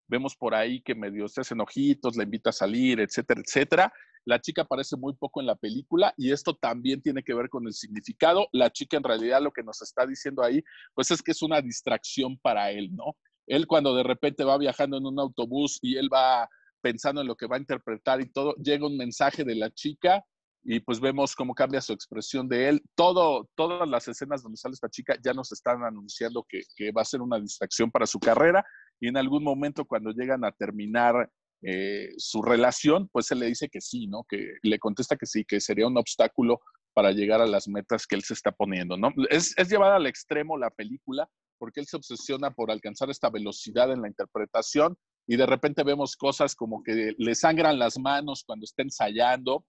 Vemos 0.08 0.36
por 0.36 0.54
ahí 0.54 0.82
que 0.82 0.94
medio 0.94 1.26
se 1.28 1.40
hacen 1.40 1.62
ojitos, 1.62 2.16
la 2.16 2.24
invita 2.24 2.50
a 2.50 2.52
salir, 2.52 3.00
etcétera, 3.00 3.40
etcétera. 3.40 3.92
La 4.26 4.42
chica 4.42 4.60
aparece 4.60 4.94
muy 4.98 5.14
poco 5.14 5.40
en 5.40 5.46
la 5.46 5.54
película 5.54 6.12
y 6.18 6.32
esto 6.32 6.54
también 6.54 7.00
tiene 7.00 7.22
que 7.22 7.32
ver 7.32 7.48
con 7.48 7.66
el 7.66 7.72
significado. 7.72 8.46
La 8.52 8.68
chica 8.68 8.98
en 8.98 9.04
realidad 9.04 9.40
lo 9.40 9.52
que 9.52 9.62
nos 9.62 9.80
está 9.80 10.06
diciendo 10.06 10.42
ahí, 10.42 10.62
pues 10.92 11.10
es 11.10 11.22
que 11.22 11.30
es 11.30 11.40
una 11.40 11.62
distracción 11.62 12.36
para 12.40 12.72
él, 12.72 12.94
¿no? 12.94 13.16
Él 13.46 13.66
cuando 13.66 13.96
de 13.96 14.02
repente 14.02 14.44
va 14.44 14.58
viajando 14.58 14.98
en 14.98 15.06
un 15.06 15.18
autobús 15.18 15.78
y 15.80 15.96
él 15.96 16.10
va 16.12 16.46
pensando 16.82 17.22
en 17.22 17.26
lo 17.26 17.36
que 17.36 17.46
va 17.46 17.56
a 17.56 17.60
interpretar 17.60 18.20
y 18.20 18.30
todo, 18.30 18.54
llega 18.56 18.86
un 18.86 18.98
mensaje 18.98 19.44
de 19.44 19.54
la 19.54 19.70
chica 19.70 20.26
y 20.64 20.80
pues 20.80 21.00
vemos 21.00 21.34
cómo 21.34 21.54
cambia 21.54 21.80
su 21.80 21.92
expresión 21.92 22.48
de 22.48 22.68
él. 22.68 22.82
Todo, 22.94 23.48
todas 23.54 23.88
las 23.88 24.06
escenas 24.08 24.42
donde 24.42 24.56
sale 24.56 24.74
esta 24.74 24.88
chica 24.88 25.16
ya 25.22 25.34
nos 25.34 25.50
están 25.52 25.82
anunciando 25.84 26.46
que, 26.48 26.62
va 26.92 27.02
a 27.02 27.06
ser 27.06 27.20
una 27.20 27.40
distracción 27.40 27.90
para 27.90 28.06
su 28.06 28.20
carrera 28.20 28.64
y 29.00 29.08
en 29.08 29.16
algún 29.16 29.42
momento 29.42 29.84
cuando 29.84 30.12
llegan 30.12 30.44
a 30.44 30.52
terminar 30.52 31.30
eh, 31.62 32.10
su 32.16 32.42
relación, 32.42 33.08
pues 33.12 33.30
él 33.30 33.40
le 33.40 33.46
dice 33.46 33.68
que 33.68 33.80
sí, 33.80 34.06
¿no? 34.06 34.24
Que 34.28 34.54
le 34.62 34.78
contesta 34.78 35.16
que 35.16 35.26
sí, 35.26 35.44
que 35.44 35.60
sería 35.60 35.86
un 35.86 35.96
obstáculo 35.96 36.60
para 36.92 37.12
llegar 37.12 37.40
a 37.40 37.46
las 37.46 37.68
metas 37.68 38.06
que 38.06 38.16
él 38.16 38.22
se 38.22 38.34
está 38.34 38.52
poniendo, 38.52 38.96
¿no? 38.96 39.12
Es, 39.30 39.56
es 39.56 39.68
llevada 39.68 39.96
al 39.96 40.06
extremo 40.06 40.58
la 40.58 40.70
película 40.70 41.28
porque 41.58 41.80
él 41.80 41.86
se 41.86 41.96
obsesiona 41.96 42.50
por 42.50 42.70
alcanzar 42.70 43.10
esta 43.10 43.30
velocidad 43.30 43.92
en 43.92 44.02
la 44.02 44.08
interpretación 44.08 44.96
y 45.28 45.36
de 45.36 45.46
repente 45.46 45.84
vemos 45.84 46.16
cosas 46.16 46.56
como 46.56 46.82
que 46.82 47.14
le 47.16 47.34
sangran 47.36 47.78
las 47.78 47.98
manos 47.98 48.42
cuando 48.44 48.64
está 48.64 48.82
ensayando, 48.82 49.64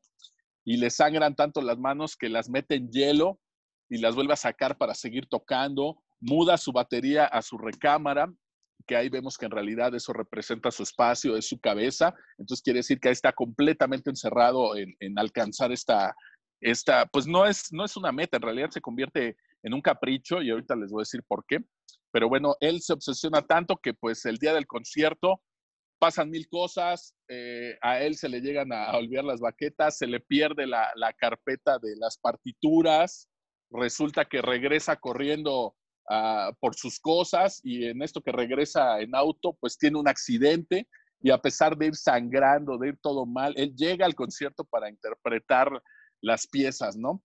y 0.66 0.78
le 0.78 0.90
sangran 0.90 1.36
tanto 1.36 1.62
las 1.62 1.78
manos 1.78 2.16
que 2.16 2.30
las 2.30 2.50
mete 2.50 2.76
en 2.76 2.90
hielo 2.90 3.40
y 3.90 3.98
las 3.98 4.16
vuelve 4.16 4.34
a 4.34 4.38
sacar 4.38 4.78
para 4.78 4.94
seguir 4.94 5.28
tocando, 5.28 6.02
muda 6.20 6.58
su 6.58 6.72
batería 6.72 7.26
a 7.26 7.42
su 7.42 7.58
recámara, 7.58 8.32
que 8.88 8.96
ahí 8.96 9.10
vemos 9.10 9.38
que 9.38 9.46
en 9.46 9.52
realidad 9.52 9.94
eso 9.96 10.14
representa 10.14 10.72
su 10.72 10.84
espacio, 10.84 11.38
es 11.38 11.48
su 11.48 11.60
cabeza, 11.60 12.14
entonces 12.38 12.64
quiere 12.64 12.80
decir 12.80 13.00
que 13.00 13.10
ahí 13.10 13.14
está 13.14 13.32
completamente 13.32 14.10
encerrado 14.10 14.76
en, 14.76 15.20
alcanzar 15.20 15.72
esta, 15.72 16.16
esta, 16.60 17.06
pues 17.08 17.28
no 17.28 17.46
es, 17.46 17.72
no 17.72 17.86
es 17.86 17.96
una 17.96 18.12
meta, 18.12 18.38
en 18.38 18.44
realidad 18.44 18.72
se 18.72 18.82
convierte 18.82 19.38
en 19.64 19.74
un 19.74 19.82
capricho 19.82 20.42
y 20.42 20.50
ahorita 20.50 20.76
les 20.76 20.92
voy 20.92 21.02
a 21.02 21.08
decir 21.08 21.24
por 21.28 21.46
qué, 21.46 21.60
pero 22.12 22.30
bueno, 22.30 22.56
él 22.60 22.82
se 22.82 22.94
obsesiona 22.94 23.42
tanto 23.42 23.78
que 23.78 23.94
pues 23.94 24.26
el 24.26 24.38
día 24.38 24.54
del 24.54 24.68
concierto 24.68 25.42
pasan 26.04 26.30
mil 26.30 26.50
cosas, 26.50 27.16
eh, 27.30 27.78
a 27.82 28.02
él 28.02 28.18
se 28.18 28.28
le 28.28 28.42
llegan 28.42 28.74
a, 28.74 28.92
olvidar 28.98 29.24
las 29.24 29.40
baquetas, 29.40 29.98
se 29.98 30.06
le 30.06 30.20
pierde 30.20 30.68
la, 30.68 30.92
carpeta 31.18 31.80
de 31.80 31.96
las 31.96 32.18
partituras, 32.18 33.30
resulta 33.72 34.26
que 34.26 34.42
regresa 34.42 34.98
corriendo 34.98 35.78
ah, 36.10 36.52
por 36.60 36.76
sus 36.76 37.00
cosas 37.00 37.62
y 37.64 37.86
en 37.86 38.02
esto 38.02 38.22
que 38.22 38.34
regresa 38.34 39.00
en 39.00 39.16
auto, 39.16 39.56
pues 39.62 39.78
tiene 39.78 39.98
un 39.98 40.10
accidente 40.10 40.90
y 41.22 41.32
a 41.32 41.38
pesar 41.38 41.78
de 41.78 41.86
ir 41.86 41.96
sangrando, 41.96 42.78
de 42.78 42.90
ir 42.90 42.98
todo 43.02 43.26
mal, 43.26 43.54
él 43.56 43.74
llega 43.74 44.06
al 44.06 44.14
concierto 44.14 44.66
para 44.66 44.90
interpretar 44.90 45.82
las 46.20 46.48
piezas, 46.48 46.98
¿no? 46.98 47.24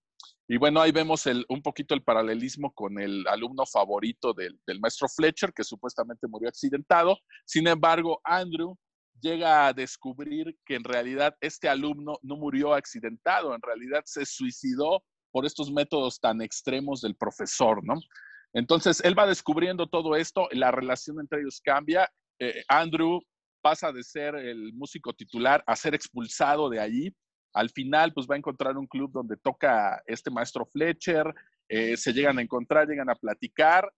Y 0.51 0.57
bueno, 0.57 0.81
ahí 0.81 0.91
vemos 0.91 1.27
el, 1.27 1.45
un 1.47 1.61
poquito 1.61 1.93
el 1.93 2.01
paralelismo 2.01 2.73
con 2.73 2.99
el 2.99 3.27
alumno 3.27 3.67
favorito 3.67 4.33
del, 4.33 4.59
maestro 4.79 5.07
Fletcher, 5.07 5.53
que 5.53 5.63
supuestamente 5.63 6.27
murió 6.27 6.49
accidentado. 6.49 7.19
Sin 7.45 7.67
embargo, 7.67 8.19
Andrew 8.23 8.75
llega 9.21 9.67
a 9.67 9.73
descubrir 9.73 10.57
que 10.65 10.73
en 10.73 10.83
realidad 10.83 11.35
este 11.39 11.69
alumno 11.69 12.17
no 12.23 12.35
murió 12.35 12.73
accidentado, 12.73 13.53
en 13.53 13.61
realidad 13.61 14.01
se 14.05 14.25
suicidó 14.25 15.03
por 15.31 15.45
estos 15.45 15.71
métodos 15.71 16.19
tan 16.19 16.41
extremos 16.41 17.01
del 17.01 17.15
profesor, 17.15 17.85
¿no? 17.85 18.01
Entonces, 18.53 19.01
él 19.05 19.17
va 19.17 19.27
descubriendo 19.27 19.85
todo 19.85 20.15
esto, 20.15 20.47
la 20.53 20.71
relación 20.71 21.19
entre 21.19 21.41
ellos 21.41 21.61
cambia. 21.63 22.09
Eh, 22.39 22.63
Andrew 22.67 23.21
pasa 23.61 23.91
de 23.91 24.01
ser 24.01 24.33
el 24.33 24.73
músico 24.73 25.13
titular 25.13 25.63
a 25.67 25.75
ser 25.75 25.93
expulsado 25.93 26.69
de 26.69 26.79
allí 26.79 27.15
al 27.53 27.69
final, 27.69 28.13
pues 28.13 28.27
va 28.27 28.35
a 28.35 28.37
encontrar 28.37 28.77
un 28.77 28.87
club 28.87 29.11
donde 29.11 29.37
toca 29.37 30.01
este 30.05 30.29
maestro 30.29 30.65
Fletcher, 30.65 31.33
eh, 31.67 31.97
se 31.97 32.13
llegan 32.13 32.37
a 32.39 32.41
encontrar, 32.41 32.87
llegan 32.87 33.09
a 33.09 33.15
platicar 33.15 33.91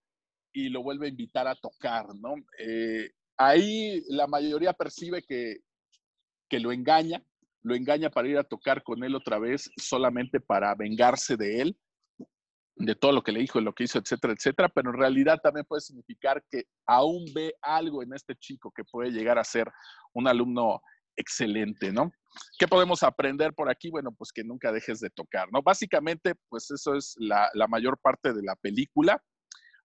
y 0.53 0.69
lo 0.69 0.84
vuelve 0.84 1.07
a 1.07 1.09
invitar 1.09 1.47
a 1.47 1.55
tocar, 1.55 2.13
¿no? 2.15 2.36
Eh, 2.57 3.11
ahí 3.38 4.03
la 4.09 4.28
mayoría 4.28 4.73
percibe 4.73 5.23
que, 5.23 5.59
que 6.49 6.59
lo 6.59 6.71
engaña, 6.71 7.23
lo 7.63 7.75
engaña 7.75 8.09
para 8.09 8.28
ir 8.28 8.38
a 8.38 8.43
tocar 8.43 8.84
con 8.84 9.03
él 9.03 9.15
otra 9.15 9.39
vez 9.39 9.69
solamente 9.78 10.39
para 10.39 10.75
vengarse 10.75 11.38
de 11.38 11.61
él, 11.61 11.78
de 12.75 12.95
todo 12.95 13.11
lo 13.11 13.21
que 13.21 13.32
le 13.32 13.41
dijo, 13.41 13.59
y 13.59 13.63
lo 13.63 13.73
que 13.73 13.84
hizo, 13.84 13.99
etcétera, 13.99 14.34
etcétera, 14.34 14.69
pero 14.69 14.89
en 14.89 14.97
realidad 14.97 15.39
también 15.41 15.65
puede 15.65 15.82
significar 15.82 16.43
que 16.49 16.63
aún 16.86 17.25
ve 17.34 17.53
algo 17.61 18.01
en 18.01 18.13
este 18.13 18.36
chico 18.36 18.71
que 18.71 18.84
puede 18.84 19.11
llegar 19.11 19.38
a 19.38 19.43
ser 19.43 19.71
un 20.13 20.28
alumno 20.28 20.82
excelente, 21.22 21.91
¿no? 21.91 22.11
¿Qué 22.57 22.67
podemos 22.67 23.03
aprender 23.03 23.53
por 23.53 23.69
aquí? 23.69 23.89
Bueno, 23.89 24.11
pues 24.11 24.32
que 24.32 24.43
nunca 24.43 24.72
dejes 24.72 24.99
de 24.99 25.09
tocar, 25.09 25.51
¿no? 25.51 25.61
Básicamente, 25.61 26.36
pues 26.49 26.69
eso 26.72 26.95
es 26.95 27.15
la, 27.17 27.49
la 27.53 27.67
mayor 27.67 27.97
parte 27.97 28.34
de 28.34 28.43
la 28.43 28.55
película. 28.55 29.22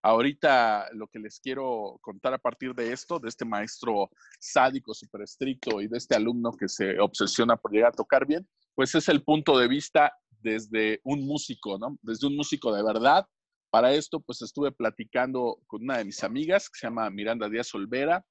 Ahorita 0.02 0.88
lo 0.92 1.08
que 1.08 1.18
les 1.18 1.40
quiero 1.40 1.98
contar 2.00 2.32
a 2.34 2.38
partir 2.38 2.74
de 2.74 2.92
esto, 2.92 3.18
de 3.18 3.28
este 3.28 3.44
maestro 3.44 4.08
sádico, 4.38 4.94
súper 4.94 5.22
estricto 5.22 5.80
y 5.80 5.88
de 5.88 5.98
este 5.98 6.14
alumno 6.14 6.52
que 6.52 6.68
se 6.68 7.00
obsesiona 7.00 7.56
por 7.56 7.72
llegar 7.72 7.88
a 7.88 7.96
tocar 7.96 8.26
bien, 8.26 8.46
pues 8.74 8.94
es 8.94 9.08
el 9.08 9.24
punto 9.24 9.58
de 9.58 9.66
vista 9.66 10.12
desde 10.42 11.00
un 11.02 11.26
músico, 11.26 11.78
¿no? 11.78 11.98
Desde 12.02 12.28
un 12.28 12.36
músico 12.36 12.72
de 12.72 12.84
verdad. 12.84 13.26
Para 13.70 13.92
esto, 13.92 14.20
pues 14.20 14.42
estuve 14.42 14.70
platicando 14.70 15.58
con 15.66 15.82
una 15.82 15.98
de 15.98 16.04
mis 16.04 16.22
amigas 16.22 16.70
que 16.70 16.78
se 16.78 16.86
llama 16.86 17.10
Miranda 17.10 17.48
Díaz 17.48 17.74
Olvera. 17.74 18.24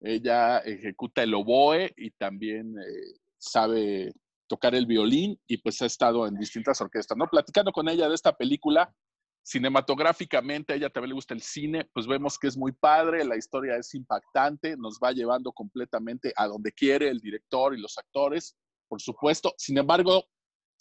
Ella 0.00 0.58
ejecuta 0.58 1.22
el 1.22 1.34
oboe 1.34 1.92
y 1.96 2.10
también 2.12 2.78
eh, 2.78 3.18
sabe 3.38 4.12
tocar 4.46 4.74
el 4.74 4.86
violín 4.86 5.38
y 5.46 5.58
pues 5.58 5.80
ha 5.82 5.86
estado 5.86 6.26
en 6.26 6.36
distintas 6.36 6.80
orquestas, 6.80 7.16
¿no? 7.16 7.26
Platicando 7.28 7.72
con 7.72 7.88
ella 7.88 8.08
de 8.08 8.14
esta 8.14 8.36
película, 8.36 8.94
cinematográficamente 9.42 10.72
a 10.72 10.76
ella 10.76 10.90
también 10.90 11.10
le 11.10 11.14
gusta 11.14 11.34
el 11.34 11.42
cine, 11.42 11.88
pues 11.92 12.06
vemos 12.06 12.38
que 12.38 12.48
es 12.48 12.56
muy 12.56 12.72
padre, 12.72 13.24
la 13.24 13.36
historia 13.36 13.76
es 13.76 13.94
impactante, 13.94 14.76
nos 14.76 14.98
va 14.98 15.12
llevando 15.12 15.52
completamente 15.52 16.32
a 16.36 16.46
donde 16.46 16.72
quiere 16.72 17.08
el 17.08 17.20
director 17.20 17.74
y 17.74 17.80
los 17.80 17.96
actores, 17.96 18.56
por 18.88 19.00
supuesto. 19.00 19.54
Sin 19.56 19.78
embargo, 19.78 20.24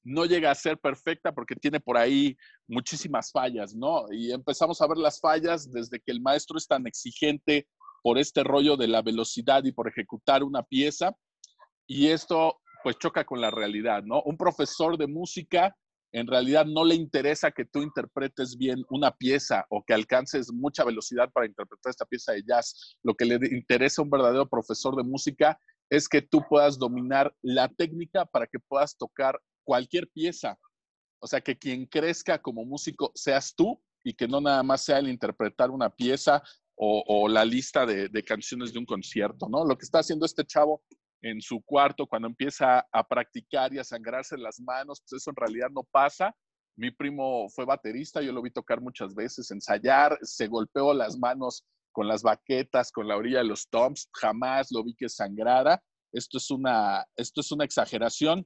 no 0.03 0.25
llega 0.25 0.51
a 0.51 0.55
ser 0.55 0.79
perfecta 0.79 1.31
porque 1.31 1.55
tiene 1.55 1.79
por 1.79 1.97
ahí 1.97 2.37
muchísimas 2.67 3.31
fallas, 3.31 3.75
¿no? 3.75 4.05
Y 4.11 4.31
empezamos 4.31 4.81
a 4.81 4.87
ver 4.87 4.97
las 4.97 5.19
fallas 5.19 5.71
desde 5.71 5.99
que 5.99 6.11
el 6.11 6.21
maestro 6.21 6.57
es 6.57 6.67
tan 6.67 6.87
exigente 6.87 7.67
por 8.05 8.19
este 8.19 8.43
rollo 8.43 8.77
de 8.77 8.87
la 8.87 9.01
velocidad 9.01 9.63
y 9.63 9.71
por 9.71 9.87
ejecutar 9.87 10.43
una 10.43 10.61
pieza. 10.61 11.17
Y 11.87 12.09
esto 12.09 12.61
pues 12.83 12.99
choca 12.99 13.25
con 13.25 13.41
la 13.41 13.49
realidad, 13.49 14.03
¿no? 14.03 14.21
Un 14.25 14.37
profesor 14.37 14.95
de 14.95 15.07
música 15.07 15.75
en 16.11 16.27
realidad 16.27 16.67
no 16.67 16.85
le 16.85 16.93
interesa 16.93 17.49
que 17.49 17.65
tú 17.65 17.81
interpretes 17.81 18.57
bien 18.57 18.85
una 18.91 19.09
pieza 19.09 19.65
o 19.71 19.83
que 19.83 19.95
alcances 19.95 20.53
mucha 20.53 20.83
velocidad 20.83 21.31
para 21.33 21.47
interpretar 21.47 21.89
esta 21.89 22.05
pieza 22.05 22.33
de 22.33 22.43
jazz. 22.43 22.95
Lo 23.01 23.15
que 23.15 23.25
le 23.25 23.39
interesa 23.57 24.03
a 24.03 24.05
un 24.05 24.11
verdadero 24.11 24.47
profesor 24.47 24.95
de 24.95 25.03
música 25.03 25.59
es 25.89 26.07
que 26.07 26.21
tú 26.21 26.43
puedas 26.47 26.77
dominar 26.77 27.35
la 27.41 27.69
técnica 27.69 28.23
para 28.25 28.45
que 28.45 28.59
puedas 28.59 28.95
tocar 28.95 29.41
cualquier 29.63 30.07
pieza. 30.09 30.59
O 31.19 31.25
sea, 31.25 31.41
que 31.41 31.57
quien 31.57 31.87
crezca 31.87 32.39
como 32.39 32.65
músico 32.65 33.11
seas 33.15 33.55
tú 33.55 33.81
y 34.03 34.13
que 34.13 34.27
no 34.27 34.39
nada 34.41 34.61
más 34.61 34.83
sea 34.83 34.99
el 34.99 35.09
interpretar 35.09 35.71
una 35.71 35.89
pieza 35.89 36.43
o, 36.77 37.27
la 37.29 37.45
lista 37.45 37.85
de, 37.85 38.23
canciones 38.23 38.73
de 38.73 38.79
un 38.79 38.85
concierto, 38.85 39.47
¿no? 39.49 39.65
Lo 39.65 39.77
que 39.77 39.85
está 39.85 39.99
haciendo 39.99 40.25
este 40.25 40.45
chavo 40.45 40.83
en 41.21 41.41
su 41.41 41.61
cuarto 41.63 42.05
cuando 42.05 42.27
empieza 42.27 42.85
a 42.91 43.07
practicar 43.07 43.73
y 43.73 43.79
a 43.79 43.83
sangrarse 43.83 44.37
las 44.37 44.59
manos, 44.59 45.01
pues 45.01 45.21
eso 45.21 45.31
en 45.31 45.35
realidad 45.37 45.69
no 45.71 45.83
pasa. 45.83 46.35
Mi 46.77 46.91
primo 46.91 47.47
fue 47.49 47.65
baterista, 47.65 48.21
yo 48.21 48.33
lo 48.33 48.41
vi 48.41 48.51
tocar 48.51 48.81
muchas 48.81 49.15
veces, 49.15 49.49
ensayar, 49.51 50.19
se 50.21 50.47
golpeó 50.47 50.93
las 50.93 51.17
manos 51.17 51.65
con 51.93 52.07
las 52.07 52.21
baquetas, 52.21 52.91
con 52.91 53.07
la 53.07 53.15
orilla 53.15 53.37
de 53.37 53.45
los 53.45 53.69
toms, 53.69 54.09
jamás 54.13 54.69
lo 54.71 54.83
vi 54.83 54.93
que 54.95 55.07
sangrara. 55.07 55.81
Esto 56.11 56.37
es 56.37 56.51
una, 56.51 57.05
esto 57.15 57.39
es 57.39 57.51
una 57.53 57.63
exageración. 57.63 58.45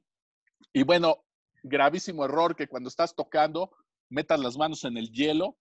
Y 0.71 0.83
bueno, 0.83 1.25
gravísimo 1.63 2.25
error 2.25 2.55
que 2.55 2.67
cuando 2.67 2.89
estás 2.89 3.15
tocando 3.15 3.71
metas 4.09 4.39
las 4.39 4.55
manos 4.55 4.83
en 4.85 4.97
el 4.97 5.11
hielo, 5.11 5.57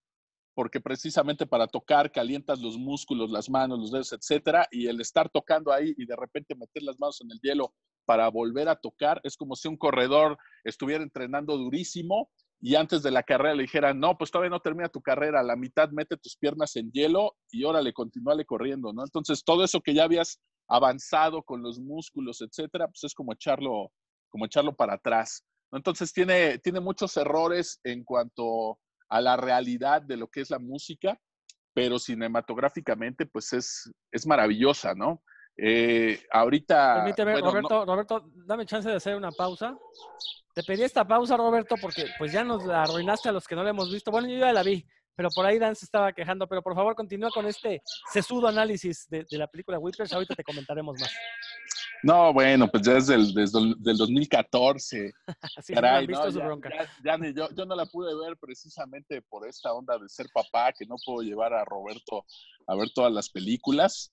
porque 0.53 0.81
precisamente 0.81 1.45
para 1.45 1.67
tocar 1.67 2.11
calientas 2.11 2.59
los 2.59 2.77
músculos, 2.77 3.29
las 3.29 3.49
manos, 3.49 3.79
los 3.79 3.91
dedos, 3.91 4.13
etcétera, 4.13 4.67
y 4.71 4.87
el 4.87 4.99
estar 5.01 5.29
tocando 5.29 5.71
ahí 5.71 5.93
y 5.97 6.05
de 6.05 6.15
repente 6.15 6.55
meter 6.55 6.83
las 6.83 6.99
manos 6.99 7.21
en 7.21 7.31
el 7.31 7.39
hielo 7.41 7.73
para 8.05 8.27
volver 8.29 8.67
a 8.69 8.75
tocar 8.75 9.21
es 9.23 9.37
como 9.37 9.55
si 9.55 9.67
un 9.67 9.77
corredor 9.77 10.37
estuviera 10.63 11.03
entrenando 11.03 11.57
durísimo 11.57 12.29
y 12.61 12.75
antes 12.75 13.01
de 13.03 13.11
la 13.11 13.23
carrera 13.23 13.55
le 13.55 13.63
dijeran, 13.63 13.99
no, 13.99 14.17
pues 14.17 14.31
todavía 14.31 14.49
no 14.49 14.59
termina 14.59 14.89
tu 14.89 15.01
carrera, 15.01 15.39
a 15.39 15.43
la 15.43 15.55
mitad 15.55 15.89
mete 15.91 16.17
tus 16.17 16.35
piernas 16.35 16.75
en 16.75 16.91
hielo 16.91 17.37
y 17.51 17.63
órale, 17.63 17.93
continúale 17.93 18.45
corriendo, 18.45 18.91
¿no? 18.91 19.03
Entonces, 19.03 19.43
todo 19.45 19.63
eso 19.63 19.79
que 19.79 19.93
ya 19.93 20.03
habías 20.03 20.41
avanzado 20.67 21.41
con 21.41 21.63
los 21.63 21.79
músculos, 21.79 22.41
etcétera, 22.41 22.87
pues 22.87 23.03
es 23.05 23.13
como 23.13 23.31
echarlo, 23.31 23.91
como 24.29 24.45
echarlo 24.45 24.75
para 24.75 24.95
atrás. 24.95 25.43
Entonces 25.71 26.11
tiene, 26.11 26.57
tiene 26.59 26.79
muchos 26.79 27.15
errores 27.17 27.79
en 27.83 28.03
cuanto 28.03 28.79
a 29.09 29.21
la 29.21 29.35
realidad 29.37 30.01
de 30.01 30.17
lo 30.17 30.27
que 30.27 30.41
es 30.41 30.49
la 30.49 30.59
música, 30.59 31.19
pero 31.73 31.99
cinematográficamente 31.99 33.25
pues 33.25 33.53
es, 33.53 33.91
es 34.11 34.27
maravillosa, 34.27 34.93
¿no? 34.93 35.23
Eh, 35.57 36.23
ahorita... 36.31 36.95
Permíteme, 36.95 37.41
Roberto, 37.41 37.85
Roberto, 37.85 38.31
dame 38.45 38.65
chance 38.65 38.89
de 38.89 38.95
hacer 38.95 39.15
una 39.15 39.31
pausa. 39.31 39.77
Te 40.53 40.63
pedí 40.63 40.83
esta 40.83 41.05
pausa, 41.05 41.37
Roberto, 41.37 41.75
porque 41.81 42.05
pues 42.17 42.31
ya 42.31 42.43
nos 42.43 42.65
la 42.65 42.83
arruinaste 42.83 43.29
a 43.29 43.31
los 43.31 43.47
que 43.47 43.55
no 43.55 43.63
la 43.63 43.69
hemos 43.71 43.91
visto. 43.91 44.11
Bueno, 44.11 44.27
yo 44.27 44.39
ya 44.39 44.53
la 44.53 44.63
vi, 44.63 44.85
pero 45.15 45.29
por 45.35 45.45
ahí 45.45 45.59
Dan 45.59 45.75
se 45.75 45.85
estaba 45.85 46.11
quejando. 46.13 46.47
Pero 46.47 46.61
por 46.61 46.75
favor, 46.75 46.95
continúa 46.95 47.29
con 47.29 47.45
este 47.45 47.81
sesudo 48.11 48.47
análisis 48.47 49.07
de, 49.09 49.25
de 49.29 49.37
la 49.37 49.47
película 49.47 49.79
Whiplash. 49.79 50.13
Ahorita 50.13 50.35
te 50.35 50.43
comentaremos 50.43 50.99
más. 50.99 51.13
No, 52.03 52.33
bueno, 52.33 52.69
pues 52.69 52.83
ya 52.83 52.97
es 52.97 53.07
del, 53.07 53.33
desde 53.33 53.59
el 53.59 53.97
2014. 53.97 55.13
Caray, 55.73 56.07
no, 56.07 56.29
ya, 57.03 57.17
yo, 57.35 57.49
yo, 57.53 57.65
no 57.65 57.75
la 57.75 57.85
pude 57.85 58.15
ver 58.15 58.37
precisamente 58.37 59.21
por 59.23 59.47
esta 59.47 59.73
onda 59.73 59.97
de 59.97 60.07
ser 60.07 60.27
papá, 60.33 60.71
que 60.77 60.85
no 60.85 60.95
puedo 61.05 61.21
llevar 61.21 61.53
a 61.53 61.65
Roberto 61.65 62.25
a 62.67 62.75
ver 62.75 62.89
todas 62.93 63.11
las 63.11 63.29
películas. 63.29 64.09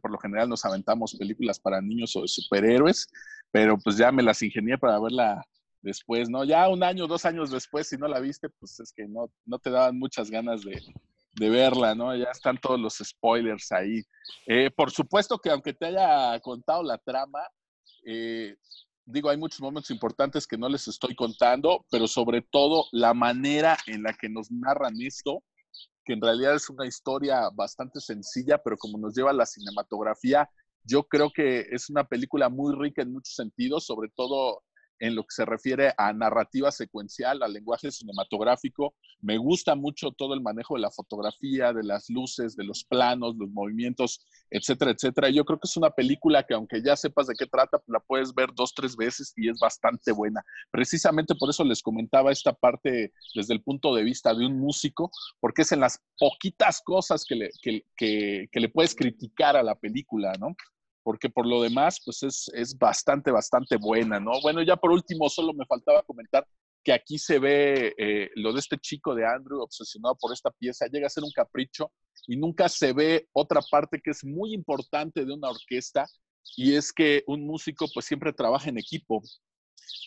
por 0.00 0.10
lo 0.10 0.18
general 0.18 0.48
nos 0.48 0.64
aventamos 0.64 1.14
películas 1.14 1.60
para 1.60 1.80
niños 1.80 2.16
o 2.16 2.22
de 2.22 2.28
superhéroes, 2.28 3.06
pero 3.50 3.78
pues 3.78 3.96
ya 3.96 4.10
me 4.10 4.22
las 4.22 4.42
ingenié 4.42 4.78
para 4.78 4.98
verla 4.98 5.44
después, 5.82 6.28
¿no? 6.28 6.44
Ya 6.44 6.68
un 6.68 6.82
año, 6.82 7.06
dos 7.06 7.24
años 7.24 7.50
después, 7.50 7.88
si 7.88 7.96
no 7.96 8.08
la 8.08 8.20
viste, 8.20 8.48
pues 8.48 8.80
es 8.80 8.92
que 8.92 9.06
no, 9.06 9.30
no 9.44 9.58
te 9.58 9.70
daban 9.70 9.98
muchas 9.98 10.30
ganas 10.30 10.62
de, 10.62 10.80
de 11.32 11.48
verla, 11.48 11.94
¿no? 11.94 12.14
Ya 12.14 12.30
están 12.30 12.58
todos 12.58 12.78
los 12.78 12.98
spoilers 12.98 13.72
ahí. 13.72 14.02
Eh, 14.46 14.70
por 14.70 14.90
supuesto 14.90 15.38
que 15.38 15.50
aunque 15.50 15.72
te 15.72 15.86
haya 15.86 16.38
contado 16.40 16.82
la 16.82 16.98
trama, 16.98 17.40
eh, 18.04 18.56
digo, 19.04 19.30
hay 19.30 19.36
muchos 19.36 19.60
momentos 19.60 19.90
importantes 19.90 20.46
que 20.46 20.58
no 20.58 20.68
les 20.68 20.86
estoy 20.88 21.14
contando, 21.14 21.84
pero 21.90 22.06
sobre 22.06 22.42
todo 22.42 22.86
la 22.92 23.14
manera 23.14 23.76
en 23.86 24.02
la 24.02 24.12
que 24.12 24.28
nos 24.28 24.50
narran 24.50 25.00
esto, 25.00 25.42
que 26.04 26.14
en 26.14 26.20
realidad 26.20 26.54
es 26.54 26.68
una 26.68 26.86
historia 26.86 27.48
bastante 27.54 28.00
sencilla, 28.00 28.58
pero 28.58 28.76
como 28.76 28.98
nos 28.98 29.14
lleva 29.14 29.32
la 29.32 29.46
cinematografía, 29.46 30.48
yo 30.84 31.04
creo 31.04 31.30
que 31.32 31.66
es 31.70 31.88
una 31.90 32.04
película 32.04 32.48
muy 32.48 32.74
rica 32.76 33.02
en 33.02 33.12
muchos 33.12 33.34
sentidos, 33.34 33.86
sobre 33.86 34.08
todo 34.14 34.62
en 35.02 35.16
lo 35.16 35.24
que 35.24 35.34
se 35.34 35.44
refiere 35.44 35.92
a 35.98 36.12
narrativa 36.12 36.70
secuencial, 36.70 37.42
al 37.42 37.52
lenguaje 37.52 37.90
cinematográfico. 37.90 38.94
Me 39.20 39.36
gusta 39.36 39.74
mucho 39.74 40.12
todo 40.12 40.32
el 40.32 40.40
manejo 40.40 40.76
de 40.76 40.80
la 40.80 40.92
fotografía, 40.92 41.72
de 41.72 41.82
las 41.82 42.08
luces, 42.08 42.54
de 42.54 42.62
los 42.62 42.84
planos, 42.84 43.34
los 43.36 43.50
movimientos, 43.50 44.24
etcétera, 44.48 44.92
etcétera. 44.92 45.28
Yo 45.30 45.44
creo 45.44 45.58
que 45.58 45.66
es 45.66 45.76
una 45.76 45.90
película 45.90 46.44
que 46.44 46.54
aunque 46.54 46.80
ya 46.80 46.94
sepas 46.94 47.26
de 47.26 47.34
qué 47.36 47.46
trata, 47.46 47.82
la 47.88 47.98
puedes 47.98 48.32
ver 48.32 48.50
dos, 48.54 48.74
tres 48.74 48.94
veces 48.94 49.32
y 49.36 49.48
es 49.48 49.58
bastante 49.58 50.12
buena. 50.12 50.40
Precisamente 50.70 51.34
por 51.34 51.50
eso 51.50 51.64
les 51.64 51.82
comentaba 51.82 52.30
esta 52.30 52.52
parte 52.52 53.12
desde 53.34 53.54
el 53.54 53.62
punto 53.62 53.96
de 53.96 54.04
vista 54.04 54.32
de 54.32 54.46
un 54.46 54.60
músico, 54.60 55.10
porque 55.40 55.62
es 55.62 55.72
en 55.72 55.80
las 55.80 56.00
poquitas 56.16 56.80
cosas 56.80 57.24
que 57.24 57.34
le, 57.34 57.50
que, 57.60 57.82
que 57.96 58.60
le 58.60 58.68
puedes 58.68 58.94
criticar 58.94 59.56
a 59.56 59.64
la 59.64 59.74
película, 59.74 60.32
¿no? 60.38 60.54
Porque 61.02 61.28
por 61.28 61.46
lo 61.46 61.62
demás, 61.62 62.00
pues 62.04 62.22
es, 62.22 62.50
es, 62.54 62.76
bastante, 62.76 63.30
bastante 63.30 63.76
buena, 63.76 64.20
¿no? 64.20 64.32
Bueno, 64.42 64.62
ya 64.62 64.76
por 64.76 64.90
último, 64.90 65.28
solo 65.28 65.52
me 65.52 65.66
faltaba 65.66 66.02
comentar 66.02 66.46
que 66.84 66.92
aquí 66.92 67.18
se 67.18 67.38
ve 67.38 67.94
eh, 67.96 68.30
lo 68.34 68.52
de 68.52 68.60
este 68.60 68.78
chico 68.78 69.14
de 69.14 69.26
Andrew 69.26 69.60
obsesionado 69.60 70.16
por 70.16 70.32
esta 70.32 70.50
pieza, 70.50 70.86
llega 70.86 71.06
a 71.06 71.10
ser 71.10 71.24
un 71.24 71.30
capricho 71.30 71.92
y 72.26 72.36
nunca 72.36 72.68
se 72.68 72.92
ve 72.92 73.28
otra 73.32 73.60
parte 73.70 74.00
que 74.02 74.10
es 74.10 74.24
muy 74.24 74.54
importante 74.54 75.24
de 75.24 75.32
una 75.32 75.50
orquesta 75.50 76.06
y 76.56 76.74
es 76.74 76.92
que 76.92 77.22
un 77.26 77.46
músico 77.46 77.86
pues 77.94 78.06
siempre 78.06 78.32
trabaja 78.32 78.68
en 78.68 78.78
equipo, 78.78 79.22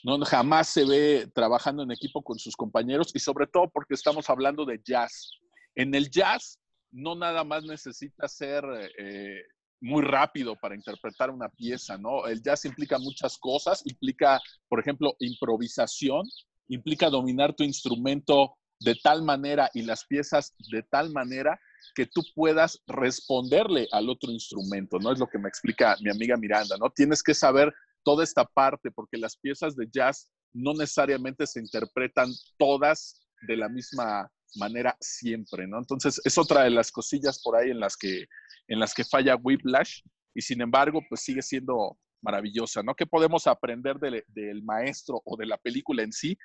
no 0.03 0.19
jamás 0.25 0.69
se 0.69 0.85
ve 0.85 1.27
trabajando 1.33 1.83
en 1.83 1.91
equipo 1.91 2.21
con 2.21 2.37
sus 2.39 2.55
compañeros 2.55 3.11
y 3.13 3.19
sobre 3.19 3.47
todo 3.47 3.69
porque 3.69 3.93
estamos 3.93 4.29
hablando 4.29 4.65
de 4.65 4.81
jazz. 4.83 5.31
En 5.75 5.93
el 5.95 6.09
jazz 6.09 6.59
no 6.91 7.15
nada 7.15 7.43
más 7.43 7.63
necesita 7.63 8.27
ser 8.27 8.63
eh, 8.97 9.41
muy 9.85 10.01
rápido 10.01 10.55
para 10.55 10.73
interpretar 10.73 11.29
una 11.29 11.47
pieza, 11.47 11.95
¿no? 11.95 12.25
El 12.25 12.41
jazz 12.41 12.65
implica 12.65 12.97
muchas 12.97 13.37
cosas, 13.37 13.83
implica, 13.85 14.41
por 14.67 14.79
ejemplo, 14.79 15.15
improvisación, 15.19 16.27
implica 16.69 17.11
dominar 17.11 17.53
tu 17.53 17.63
instrumento 17.63 18.57
de 18.79 18.95
tal 18.95 19.21
manera 19.21 19.69
y 19.75 19.83
las 19.83 20.03
piezas 20.05 20.55
de 20.71 20.81
tal 20.81 21.11
manera 21.11 21.59
que 21.93 22.07
tú 22.07 22.23
puedas 22.33 22.81
responderle 22.87 23.87
al 23.91 24.09
otro 24.09 24.31
instrumento, 24.31 24.97
¿no? 24.97 25.11
Es 25.11 25.19
lo 25.19 25.27
que 25.27 25.37
me 25.37 25.47
explica 25.49 25.95
mi 26.01 26.09
amiga 26.09 26.35
Miranda, 26.35 26.77
¿no? 26.79 26.89
Tienes 26.89 27.21
que 27.21 27.35
saber 27.35 27.71
toda 28.03 28.23
esta 28.23 28.43
parte 28.43 28.89
porque 28.89 29.17
las 29.17 29.37
piezas 29.37 29.75
de 29.75 29.87
jazz 29.87 30.31
no 30.51 30.73
necesariamente 30.73 31.45
se 31.45 31.59
interpretan 31.59 32.31
todas 32.57 33.21
de 33.47 33.55
la 33.55 33.69
misma 33.69 34.31
manera 34.55 34.95
siempre, 34.99 35.67
¿no? 35.67 35.77
Entonces, 35.77 36.21
es 36.23 36.37
otra 36.37 36.63
de 36.63 36.69
las 36.69 36.91
cosillas 36.91 37.41
por 37.41 37.55
ahí 37.55 37.71
en 37.71 37.79
las 37.79 37.97
que, 37.97 38.25
en 38.67 38.79
las 38.79 38.93
que 38.93 39.03
falla 39.03 39.35
Whiplash 39.35 40.01
y 40.33 40.41
sin 40.41 40.61
embargo, 40.61 41.01
pues 41.07 41.21
sigue 41.21 41.41
siendo 41.41 41.97
maravillosa, 42.21 42.83
¿no? 42.83 42.95
¿Qué 42.95 43.05
podemos 43.05 43.47
aprender 43.47 43.97
del, 43.99 44.23
del 44.27 44.63
maestro 44.63 45.21
o 45.25 45.37
de 45.37 45.45
la 45.45 45.57
película 45.57 46.03
en 46.03 46.11
sí? 46.11 46.37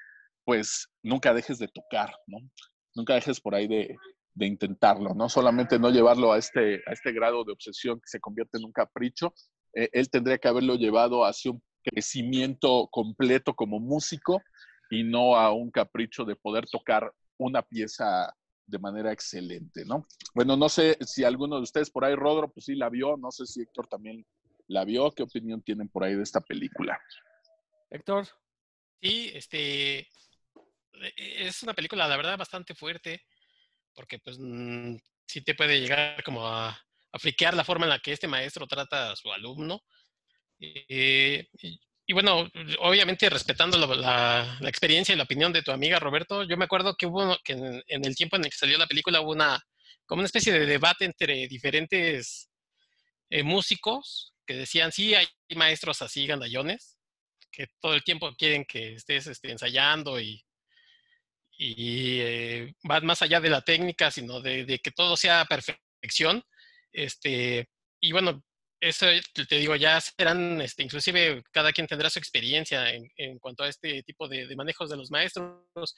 Pues 0.45 0.89
nunca 1.03 1.35
dejes 1.35 1.59
de 1.59 1.69
tocar, 1.69 2.13
¿no? 2.27 2.39
Nunca 2.95 3.15
dejes 3.15 3.41
por 3.41 3.55
ahí 3.55 3.67
de, 3.67 3.97
de 4.35 4.47
intentarlo, 4.47 5.15
¿no? 5.15 5.29
Solamente 5.29 5.79
no 5.79 5.91
llevarlo 5.91 6.33
a 6.33 6.39
este, 6.39 6.83
a 6.87 6.93
este 6.93 7.13
grado 7.13 7.45
de 7.45 7.53
obsesión 7.53 7.99
que 7.99 8.07
se 8.09 8.21
convierte 8.21 8.59
en 8.59 8.65
un 8.65 8.73
capricho. 8.73 9.35
Eh, 9.75 9.89
él 9.93 10.11
tendría 10.11 10.39
que 10.39 10.49
haberlo 10.49 10.77
llevado 10.77 11.25
hacia 11.25 11.53
un 11.53 11.63
crecimiento 11.83 12.89
completo 12.91 13.55
como 13.55 13.81
músico 13.81 14.43
y 14.91 15.05
no 15.05 15.37
a 15.37 15.53
un 15.53 15.71
capricho 15.71 16.25
de 16.25 16.37
poder 16.37 16.67
tocar 16.67 17.13
una 17.45 17.63
pieza 17.63 18.35
de 18.67 18.79
manera 18.79 19.13
excelente, 19.13 19.85
¿no? 19.85 20.07
Bueno, 20.35 20.57
no 20.57 20.69
sé 20.69 20.97
si 21.01 21.25
alguno 21.25 21.57
de 21.57 21.63
ustedes 21.63 21.91
por 21.91 22.05
ahí, 22.05 22.15
Rodro, 22.15 22.53
pues 22.53 22.67
sí 22.67 22.75
la 22.75 22.89
vio, 22.89 23.17
no 23.17 23.31
sé 23.31 23.47
si 23.47 23.63
Héctor 23.63 23.89
también 23.89 24.25
la 24.69 24.85
vio, 24.85 25.11
¿qué 25.11 25.25
opinión 25.25 25.63
tienen 25.63 25.89
por 25.89 26.05
ahí 26.05 26.15
de 26.15 26.23
esta 26.23 26.41
película? 26.41 27.01
Héctor. 27.91 28.29
Sí, 29.03 29.33
este, 29.35 30.09
es 31.17 31.63
una 31.63 31.75
película, 31.75 32.07
la 32.07 32.17
verdad, 32.17 32.39
bastante 32.39 32.75
fuerte, 32.75 33.25
porque 33.95 34.19
pues 34.19 34.39
mm, 34.39 34.97
sí 35.27 35.43
te 35.43 35.55
puede 35.55 35.81
llegar 35.81 36.23
como 36.23 36.47
a, 36.47 36.69
a 36.69 37.19
friquear 37.19 37.55
la 37.55 37.65
forma 37.65 37.87
en 37.87 37.91
la 37.91 37.99
que 37.99 38.13
este 38.13 38.29
maestro 38.29 38.67
trata 38.67 39.11
a 39.11 39.17
su 39.17 39.33
alumno. 39.33 39.83
Eh, 40.61 41.49
y, 42.11 42.13
bueno, 42.13 42.51
obviamente 42.81 43.31
respetando 43.31 43.79
la, 43.79 44.59
la, 44.61 44.69
experiencia 44.69 45.13
y 45.13 45.17
la 45.17 45.23
opinión 45.23 45.53
de 45.53 45.63
tu 45.63 45.71
amiga 45.71 46.01
Roberto, 46.01 46.43
yo 46.43 46.57
me 46.57 46.65
acuerdo 46.65 46.97
que 46.97 47.07
hubo 47.07 47.39
que 47.45 47.53
en, 47.53 47.85
en, 47.87 48.05
el 48.05 48.17
tiempo 48.17 48.35
en 48.35 48.45
el 48.45 48.51
que 48.51 48.57
salió 48.57 48.77
la 48.79 48.89
película 48.89 49.21
hubo 49.21 49.31
una 49.31 49.63
como 50.07 50.19
una 50.19 50.27
especie 50.27 50.53
de 50.53 50.67
debate 50.67 51.05
entre 51.05 51.47
diferentes 51.47 52.51
eh, 53.31 53.45
músicos 53.45 54.35
que 54.45 54.55
decían 54.55 54.91
sí 54.91 55.15
hay 55.15 55.29
maestros 55.55 56.03
así 56.03 56.27
gandallones 56.27 56.99
que 57.53 57.69
todo 57.81 57.95
el 57.95 58.03
tiempo 58.03 58.35
quieren 58.37 58.65
que 58.65 58.95
estés 58.95 59.29
este, 59.29 59.53
ensayando 59.53 60.21
y, 60.21 60.45
y 61.57 62.19
eh, 62.23 62.75
van 62.83 63.07
más 63.07 63.23
allá 63.23 63.41
de 63.41 63.51
la 63.51 63.63
técnica, 63.63 64.11
sino 64.11 64.41
de, 64.41 64.65
de 64.65 64.81
que 64.81 64.91
todo 64.91 65.17
sea 65.17 65.45
perfección. 65.45 66.43
Este, 66.93 67.69
y 68.01 68.11
bueno, 68.11 68.43
eso 68.81 69.07
te 69.49 69.59
digo, 69.59 69.77
ya 69.77 70.01
serán, 70.01 70.61
este, 70.63 70.83
inclusive 70.83 71.43
cada 71.53 71.73
quien 71.73 71.87
tendrá 71.87 72.09
su 72.09 72.19
experiencia 72.19 72.91
en, 72.91 73.11
en 73.17 73.39
cuanto 73.39 73.63
a 73.63 73.69
este 73.69 74.03
tipo 74.03 74.27
de, 74.27 74.47
de, 74.47 74.57
manejos 74.57 74.89
de 74.89 74.97
los 74.97 75.11
maestros. 75.11 75.95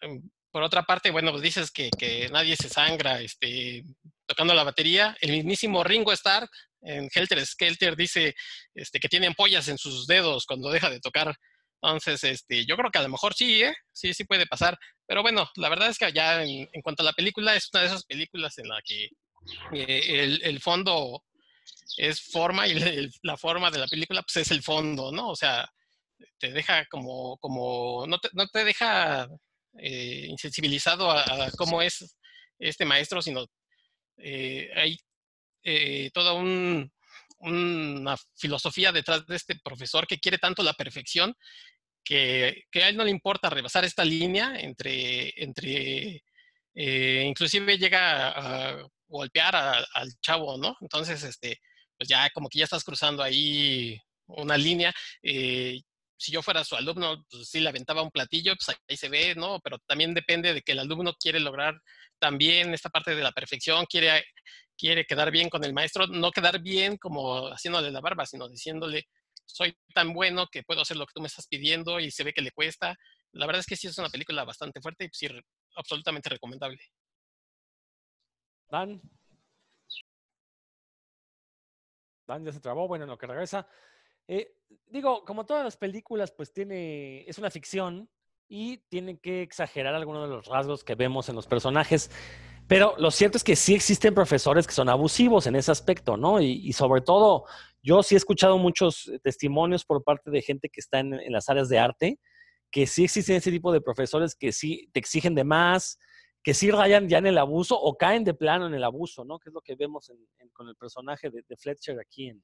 Em, 0.00 0.20
por 0.50 0.62
otra 0.62 0.82
parte, 0.82 1.10
bueno, 1.12 1.30
pues 1.30 1.42
dices 1.42 1.70
que, 1.70 1.90
que, 1.96 2.28
nadie 2.30 2.56
se 2.56 2.68
sangra 2.68 3.20
este, 3.20 3.84
tocando 4.26 4.54
la 4.54 4.64
batería. 4.64 5.16
El 5.20 5.32
mismísimo 5.32 5.84
Ringo 5.84 6.12
Starr 6.12 6.48
en 6.82 7.08
Helter 7.14 7.44
Skelter 7.46 7.94
dice 7.94 8.34
este, 8.74 8.98
que 8.98 9.08
tiene 9.08 9.28
ampollas 9.28 9.68
en 9.68 9.78
sus 9.78 10.06
dedos 10.06 10.46
cuando 10.46 10.70
deja 10.70 10.90
de 10.90 10.98
tocar. 10.98 11.36
Entonces, 11.82 12.24
este, 12.24 12.66
yo 12.66 12.76
creo 12.76 12.90
que 12.90 12.98
a 12.98 13.02
lo 13.02 13.08
mejor 13.08 13.34
sí, 13.34 13.62
¿eh? 13.62 13.74
sí, 13.92 14.12
sí 14.12 14.24
puede 14.24 14.46
pasar. 14.46 14.76
Pero 15.06 15.22
bueno, 15.22 15.48
la 15.54 15.68
verdad 15.68 15.88
es 15.88 15.98
que 15.98 16.12
ya 16.12 16.42
en, 16.42 16.68
en 16.72 16.82
cuanto 16.82 17.02
a 17.02 17.06
la 17.06 17.12
película, 17.12 17.54
es 17.54 17.68
una 17.72 17.82
de 17.82 17.88
esas 17.88 18.04
películas 18.04 18.58
en 18.58 18.68
la 18.68 18.80
que 18.84 19.08
eh, 19.72 20.22
el, 20.22 20.42
el 20.42 20.60
fondo 20.60 21.22
es 21.96 22.20
forma 22.20 22.66
y 22.66 22.74
la 23.22 23.36
forma 23.36 23.70
de 23.70 23.78
la 23.78 23.86
película 23.86 24.22
pues 24.22 24.36
es 24.36 24.50
el 24.50 24.62
fondo, 24.62 25.12
¿no? 25.12 25.30
O 25.30 25.36
sea, 25.36 25.68
te 26.38 26.52
deja 26.52 26.86
como, 26.86 27.36
como 27.38 28.06
no, 28.06 28.18
te, 28.18 28.28
no 28.32 28.46
te 28.48 28.64
deja 28.64 29.28
eh, 29.78 30.26
insensibilizado 30.28 31.10
a, 31.10 31.50
cómo 31.56 31.82
es 31.82 32.16
este 32.58 32.84
maestro, 32.84 33.22
sino 33.22 33.46
eh, 34.18 34.70
hay 34.74 34.98
eh, 35.62 36.10
toda 36.12 36.32
un, 36.32 36.90
una 37.38 38.16
filosofía 38.36 38.92
detrás 38.92 39.26
de 39.26 39.36
este 39.36 39.56
profesor 39.62 40.06
que 40.06 40.18
quiere 40.18 40.38
tanto 40.38 40.62
la 40.62 40.74
perfección 40.74 41.34
que, 42.04 42.64
que 42.70 42.84
a 42.84 42.88
él 42.88 42.96
no 42.96 43.04
le 43.04 43.10
importa 43.10 43.50
rebasar 43.50 43.84
esta 43.84 44.04
línea 44.04 44.58
entre, 44.58 45.32
entre 45.36 46.22
inclusive 46.72 47.76
llega 47.76 48.30
a 48.30 48.88
golpear 49.10 49.54
al 49.56 50.12
chavo, 50.22 50.56
¿no? 50.56 50.76
Entonces, 50.80 51.22
este, 51.22 51.60
pues 51.98 52.08
ya 52.08 52.30
como 52.30 52.48
que 52.48 52.60
ya 52.60 52.64
estás 52.64 52.84
cruzando 52.84 53.22
ahí 53.22 53.98
una 54.26 54.56
línea. 54.56 54.92
Eh, 55.22 55.80
si 56.16 56.32
yo 56.32 56.42
fuera 56.42 56.64
su 56.64 56.76
alumno, 56.76 57.24
pues 57.30 57.48
sí 57.48 57.60
le 57.60 57.68
aventaba 57.70 58.02
un 58.02 58.10
platillo, 58.10 58.54
pues 58.54 58.76
ahí 58.88 58.96
se 58.96 59.08
ve, 59.08 59.34
¿no? 59.34 59.58
Pero 59.60 59.78
también 59.86 60.14
depende 60.14 60.52
de 60.54 60.62
que 60.62 60.72
el 60.72 60.80
alumno 60.80 61.14
quiere 61.18 61.40
lograr 61.40 61.80
también 62.18 62.74
esta 62.74 62.90
parte 62.90 63.14
de 63.14 63.22
la 63.22 63.32
perfección, 63.32 63.86
quiere, 63.86 64.24
quiere 64.76 65.06
quedar 65.06 65.30
bien 65.30 65.48
con 65.48 65.64
el 65.64 65.72
maestro, 65.72 66.06
no 66.06 66.30
quedar 66.30 66.60
bien 66.60 66.98
como 66.98 67.48
haciéndole 67.48 67.90
la 67.90 68.00
barba, 68.00 68.26
sino 68.26 68.48
diciéndole, 68.48 69.06
soy 69.46 69.74
tan 69.94 70.12
bueno 70.12 70.46
que 70.52 70.62
puedo 70.62 70.82
hacer 70.82 70.96
lo 70.98 71.06
que 71.06 71.12
tú 71.14 71.22
me 71.22 71.28
estás 71.28 71.46
pidiendo 71.48 71.98
y 72.00 72.10
se 72.10 72.24
ve 72.24 72.32
que 72.34 72.42
le 72.42 72.52
cuesta. 72.52 72.96
La 73.32 73.46
verdad 73.46 73.60
es 73.60 73.66
que 73.66 73.76
sí 73.76 73.86
es 73.86 73.98
una 73.98 74.10
película 74.10 74.44
bastante 74.44 74.80
fuerte 74.80 75.06
y 75.06 75.08
sí, 75.12 75.28
absolutamente 75.74 76.28
recomendable. 76.28 76.80
Dan. 78.70 79.00
Dan 82.26 82.44
ya 82.44 82.52
se 82.52 82.60
trabó, 82.60 82.86
bueno, 82.86 83.04
en 83.04 83.10
lo 83.10 83.18
que 83.18 83.26
regresa. 83.26 83.66
Eh, 84.28 84.56
digo, 84.86 85.24
como 85.24 85.44
todas 85.44 85.64
las 85.64 85.76
películas, 85.76 86.30
pues 86.30 86.52
tiene, 86.52 87.28
es 87.28 87.38
una 87.38 87.50
ficción 87.50 88.08
y 88.48 88.78
tiene 88.88 89.18
que 89.18 89.42
exagerar 89.42 89.94
algunos 89.94 90.28
de 90.28 90.36
los 90.36 90.46
rasgos 90.46 90.84
que 90.84 90.94
vemos 90.94 91.28
en 91.28 91.36
los 91.36 91.46
personajes. 91.46 92.10
Pero 92.70 92.94
lo 92.98 93.10
cierto 93.10 93.36
es 93.36 93.42
que 93.42 93.56
sí 93.56 93.74
existen 93.74 94.14
profesores 94.14 94.64
que 94.64 94.72
son 94.72 94.88
abusivos 94.88 95.48
en 95.48 95.56
ese 95.56 95.72
aspecto, 95.72 96.16
¿no? 96.16 96.40
Y, 96.40 96.72
sobre 96.72 97.00
todo, 97.00 97.44
yo 97.82 98.00
sí 98.04 98.14
he 98.14 98.18
escuchado 98.18 98.58
muchos 98.58 99.10
testimonios 99.24 99.84
por 99.84 100.04
parte 100.04 100.30
de 100.30 100.40
gente 100.40 100.68
que 100.68 100.78
está 100.78 101.00
en, 101.00 101.20
las 101.32 101.48
áreas 101.48 101.68
de 101.68 101.80
arte, 101.80 102.20
que 102.70 102.86
sí 102.86 103.02
existen 103.02 103.34
ese 103.34 103.50
tipo 103.50 103.72
de 103.72 103.80
profesores 103.80 104.36
que 104.36 104.52
sí 104.52 104.88
te 104.92 105.00
exigen 105.00 105.34
de 105.34 105.42
más, 105.42 105.98
que 106.42 106.54
sí 106.54 106.70
rayan 106.70 107.08
ya 107.08 107.18
en 107.18 107.26
el 107.26 107.38
abuso 107.38 107.78
o 107.78 107.96
caen 107.96 108.24
de 108.24 108.34
plano 108.34 108.66
en 108.66 108.74
el 108.74 108.84
abuso, 108.84 109.24
¿no? 109.24 109.38
Que 109.38 109.50
es 109.50 109.54
lo 109.54 109.60
que 109.60 109.74
vemos 109.74 110.08
en, 110.10 110.16
en, 110.38 110.48
con 110.50 110.68
el 110.68 110.76
personaje 110.76 111.30
de, 111.30 111.56
Fletcher 111.56 111.98
aquí 112.00 112.28
en, 112.28 112.42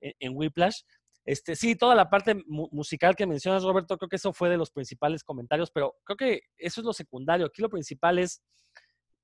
en, 0.00 0.36
Whiplash. 0.36 0.80
Este, 1.24 1.54
sí, 1.54 1.76
toda 1.76 1.94
la 1.94 2.10
parte 2.10 2.34
mu 2.46 2.68
musical 2.72 3.14
que 3.14 3.26
mencionas, 3.26 3.62
Roberto, 3.62 3.96
creo 3.96 4.08
que 4.08 4.16
eso 4.16 4.32
fue 4.32 4.48
de 4.50 4.56
los 4.56 4.72
principales 4.72 5.22
comentarios, 5.22 5.70
pero 5.70 5.94
creo 6.04 6.16
que 6.16 6.40
eso 6.56 6.80
es 6.80 6.84
lo 6.84 6.92
secundario. 6.92 7.46
Aquí 7.46 7.62
lo 7.62 7.70
principal 7.70 8.18
es, 8.18 8.42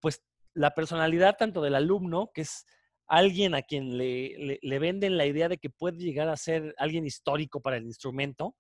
pues, 0.01 0.23
la 0.55 0.75
personalidad 0.75 1.37
tanto 1.37 1.61
del 1.61 1.75
alumno, 1.75 2.31
que 2.33 2.43
es 2.43 2.67
alguien 3.09 3.55
a 3.55 3.63
quien 3.63 3.99
le, 3.99 4.37
le, 4.39 4.59
le 4.63 4.79
venden 4.79 5.17
la 5.17 5.27
idea 5.27 5.49
de 5.49 5.59
que 5.59 5.71
puede 5.71 5.99
llegar 5.99 6.29
a 6.29 6.37
ser 6.37 6.73
alguien 6.79 7.05
histórico 7.05 7.61
para 7.61 7.79
el 7.79 7.85
instrumento, 7.85 8.55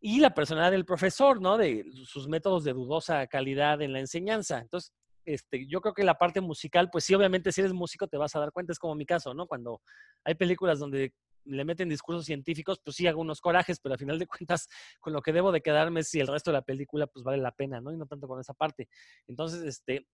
y 0.00 0.20
la 0.20 0.34
personalidad 0.34 0.72
del 0.72 0.84
profesor, 0.84 1.40
¿no? 1.40 1.56
De 1.56 1.84
sus 2.04 2.28
métodos 2.28 2.64
de 2.64 2.72
dudosa 2.72 3.26
calidad 3.26 3.80
en 3.82 3.92
la 3.92 4.00
enseñanza. 4.00 4.58
Entonces, 4.58 4.92
este, 5.24 5.66
yo 5.66 5.80
creo 5.80 5.94
que 5.94 6.04
la 6.04 6.14
parte 6.14 6.40
musical, 6.40 6.88
pues 6.90 7.04
sí, 7.04 7.14
obviamente 7.14 7.50
si 7.50 7.60
eres 7.60 7.72
músico 7.72 8.06
te 8.06 8.16
vas 8.16 8.34
a 8.36 8.40
dar 8.40 8.52
cuenta, 8.52 8.72
es 8.72 8.78
como 8.78 8.94
mi 8.94 9.04
caso, 9.04 9.34
¿no? 9.34 9.46
Cuando 9.46 9.82
hay 10.24 10.34
películas 10.34 10.78
donde 10.78 11.12
le 11.44 11.64
meten 11.64 11.88
discursos 11.88 12.24
científicos, 12.24 12.80
pues 12.84 12.96
sí 12.96 13.06
hago 13.06 13.20
unos 13.20 13.40
corajes, 13.40 13.80
pero 13.80 13.94
al 13.94 13.98
final 13.98 14.18
de 14.18 14.26
cuentas, 14.26 14.68
con 15.00 15.12
lo 15.12 15.22
que 15.22 15.32
debo 15.32 15.52
de 15.52 15.60
quedarme 15.60 16.02
si 16.02 16.20
el 16.20 16.26
resto 16.26 16.50
de 16.50 16.58
la 16.58 16.62
película, 16.62 17.06
pues 17.06 17.24
vale 17.24 17.38
la 17.38 17.52
pena, 17.52 17.80
¿no? 17.80 17.92
Y 17.92 17.96
no 17.96 18.06
tanto 18.06 18.28
con 18.28 18.40
esa 18.40 18.54
parte. 18.54 18.88
Entonces, 19.26 19.62
este, 19.62 20.06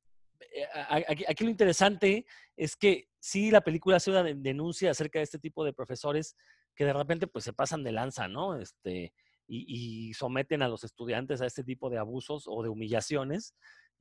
aquí, 0.88 1.24
aquí 1.28 1.44
lo 1.44 1.50
interesante 1.50 2.26
es 2.56 2.76
que 2.76 3.08
sí 3.18 3.50
la 3.50 3.60
película 3.60 3.96
hace 3.96 4.10
una 4.10 4.22
denuncia 4.22 4.90
acerca 4.90 5.18
de 5.18 5.24
este 5.24 5.38
tipo 5.38 5.64
de 5.64 5.72
profesores 5.72 6.36
que 6.74 6.84
de 6.84 6.92
repente, 6.92 7.26
pues 7.26 7.44
se 7.44 7.52
pasan 7.52 7.82
de 7.82 7.92
lanza, 7.92 8.28
¿no? 8.28 8.58
Este, 8.58 9.12
y, 9.46 10.08
y, 10.08 10.14
someten 10.14 10.62
a 10.62 10.68
los 10.68 10.84
estudiantes 10.84 11.40
a 11.42 11.46
este 11.46 11.64
tipo 11.64 11.90
de 11.90 11.98
abusos 11.98 12.44
o 12.46 12.62
de 12.62 12.68
humillaciones 12.68 13.54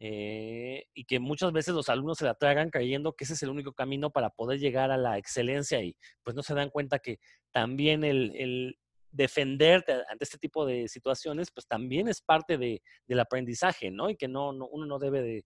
eh, 0.03 0.85
y 0.95 1.05
que 1.05 1.19
muchas 1.19 1.51
veces 1.51 1.75
los 1.75 1.87
alumnos 1.87 2.17
se 2.17 2.25
la 2.25 2.33
tragan 2.33 2.71
creyendo 2.71 3.13
que 3.13 3.23
ese 3.23 3.33
es 3.33 3.43
el 3.43 3.49
único 3.49 3.73
camino 3.73 4.09
para 4.09 4.31
poder 4.31 4.59
llegar 4.59 4.89
a 4.89 4.97
la 4.97 5.19
excelencia 5.19 5.79
y 5.83 5.95
pues 6.23 6.35
no 6.35 6.41
se 6.41 6.55
dan 6.55 6.71
cuenta 6.71 6.97
que 6.97 7.19
también 7.51 8.03
el, 8.03 8.35
el 8.35 8.79
defenderte 9.11 9.93
ante 10.09 10.23
este 10.23 10.39
tipo 10.39 10.65
de 10.65 10.87
situaciones 10.87 11.51
pues 11.53 11.67
también 11.67 12.07
es 12.07 12.19
parte 12.21 12.57
de, 12.57 12.81
del 13.05 13.19
aprendizaje, 13.19 13.91
¿no? 13.91 14.09
Y 14.09 14.15
que 14.15 14.27
no, 14.27 14.53
no 14.53 14.67
uno 14.67 14.87
no 14.87 14.97
debe 14.97 15.21
de, 15.21 15.45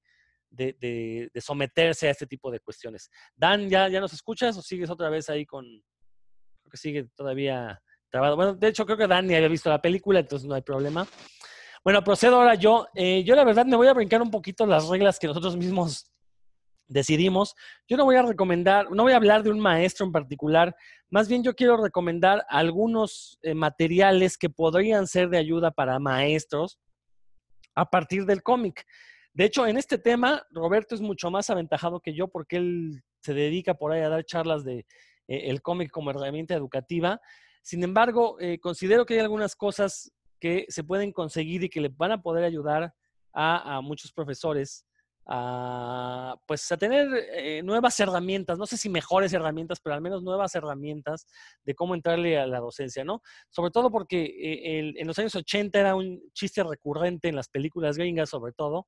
de, 0.51 0.77
de, 0.79 1.29
de, 1.33 1.41
someterse 1.41 2.07
a 2.07 2.11
este 2.11 2.27
tipo 2.27 2.49
de 2.49 2.61
cuestiones. 2.61 3.09
Dan, 3.35 3.69
¿ya, 3.69 3.89
¿ya 3.89 3.99
nos 3.99 4.13
escuchas 4.13 4.55
o 4.57 4.61
sigues 4.61 4.89
otra 4.89 5.09
vez 5.09 5.29
ahí 5.29 5.45
con... 5.45 5.65
Creo 5.65 6.71
que 6.71 6.77
sigue 6.77 7.09
todavía 7.15 7.81
de 8.57 8.67
hecho 8.67 8.85
creo 8.85 8.97
que 8.97 9.07
Dani 9.07 9.35
había 9.35 9.47
visto 9.47 9.69
la 9.69 9.81
película, 9.81 10.19
entonces 10.19 10.47
no 10.47 10.55
hay 10.55 10.61
problema. 10.61 11.07
Bueno, 11.83 12.03
procedo 12.03 12.37
ahora 12.37 12.55
yo. 12.55 12.87
Eh, 12.95 13.23
yo 13.23 13.35
la 13.35 13.43
verdad 13.43 13.65
me 13.65 13.75
voy 13.75 13.87
a 13.87 13.93
brincar 13.93 14.21
un 14.21 14.31
poquito 14.31 14.65
las 14.65 14.87
reglas 14.87 15.19
que 15.19 15.27
nosotros 15.27 15.55
mismos 15.55 16.11
decidimos. 16.87 17.55
Yo 17.87 17.97
no 17.97 18.05
voy 18.05 18.15
a 18.15 18.23
recomendar, 18.23 18.91
no 18.91 19.03
voy 19.03 19.13
a 19.13 19.17
hablar 19.17 19.43
de 19.43 19.49
un 19.49 19.59
maestro 19.59 20.05
en 20.05 20.11
particular, 20.11 20.75
más 21.09 21.27
bien 21.27 21.43
yo 21.43 21.55
quiero 21.55 21.77
recomendar 21.77 22.45
algunos 22.49 23.39
eh, 23.41 23.53
materiales 23.53 24.37
que 24.37 24.49
podrían 24.49 25.07
ser 25.07 25.29
de 25.29 25.37
ayuda 25.37 25.71
para 25.71 25.99
maestros 25.99 26.79
a 27.75 27.89
partir 27.89 28.25
del 28.25 28.43
cómic. 28.43 28.85
De 29.33 29.45
hecho, 29.45 29.67
en 29.67 29.77
este 29.77 29.97
tema, 29.97 30.45
Roberto 30.51 30.95
es 30.95 31.01
mucho 31.01 31.29
más 31.29 31.49
aventajado 31.49 31.99
que 31.99 32.13
yo 32.13 32.27
porque 32.27 32.57
él 32.57 33.03
se 33.21 33.33
dedica 33.33 33.73
por 33.73 33.91
ahí 33.91 34.01
a 34.01 34.09
dar 34.09 34.25
charlas 34.25 34.63
de 34.63 34.79
eh, 34.79 34.85
el 35.27 35.61
cómic 35.61 35.91
como 35.91 36.11
herramienta 36.11 36.53
educativa. 36.53 37.19
Sin 37.65 37.83
embargo, 37.83 38.37
eh, 38.39 38.59
considero 38.59 39.07
que 39.07 39.15
hay 39.15 39.21
algunas 39.21 39.55
cosas 39.55 40.11
que 40.39 40.67
se 40.69 40.83
pueden 40.83 41.11
conseguir 41.11 41.63
y 41.63 41.69
que 41.69 41.81
le 41.81 41.89
van 41.89 42.11
a 42.11 42.21
poder 42.21 42.43
ayudar 42.43 42.93
a, 43.33 43.81
muchos 43.81 44.13
profesores 44.13 44.85
a, 45.25 46.35
pues, 46.45 46.71
a 46.71 46.77
tener 46.77 47.07
eh, 47.33 47.63
nuevas 47.63 47.99
herramientas, 47.99 48.59
no 48.59 48.67
sé 48.67 48.77
si 48.77 48.87
mejores 48.87 49.33
herramientas, 49.33 49.79
pero 49.81 49.95
al 49.95 50.01
menos 50.01 50.21
nuevas 50.21 50.53
herramientas 50.53 51.25
de 51.63 51.73
cómo 51.73 51.95
entrarle 51.95 52.37
a 52.37 52.45
la 52.45 52.59
docencia, 52.59 53.03
¿no? 53.03 53.23
Sobre 53.49 53.71
todo 53.71 53.89
porque 53.89 54.25
eh, 54.25 54.93
en 54.95 55.07
los 55.07 55.17
años 55.17 55.33
80 55.33 55.79
era 55.79 55.95
un 55.95 56.21
chiste 56.33 56.63
recurrente 56.63 57.29
en 57.29 57.35
las 57.35 57.49
películas 57.49 57.97
gringas, 57.97 58.29
sobre 58.29 58.53
todo, 58.53 58.85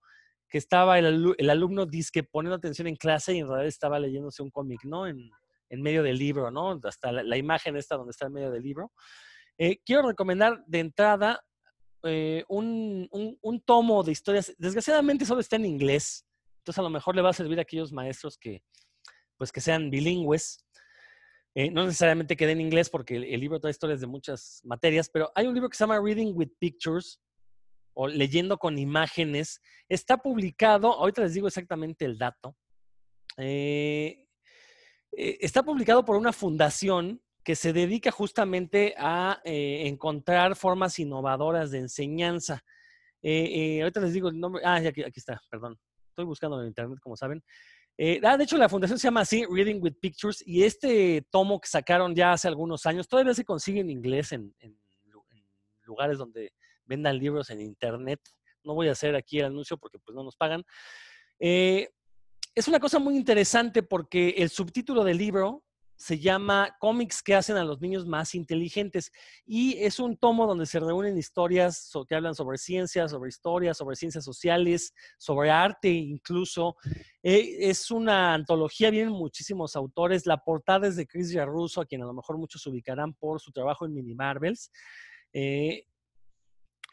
que 0.50 0.60
estaba 0.60 1.00
el, 1.00 1.34
el 1.36 1.50
alumno 1.50 1.88
disque 1.88 2.22
poniendo 2.22 2.58
atención 2.58 2.88
en 2.88 2.96
clase 2.96 3.34
y 3.34 3.40
en 3.40 3.48
realidad 3.48 3.68
estaba 3.68 3.98
leyéndose 3.98 4.44
un 4.44 4.52
cómic, 4.52 4.82
¿no? 4.84 5.08
En, 5.08 5.32
en 5.70 5.82
medio 5.82 6.04
del 6.04 6.18
libro, 6.18 6.52
¿no? 6.52 6.80
Hasta 6.84 7.12
la, 7.12 7.38
imagen 7.38 7.76
esta 7.76 7.96
donde 7.96 8.12
está 8.12 8.28
en 8.28 8.34
medio 8.34 8.52
del 8.52 8.64
libro. 8.64 8.92
Eh, 9.58 9.80
quiero 9.86 10.08
recomendar 10.08 10.64
de 10.66 10.80
entrada 10.80 11.44
eh, 12.04 12.44
un, 12.48 13.10
tomo 13.66 14.04
de 14.04 14.12
historias. 14.12 14.54
Desgraciadamente 14.58 15.26
solo 15.26 15.42
está 15.42 15.56
en 15.56 15.66
inglés, 15.66 16.26
entonces 16.60 16.80
a 16.80 16.84
lo 16.84 16.90
mejor 16.90 17.16
le 17.16 17.22
va 17.22 17.32
a 17.32 17.34
servir 17.34 17.60
a 17.60 17.64
aquellos 17.64 17.92
maestros 17.92 18.38
que, 18.38 18.64
pues, 19.38 19.52
que 19.52 19.62
sean 19.62 19.90
bilingües. 19.90 20.64
Eh, 21.56 21.72
no 21.72 21.86
necesariamente 21.86 22.38
quede 22.38 22.52
en 22.52 22.62
inglés 22.62 22.90
porque 22.90 23.16
el, 23.16 23.40
libro 23.40 23.60
trae 23.60 23.72
historias 23.72 24.00
de 24.00 24.06
muchas 24.06 24.62
materias, 24.64 25.10
pero 25.10 25.32
hay 25.34 25.48
un 25.48 25.56
libro 25.56 25.70
que 25.70 25.76
se 25.76 25.84
llama 25.84 26.00
Reading 26.00 26.34
with 26.36 26.52
Pictures 26.60 27.20
o 27.94 28.08
Leyendo 28.08 28.60
con 28.60 28.78
Imágenes. 28.78 29.60
Está 29.90 30.18
publicado, 30.18 30.94
ahorita 30.94 31.24
les 31.24 31.34
digo 31.34 31.48
exactamente 31.48 32.06
el 32.06 32.20
dato. 32.20 32.56
Eh, 33.38 34.27
eh, 35.20 35.40
está 35.42 35.64
publicado 35.64 36.06
por 36.06 36.16
una 36.16 36.32
fundación 36.32 37.20
que 37.44 37.56
se 37.56 37.74
dedica 37.74 38.12
justamente 38.12 38.94
a 39.00 39.42
eh, 39.44 39.88
encontrar 39.88 40.56
formas 40.56 41.00
innovadoras 41.00 41.72
de 41.72 41.80
enseñanza. 41.80 42.64
Eh, 43.24 43.82
ahorita 43.82 44.00
les 44.02 44.14
digo 44.14 44.30
el 44.30 44.40
nombre. 44.40 44.62
Ah, 44.64 44.76
aquí, 44.76 45.02
aquí 45.02 45.20
está, 45.20 45.42
perdón. 45.50 45.76
Estoy 46.10 46.26
buscando 46.26 46.62
en 46.62 46.68
internet, 46.68 47.00
como 47.02 47.18
saben. 47.18 47.44
Ah, 48.24 48.38
de 48.38 48.44
hecho, 48.44 48.58
la 48.58 48.70
fundación 48.70 49.00
se 49.00 49.08
llama 49.08 49.22
así, 49.22 49.44
Reading 49.50 49.80
with 49.82 49.96
Pictures, 50.00 50.44
y 50.46 50.62
este 50.62 51.26
tomo 51.32 51.60
que 51.60 51.68
sacaron 51.68 52.14
ya 52.14 52.34
hace 52.34 52.48
algunos 52.48 52.86
años, 52.86 53.08
todavía 53.08 53.34
se 53.34 53.44
consigue 53.44 53.80
en 53.80 53.90
inglés 53.90 54.34
en, 54.34 54.54
lugares 55.82 56.20
donde 56.20 56.54
vendan 56.86 57.18
libros 57.18 57.50
en 57.50 57.62
internet. 57.62 58.20
No 58.64 58.76
voy 58.76 58.90
a 58.90 58.92
hacer 58.92 59.16
aquí 59.16 59.40
el 59.40 59.46
anuncio 59.46 59.78
porque 59.78 59.98
pues 59.98 60.16
no 60.16 60.24
nos 60.24 60.36
pagan. 60.36 60.64
Eh, 61.40 61.90
es 62.58 62.68
una 62.68 62.80
cosa 62.80 62.98
muy 62.98 63.16
interesante 63.16 63.84
porque 63.84 64.30
el 64.30 64.50
subtítulo 64.50 65.04
del 65.04 65.20
libro 65.20 65.64
se 65.96 66.18
llama 66.18 66.76
Cómics 66.80 67.22
que 67.22 67.36
hacen 67.36 67.56
a 67.56 67.64
los 67.64 67.80
niños 67.82 68.08
más 68.08 68.34
inteligentes 68.34 69.12
y 69.46 69.78
es 69.78 70.00
un 70.00 70.18
tomo 70.18 70.48
donde 70.48 70.66
se 70.66 70.80
reúnen 70.80 71.20
historias 71.20 71.92
que 72.10 72.16
hablan 72.16 72.34
sobre 72.34 72.58
ciencia, 72.58 73.08
sobre 73.08 73.30
historia, 73.30 73.76
sobre 73.76 73.96
ciencias 73.96 74.26
sociales, 74.26 74.92
sobre 75.20 75.52
arte 75.52 75.90
incluso. 75.90 76.78
Eh, 77.22 77.70
es 77.70 77.92
una 77.92 78.34
antología, 78.34 78.90
vienen 78.90 79.14
muchísimos 79.14 79.76
autores. 79.76 80.26
La 80.26 80.44
portada 80.44 80.88
es 80.88 80.96
de 80.96 81.06
Chris 81.06 81.36
Russo, 81.46 81.82
a 81.82 81.86
quien 81.86 82.02
a 82.02 82.06
lo 82.06 82.14
mejor 82.14 82.40
muchos 82.40 82.66
ubicarán 82.66 83.14
por 83.14 83.40
su 83.40 83.52
trabajo 83.52 83.86
en 83.86 83.94
Mini 83.94 84.16
Marvels. 84.16 84.72
Eh, 85.32 85.86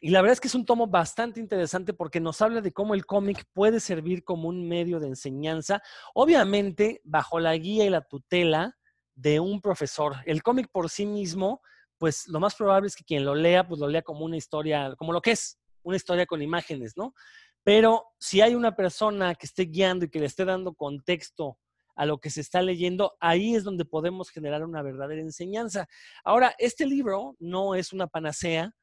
y 0.05 0.11
la 0.11 0.20
verdad 0.20 0.34
es 0.34 0.40
que 0.42 0.48
es 0.48 0.55
un 0.55 0.66
tomo 0.66 0.86
bastante 0.86 1.40
interesante 1.40 1.94
porque 1.94 2.20
nos 2.20 2.42
habla 2.42 2.61
de 2.61 2.74
cómo 2.74 2.92
el 2.92 3.07
cómic 3.07 3.46
puede 3.55 3.80
servir 3.80 4.22
como 4.22 4.50
un 4.50 4.68
medio 4.68 5.00
de 5.00 5.07
enseñanza, 5.07 5.82
obviamente 6.12 7.00
bajo 7.05 7.40
la 7.40 7.57
guía 7.57 7.86
y 7.86 7.88
la 7.88 8.02
tutela 8.02 8.76
de 9.14 9.40
un 9.40 9.62
profesor. 9.62 10.16
El 10.26 10.42
cómic 10.42 10.68
por 10.70 10.90
sí 10.90 11.07
mismo, 11.07 11.62
pues 11.96 12.28
lo 12.28 12.38
más 12.38 12.55
probable 12.55 12.88
es 12.88 12.96
que 12.96 13.02
quien 13.02 13.24
lo 13.24 13.34
lea, 13.34 13.66
pues 13.66 13.80
lo 13.80 13.88
lea 13.88 14.02
como 14.02 14.26
una 14.26 14.36
historia, 14.36 14.94
como 14.98 15.11
lo 15.11 15.22
que 15.22 15.30
es, 15.30 15.59
una 15.82 15.96
historia 15.96 16.26
con 16.26 16.42
imágenes, 16.42 16.98
¿no? 16.98 17.14
Pero 17.62 18.05
si 18.18 18.42
hay 18.42 18.55
una 18.55 18.76
persona 18.76 19.34
que 19.34 19.46
esté 19.46 19.62
guiando 19.62 20.05
y 20.05 20.11
que 20.11 20.20
le 20.20 20.26
esté 20.26 20.44
dando 20.44 20.74
contexto 20.74 21.59
a 21.96 22.05
lo 22.05 22.18
que 22.18 22.28
se 22.28 22.42
está 22.42 22.61
leyendo, 22.61 23.16
ahí 23.20 23.55
es 23.55 23.64
donde 23.64 23.86
podemos 23.86 24.28
generar 24.28 24.64
una 24.64 24.82
verdadera 24.82 25.22
enseñanza. 25.22 25.88
Ahora, 26.24 26.55
este 26.59 26.84
libro 26.84 27.36
no 27.38 27.74
es 27.74 27.94
una 27.94 28.07
panacea, 28.07 28.74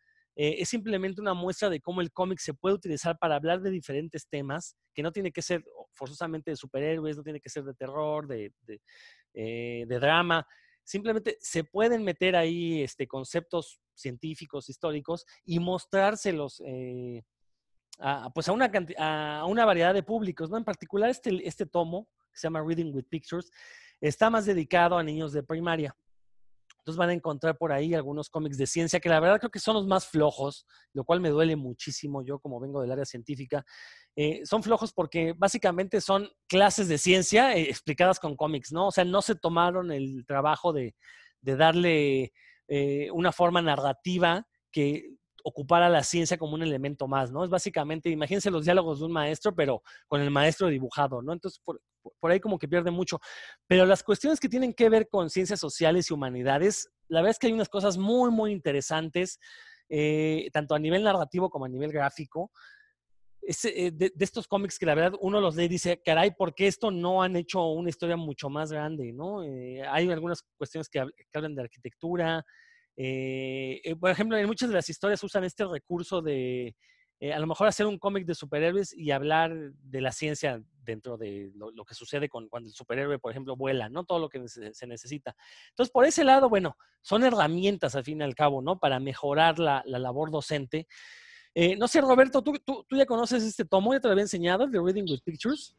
eh, 0.43 0.59
es 0.59 0.69
simplemente 0.69 1.21
una 1.21 1.35
muestra 1.35 1.69
de 1.69 1.79
cómo 1.79 2.01
el 2.01 2.11
cómic 2.11 2.39
se 2.39 2.55
puede 2.55 2.73
utilizar 2.73 3.15
para 3.19 3.35
hablar 3.35 3.61
de 3.61 3.69
diferentes 3.69 4.27
temas, 4.27 4.75
que 4.91 5.03
no 5.03 5.11
tiene 5.11 5.31
que 5.31 5.43
ser 5.43 5.63
forzosamente 5.93 6.49
de 6.49 6.57
superhéroes, 6.57 7.15
no 7.15 7.21
tiene 7.21 7.39
que 7.39 7.47
ser 7.51 7.63
de 7.63 7.75
terror, 7.75 8.25
de, 8.25 8.51
eh, 9.35 9.85
drama. 9.87 10.43
Simplemente 10.83 11.37
se 11.39 11.63
pueden 11.63 12.03
meter 12.03 12.35
ahí 12.35 12.81
este, 12.81 13.05
conceptos 13.05 13.79
científicos, 13.93 14.67
históricos 14.67 15.27
y 15.45 15.59
mostrárselos 15.59 16.59
eh, 16.65 17.21
a, 17.99 18.31
pues 18.33 18.49
a, 18.49 18.53
una, 18.53 18.71
a 18.97 19.45
una 19.45 19.63
variedad 19.63 19.93
de 19.93 20.01
públicos. 20.01 20.49
¿no? 20.49 20.57
En 20.57 20.63
particular, 20.63 21.11
este, 21.11 21.47
este 21.47 21.67
tomo, 21.67 22.07
que 22.33 22.39
se 22.39 22.47
llama 22.47 22.63
Reading 22.65 22.95
with 22.95 23.05
Pictures, 23.11 23.51
está 23.99 24.31
más 24.31 24.47
dedicado 24.47 24.97
a 24.97 25.03
niños 25.03 25.33
de 25.33 25.43
primaria. 25.43 25.95
Entonces 26.81 26.97
van 26.97 27.09
a 27.09 27.13
encontrar 27.13 27.57
por 27.57 27.71
ahí 27.71 27.93
algunos 27.93 28.29
cómics 28.29 28.57
de 28.57 28.65
ciencia 28.65 28.99
que 28.99 29.07
la 29.07 29.19
verdad 29.19 29.39
creo 29.39 29.51
que 29.51 29.59
son 29.59 29.75
los 29.75 29.85
más 29.85 30.07
flojos, 30.07 30.65
lo 30.93 31.03
cual 31.03 31.21
me 31.21 31.29
duele 31.29 31.55
muchísimo 31.55 32.23
yo 32.23 32.39
como 32.39 32.59
vengo 32.59 32.81
del 32.81 32.91
área 32.91 33.05
científica. 33.05 33.63
Eh, 34.15 34.41
son 34.45 34.63
flojos 34.63 34.91
porque 34.91 35.33
básicamente 35.37 36.01
son 36.01 36.27
clases 36.47 36.87
de 36.87 36.97
ciencia 36.97 37.55
eh, 37.55 37.69
explicadas 37.69 38.19
con 38.19 38.35
cómics, 38.35 38.71
¿no? 38.71 38.87
O 38.87 38.91
sea, 38.91 39.05
no 39.05 39.21
se 39.21 39.35
tomaron 39.35 39.91
el 39.91 40.25
trabajo 40.25 40.73
de, 40.73 40.95
darle 41.41 42.33
eh, 42.67 43.09
una 43.11 43.31
forma 43.31 43.61
narrativa 43.61 44.47
que 44.71 45.17
ocupara 45.43 45.89
la 45.89 46.03
ciencia 46.03 46.37
como 46.37 46.55
un 46.55 46.63
elemento 46.63 47.07
más, 47.07 47.31
¿no? 47.31 47.43
Es 47.43 47.49
básicamente, 47.49 48.09
imagínense 48.09 48.51
los 48.51 48.65
diálogos 48.65 48.99
de 48.99 49.05
un 49.05 49.11
maestro, 49.11 49.55
pero 49.55 49.81
con 50.07 50.21
el 50.21 50.31
maestro 50.31 50.67
dibujado, 50.67 51.21
¿no? 51.21 51.33
Entonces, 51.33 51.59
por, 51.63 51.81
por 52.19 52.31
ahí 52.31 52.39
como 52.39 52.57
que 52.57 52.67
pierde 52.67 52.91
mucho. 52.91 53.19
Pero 53.67 53.85
las 53.85 54.03
cuestiones 54.03 54.39
que 54.39 54.49
tienen 54.49 54.73
que 54.73 54.89
ver 54.89 55.07
con 55.09 55.29
ciencias 55.29 55.59
sociales 55.59 56.09
y 56.09 56.13
humanidades, 56.13 56.89
la 57.07 57.21
verdad 57.21 57.31
es 57.31 57.39
que 57.39 57.47
hay 57.47 57.53
unas 57.53 57.69
cosas 57.69 57.97
muy, 57.97 58.31
muy 58.31 58.51
interesantes, 58.51 59.39
eh, 59.89 60.49
tanto 60.53 60.75
a 60.75 60.79
nivel 60.79 61.03
narrativo 61.03 61.49
como 61.49 61.65
a 61.65 61.69
nivel 61.69 61.91
gráfico. 61.91 62.51
Eh, 63.43 63.91
de, 63.91 64.13
estos 64.19 64.47
cómics 64.47 64.77
que 64.77 64.85
la 64.85 64.93
verdad 64.93 65.17
uno 65.19 65.41
los 65.41 65.55
lee 65.55 65.65
y 65.65 65.69
dice, 65.69 66.01
caray, 66.05 66.31
¿por 66.31 66.53
qué 66.53 66.67
esto 66.67 66.91
no 66.91 67.23
han 67.23 67.35
hecho 67.35 67.71
una 67.71 67.89
historia 67.89 68.15
mucho 68.15 68.49
más 68.49 68.71
grande? 68.71 69.11
¿no? 69.11 69.43
Eh, 69.43 69.81
hay 69.87 70.09
algunas 70.11 70.43
cuestiones 70.57 70.87
que, 70.89 70.99
hablan 71.33 71.55
de 71.55 71.63
arquitectura. 71.63 72.45
Por 73.99 74.09
ejemplo, 74.09 74.37
en 74.37 74.47
muchas 74.47 74.69
de 74.69 74.75
las 74.75 74.89
historias 74.89 75.23
usan 75.23 75.43
este 75.43 75.65
recurso 75.65 76.21
de 76.21 76.75
a 77.33 77.39
lo 77.39 77.45
mejor 77.45 77.67
hacer 77.67 77.85
un 77.85 77.99
cómic 77.99 78.25
de 78.25 78.33
superhéroes 78.33 78.93
y 78.93 79.11
hablar 79.11 79.53
de 79.53 80.01
la 80.01 80.11
ciencia 80.11 80.63
dentro 80.83 81.17
de 81.17 81.51
lo, 81.55 81.85
que 81.85 81.93
sucede 81.93 82.29
con, 82.29 82.47
cuando 82.49 82.69
el 82.69 82.75
superhéroe, 82.75 83.19
por 83.19 83.31
ejemplo, 83.31 83.55
vuela, 83.55 83.89
¿no? 83.89 84.03
Todo 84.03 84.19
lo 84.19 84.29
que 84.29 84.47
se, 84.47 84.87
necesita. 84.87 85.35
Entonces, 85.69 85.91
por 85.91 86.05
ese 86.05 86.23
lado, 86.23 86.49
bueno, 86.49 86.77
son 87.01 87.23
herramientas 87.23 87.95
al 87.95 88.03
fin 88.03 88.21
y 88.21 88.23
al 88.23 88.35
cabo, 88.35 88.61
¿no? 88.61 88.79
Para 88.79 88.99
mejorar 88.99 89.59
la, 89.59 89.83
labor 89.85 90.31
docente. 90.31 90.87
Eh, 91.53 91.75
no 91.75 91.87
sé, 91.87 92.01
Roberto, 92.01 92.41
¿tú, 92.41 92.53
¿tú, 92.59 92.85
ya 92.91 93.05
conoces 93.05 93.43
este 93.43 93.65
tomo? 93.65 93.93
¿Ya 93.93 93.99
te 93.99 94.07
lo 94.07 94.13
había 94.13 94.23
enseñado, 94.23 94.63
el 94.63 94.71
de 94.71 94.79
Reading 94.81 95.03
with 95.03 95.21
Pictures? 95.23 95.75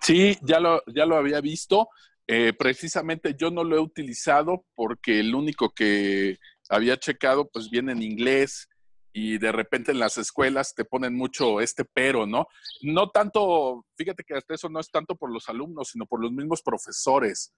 Sí, 0.00 0.36
ya 0.42 0.60
lo, 0.60 0.82
ya 0.86 1.06
lo 1.06 1.16
había 1.16 1.40
visto. 1.40 1.88
Eh, 2.26 2.54
precisamente 2.54 3.34
yo 3.38 3.50
no 3.50 3.64
lo 3.64 3.76
he 3.76 3.80
utilizado 3.80 4.64
porque 4.74 5.20
el 5.20 5.34
único 5.34 5.74
que 5.74 6.38
había 6.70 6.96
checado 6.96 7.50
pues 7.52 7.68
viene 7.70 7.92
en 7.92 8.02
inglés 8.02 8.68
y 9.12 9.38
de 9.38 9.52
repente 9.52 9.92
en 9.92 9.98
las 9.98 10.16
escuelas 10.16 10.74
te 10.74 10.84
ponen 10.84 11.14
mucho 11.14 11.60
este 11.60 11.84
pero, 11.84 12.26
¿no? 12.26 12.46
No 12.82 13.10
tanto, 13.10 13.86
fíjate 13.96 14.24
que 14.24 14.34
hasta 14.34 14.54
eso 14.54 14.68
no 14.68 14.80
es 14.80 14.90
tanto 14.90 15.14
por 15.16 15.30
los 15.30 15.48
alumnos, 15.48 15.90
sino 15.90 16.06
por 16.06 16.20
los 16.20 16.32
mismos 16.32 16.62
profesores, 16.62 17.52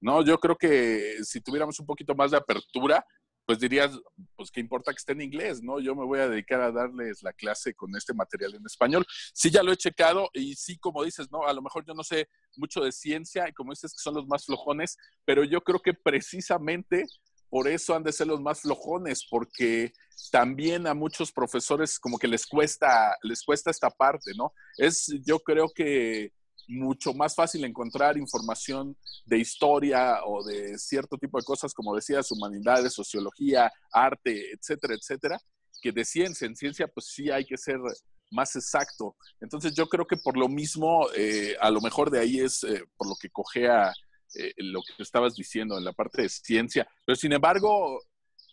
¿no? 0.00 0.24
Yo 0.24 0.38
creo 0.38 0.56
que 0.56 1.16
si 1.22 1.40
tuviéramos 1.40 1.78
un 1.80 1.86
poquito 1.86 2.14
más 2.14 2.30
de 2.30 2.38
apertura, 2.38 3.04
pues 3.44 3.58
dirías, 3.58 3.98
pues 4.36 4.50
qué 4.50 4.60
importa 4.60 4.92
que 4.92 4.98
esté 4.98 5.12
en 5.12 5.22
inglés, 5.22 5.62
¿no? 5.62 5.80
Yo 5.80 5.94
me 5.94 6.04
voy 6.04 6.20
a 6.20 6.28
dedicar 6.28 6.60
a 6.60 6.72
darles 6.72 7.22
la 7.22 7.32
clase 7.32 7.74
con 7.74 7.94
este 7.96 8.14
material 8.14 8.54
en 8.54 8.64
español. 8.64 9.04
Sí, 9.32 9.50
ya 9.50 9.62
lo 9.62 9.72
he 9.72 9.76
checado 9.76 10.30
y 10.32 10.54
sí, 10.54 10.78
como 10.78 11.02
dices, 11.04 11.30
¿no? 11.30 11.46
A 11.46 11.52
lo 11.52 11.62
mejor 11.62 11.84
yo 11.86 11.94
no 11.94 12.04
sé 12.04 12.28
mucho 12.56 12.82
de 12.82 12.92
ciencia 12.92 13.48
y 13.48 13.52
como 13.52 13.72
dices 13.72 13.92
que 13.92 14.02
son 14.02 14.14
los 14.14 14.26
más 14.26 14.44
flojones, 14.46 14.96
pero 15.24 15.44
yo 15.44 15.60
creo 15.60 15.80
que 15.80 15.94
precisamente 15.94 17.06
por 17.52 17.68
eso 17.68 17.94
han 17.94 18.02
de 18.02 18.12
ser 18.12 18.28
los 18.28 18.40
más 18.40 18.62
flojones, 18.62 19.26
porque 19.28 19.92
también 20.30 20.86
a 20.86 20.94
muchos 20.94 21.30
profesores 21.30 21.98
como 21.98 22.16
que 22.16 22.26
les 22.26 22.46
cuesta, 22.46 23.14
les 23.22 23.42
cuesta 23.42 23.70
esta 23.70 23.90
parte, 23.90 24.32
¿no? 24.34 24.54
Es, 24.78 25.12
yo 25.26 25.38
creo 25.38 25.68
que 25.68 26.32
mucho 26.68 27.12
más 27.14 27.34
fácil 27.34 27.64
encontrar 27.64 28.16
información 28.16 28.96
de 29.24 29.38
historia 29.38 30.24
o 30.24 30.44
de 30.44 30.78
cierto 30.78 31.18
tipo 31.18 31.38
de 31.38 31.44
cosas, 31.44 31.74
como 31.74 31.94
decías, 31.94 32.30
humanidades, 32.30 32.94
sociología, 32.94 33.70
arte, 33.92 34.52
etcétera, 34.52 34.94
etcétera, 34.94 35.38
que 35.80 35.92
de 35.92 36.04
ciencia. 36.04 36.46
En 36.46 36.56
ciencia, 36.56 36.86
pues 36.88 37.06
sí 37.06 37.30
hay 37.30 37.44
que 37.44 37.56
ser 37.56 37.78
más 38.30 38.56
exacto. 38.56 39.16
Entonces 39.40 39.74
yo 39.74 39.86
creo 39.88 40.06
que 40.06 40.16
por 40.16 40.36
lo 40.36 40.48
mismo, 40.48 41.06
eh, 41.14 41.56
a 41.60 41.70
lo 41.70 41.80
mejor 41.80 42.10
de 42.10 42.20
ahí 42.20 42.40
es 42.40 42.64
eh, 42.64 42.84
por 42.96 43.08
lo 43.08 43.14
que 43.16 43.30
cogea 43.30 43.92
eh, 44.34 44.52
lo 44.56 44.80
que 44.82 45.02
estabas 45.02 45.34
diciendo 45.34 45.76
en 45.76 45.84
la 45.84 45.92
parte 45.92 46.22
de 46.22 46.28
ciencia. 46.28 46.88
Pero 47.04 47.16
sin 47.16 47.32
embargo, 47.32 48.00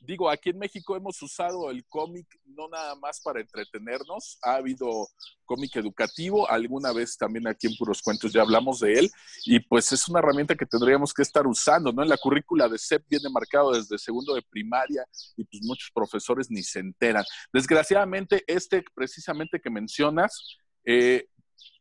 digo, 0.02 0.30
aquí 0.30 0.50
en 0.50 0.60
México 0.60 0.96
hemos 0.96 1.22
usado 1.22 1.70
el 1.70 1.86
cómic 1.88 2.28
no 2.46 2.68
nada 2.68 2.96
más 2.96 3.22
para 3.22 3.42
entretenernos, 3.42 4.38
ha 4.42 4.56
habido 4.56 5.08
cómic 5.46 5.76
educativo, 5.76 6.50
alguna 6.50 6.92
vez 6.92 7.18
también 7.18 7.48
aquí 7.48 7.68
en 7.68 7.76
Puros 7.76 8.02
Cuentos 8.02 8.32
ya 8.32 8.42
hablamos 8.42 8.80
de 8.80 8.94
él, 8.94 9.12
y 9.46 9.60
pues 9.60 9.92
es 9.92 10.08
una 10.08 10.20
herramienta 10.20 10.56
que 10.56 10.66
tendríamos 10.66 11.14
que 11.14 11.22
estar 11.22 11.46
usando, 11.48 11.92
¿no? 11.92 12.04
En 12.04 12.10
la 12.10 12.18
currícula 12.18 12.68
de 12.68 12.78
CEP 12.78 13.04
viene 13.10 13.30
marcado 13.30 13.74
desde 13.74 13.98
segundo 13.98 14.34
de 14.36 14.42
primaria 14.42 15.06
y 15.36 15.44
pues 15.44 15.64
muchos 15.64 15.90
profesores 15.94 16.50
ni 16.50 16.64
se 16.64 16.80
enteran. 16.80 17.24
Desgraciadamente, 17.52 18.44
este 18.48 18.84
precisamente 18.94 19.60
que 19.60 19.70
mencionas, 19.70 20.58
eh, 20.86 21.28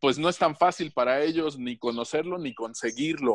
pues 0.01 0.19
no 0.19 0.29
es 0.29 0.39
tan 0.39 0.57
fácil 0.57 0.93
para 0.93 1.23
ellos 1.23 1.59
ni 1.59 1.77
conocerlo 1.79 2.39
ni 2.39 2.55
conseguirlo. 2.55 3.35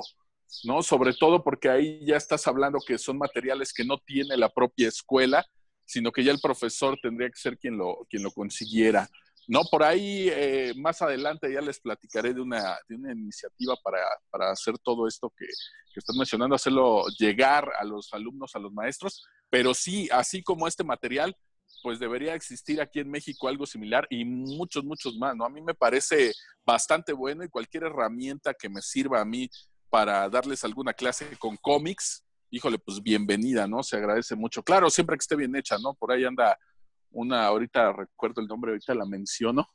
¿No? 0.64 0.84
Sobre 0.84 1.14
todo 1.14 1.44
porque 1.44 1.70
ahí 1.70 2.06
ya 2.06 2.18
estás 2.18 2.48
hablando 2.48 2.80
que 2.86 2.98
son 2.98 3.18
materiales 3.18 3.74
que 3.74 3.84
no 3.84 3.98
tiene 3.98 4.38
la 4.38 4.50
propia 4.50 4.88
escuela, 4.88 5.46
sino 5.86 6.12
que 6.12 6.24
ya 6.24 6.32
el 6.32 6.40
profesor 6.40 6.98
tendría 7.02 7.30
que 7.30 7.40
ser 7.40 7.58
quien 7.58 7.78
lo, 7.78 8.06
quien 8.10 8.24
lo 8.24 8.32
consiguiera. 8.32 9.10
No, 9.48 9.64
por 9.70 9.84
ahí 9.84 10.30
eh, 10.30 10.74
más 10.78 11.02
adelante 11.02 11.52
ya 11.52 11.60
les 11.60 11.80
platicaré 11.80 12.34
de 12.34 12.40
una, 12.40 12.78
de 12.88 12.96
una 12.96 13.12
iniciativa 13.12 13.76
para, 13.84 14.00
para, 14.30 14.52
hacer 14.52 14.78
todo 14.78 15.06
esto 15.06 15.34
que, 15.38 15.46
que 15.46 16.00
están 16.00 16.18
mencionando, 16.18 16.56
hacerlo 16.56 17.06
llegar 17.20 17.70
a 17.78 17.84
los 17.84 18.14
alumnos, 18.14 18.56
a 18.56 18.60
los 18.60 18.72
maestros, 18.72 19.26
pero 19.50 19.74
sí, 19.74 20.08
así 20.12 20.42
como 20.42 20.66
este 20.66 20.86
material, 20.86 21.36
pues 21.82 22.00
debería 22.00 22.36
existir 22.36 22.80
aquí 22.80 23.00
en 23.00 23.12
México 23.12 23.50
algo 23.50 23.66
similar 23.66 24.08
y 24.10 24.24
muchos, 24.24 24.86
muchos 24.86 25.18
más, 25.18 25.36
¿no? 25.36 25.46
A 25.46 25.50
mí 25.50 25.62
me 25.62 25.74
parece 25.74 26.32
bastante 26.66 27.12
bueno 27.12 27.44
y 27.44 27.50
cualquier 27.50 27.84
herramienta 27.84 28.54
que 28.54 28.70
me 28.70 28.82
sirva 28.82 29.20
a 29.20 29.26
mí 29.26 29.50
para 29.94 30.28
darles 30.28 30.64
alguna 30.64 30.92
clase 30.92 31.38
con 31.38 31.56
cómics, 31.56 32.26
híjole, 32.50 32.80
pues 32.80 33.00
bienvenida, 33.00 33.68
¿no? 33.68 33.84
Se 33.84 33.96
agradece 33.96 34.36
mucho. 34.36 34.64
Claro, 34.64 34.90
siempre 34.90 35.16
que 35.16 35.22
esté 35.22 35.36
bien 35.36 35.56
hecha, 35.56 35.78
¿no? 35.78 35.94
Por 35.94 36.12
ahí 36.12 36.26
anda 36.26 36.58
una, 37.12 37.46
ahorita 37.46 37.94
recuerdo 37.94 38.42
el 38.42 38.48
nombre, 38.48 38.72
ahorita 38.72 38.96
la 38.96 39.06
menciono, 39.06 39.68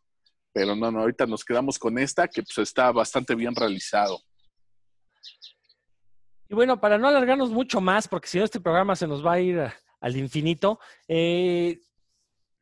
pero 0.53 0.75
no, 0.75 0.91
no, 0.91 1.03
ahorita 1.03 1.25
nos 1.27 1.45
quedamos 1.45 1.79
con 1.79 2.01
esta 2.01 2.27
que 2.27 2.43
pues 2.43 2.59
está 2.59 2.91
bastante 2.91 3.37
bien 3.37 3.55
realizado. 3.55 4.19
Y 6.49 6.55
bueno, 6.57 6.81
para 6.81 6.99
no 6.99 7.07
alargarnos 7.07 7.51
mucho 7.51 7.81
más, 7.81 8.09
porque 8.09 8.27
si 8.27 8.39
no 8.39 8.45
este 8.45 8.59
programa 8.59 8.97
se 8.97 9.07
nos 9.07 9.25
va 9.25 9.35
a 9.35 9.41
ir 9.41 9.73
al 10.01 10.17
infinito, 10.17 10.81
eh, 11.07 11.79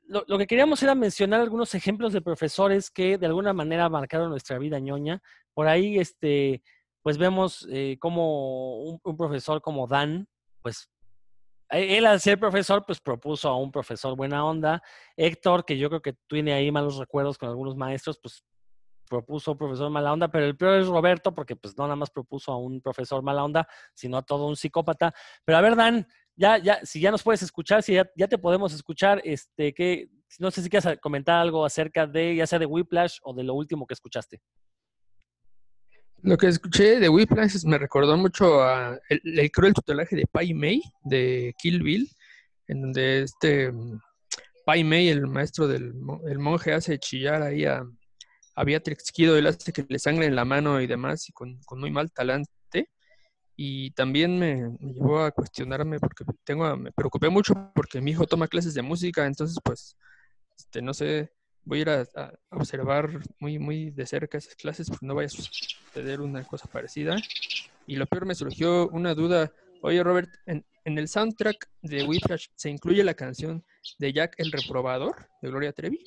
lo, 0.08 0.26
lo, 0.28 0.36
que 0.36 0.46
queríamos 0.46 0.82
era 0.82 0.94
mencionar 0.94 1.40
algunos 1.40 1.74
ejemplos 1.74 2.12
de 2.12 2.20
profesores 2.20 2.90
que 2.90 3.16
de 3.16 3.24
alguna 3.24 3.54
manera 3.54 3.88
marcaron 3.88 4.28
nuestra 4.28 4.58
vida 4.58 4.78
ñoña. 4.78 5.22
Por 5.54 5.68
ahí, 5.68 5.98
este, 5.98 6.62
pues 7.06 7.18
vemos 7.18 7.64
eh, 7.70 7.98
como 8.00 8.80
un, 8.80 9.16
profesor 9.16 9.62
como 9.62 9.86
Dan, 9.86 10.26
pues 10.60 10.90
él 11.68 12.04
al 12.04 12.20
ser 12.20 12.36
profesor, 12.36 12.84
pues 12.84 12.98
propuso 12.98 13.48
a 13.48 13.56
un 13.56 13.70
profesor 13.70 14.16
buena 14.16 14.44
onda. 14.44 14.82
Héctor, 15.16 15.64
que 15.64 15.78
yo 15.78 15.88
creo 15.88 16.02
que 16.02 16.14
tiene 16.28 16.52
ahí 16.52 16.72
malos 16.72 16.96
recuerdos 16.96 17.38
con 17.38 17.48
algunos 17.48 17.76
maestros, 17.76 18.18
pues 18.20 18.44
propuso 19.08 19.52
un 19.52 19.58
profesor 19.58 19.88
mala 19.88 20.12
onda, 20.12 20.26
pero 20.26 20.46
el 20.46 20.56
peor 20.56 20.80
es 20.80 20.88
Roberto, 20.88 21.32
porque 21.32 21.54
pues 21.54 21.78
no 21.78 21.84
nada 21.84 21.94
más 21.94 22.10
propuso 22.10 22.50
a 22.50 22.58
un 22.58 22.80
profesor 22.80 23.22
mala 23.22 23.44
onda, 23.44 23.68
sino 23.94 24.16
a 24.16 24.22
todo 24.22 24.48
un 24.48 24.56
psicópata. 24.56 25.14
Pero 25.44 25.58
a 25.58 25.60
ver, 25.60 25.76
Dan, 25.76 26.08
ya, 26.34 26.58
ya, 26.58 26.80
si 26.84 26.98
ya 26.98 27.12
nos 27.12 27.22
puedes 27.22 27.40
escuchar, 27.40 27.84
si 27.84 27.94
ya, 27.94 28.10
ya 28.16 28.26
te 28.26 28.36
podemos 28.36 28.74
escuchar, 28.74 29.22
este, 29.22 29.72
que 29.72 30.10
no 30.40 30.50
sé 30.50 30.60
si 30.60 30.68
quieres 30.68 30.98
comentar 30.98 31.38
algo 31.38 31.64
acerca 31.64 32.04
de, 32.04 32.34
ya 32.34 32.48
sea 32.48 32.58
de 32.58 32.66
Whiplash 32.66 33.18
o 33.22 33.32
de 33.32 33.44
lo 33.44 33.54
último 33.54 33.86
que 33.86 33.94
escuchaste. 33.94 34.42
Lo 36.26 36.36
que 36.36 36.48
escuché 36.48 36.98
de 36.98 37.08
Whiplash 37.08 37.64
me 37.66 37.78
recordó 37.78 38.16
mucho 38.16 38.60
a 38.60 38.98
el, 39.08 39.38
el 39.38 39.50
cruel 39.52 39.72
tutelaje 39.72 40.16
de 40.16 40.26
Pai 40.26 40.54
Mei 40.54 40.82
de 41.04 41.54
Kill 41.56 41.84
Bill, 41.84 42.10
en 42.66 42.82
donde 42.82 43.22
este 43.22 43.72
Pai 44.64 44.82
Mei, 44.82 45.08
el 45.08 45.28
maestro 45.28 45.68
del 45.68 45.94
el 46.26 46.38
monje, 46.40 46.72
hace 46.72 46.98
chillar 46.98 47.42
ahí 47.42 47.64
a, 47.64 47.86
a 48.56 48.64
Beatrix 48.64 49.12
Kido, 49.12 49.36
él 49.36 49.46
hace 49.46 49.72
que 49.72 49.86
le 49.88 50.00
sangre 50.00 50.26
en 50.26 50.34
la 50.34 50.44
mano 50.44 50.80
y 50.80 50.88
demás, 50.88 51.28
y 51.28 51.32
con, 51.32 51.60
muy 51.76 51.92
mal 51.92 52.10
talante. 52.10 52.50
Y 53.54 53.92
también 53.92 54.36
me, 54.36 54.68
me, 54.80 54.94
llevó 54.94 55.20
a 55.20 55.30
cuestionarme 55.30 56.00
porque 56.00 56.24
tengo, 56.42 56.76
me 56.76 56.90
preocupé 56.90 57.28
mucho 57.28 57.70
porque 57.72 58.00
mi 58.00 58.10
hijo 58.10 58.26
toma 58.26 58.48
clases 58.48 58.74
de 58.74 58.82
música, 58.82 59.26
entonces 59.26 59.58
pues, 59.62 59.96
este, 60.58 60.82
no 60.82 60.92
sé, 60.92 61.35
voy 61.66 61.80
a 61.80 61.82
ir 61.82 61.90
a, 61.90 62.32
observar 62.50 63.10
muy, 63.38 63.58
muy 63.58 63.90
de 63.90 64.06
cerca 64.06 64.38
esas 64.38 64.54
clases, 64.54 64.88
porque 64.88 65.04
no 65.04 65.14
vaya 65.14 65.26
a 65.26 65.30
suceder 65.30 66.22
una 66.22 66.42
cosa 66.44 66.68
parecida. 66.68 67.16
Y 67.86 67.96
lo 67.96 68.06
peor 68.06 68.24
me 68.24 68.34
surgió 68.34 68.88
una 68.88 69.14
duda. 69.14 69.52
Oye, 69.82 70.02
Robert, 70.02 70.30
en, 70.46 70.64
en 70.84 70.98
el 70.98 71.08
soundtrack 71.08 71.68
de 71.82 72.04
Whiplash 72.04 72.46
se 72.54 72.70
incluye 72.70 73.04
la 73.04 73.14
canción 73.14 73.64
de 73.98 74.12
Jack 74.12 74.34
el 74.38 74.52
Reprobador 74.52 75.28
de 75.42 75.50
Gloria 75.50 75.72
Trevi. 75.72 76.02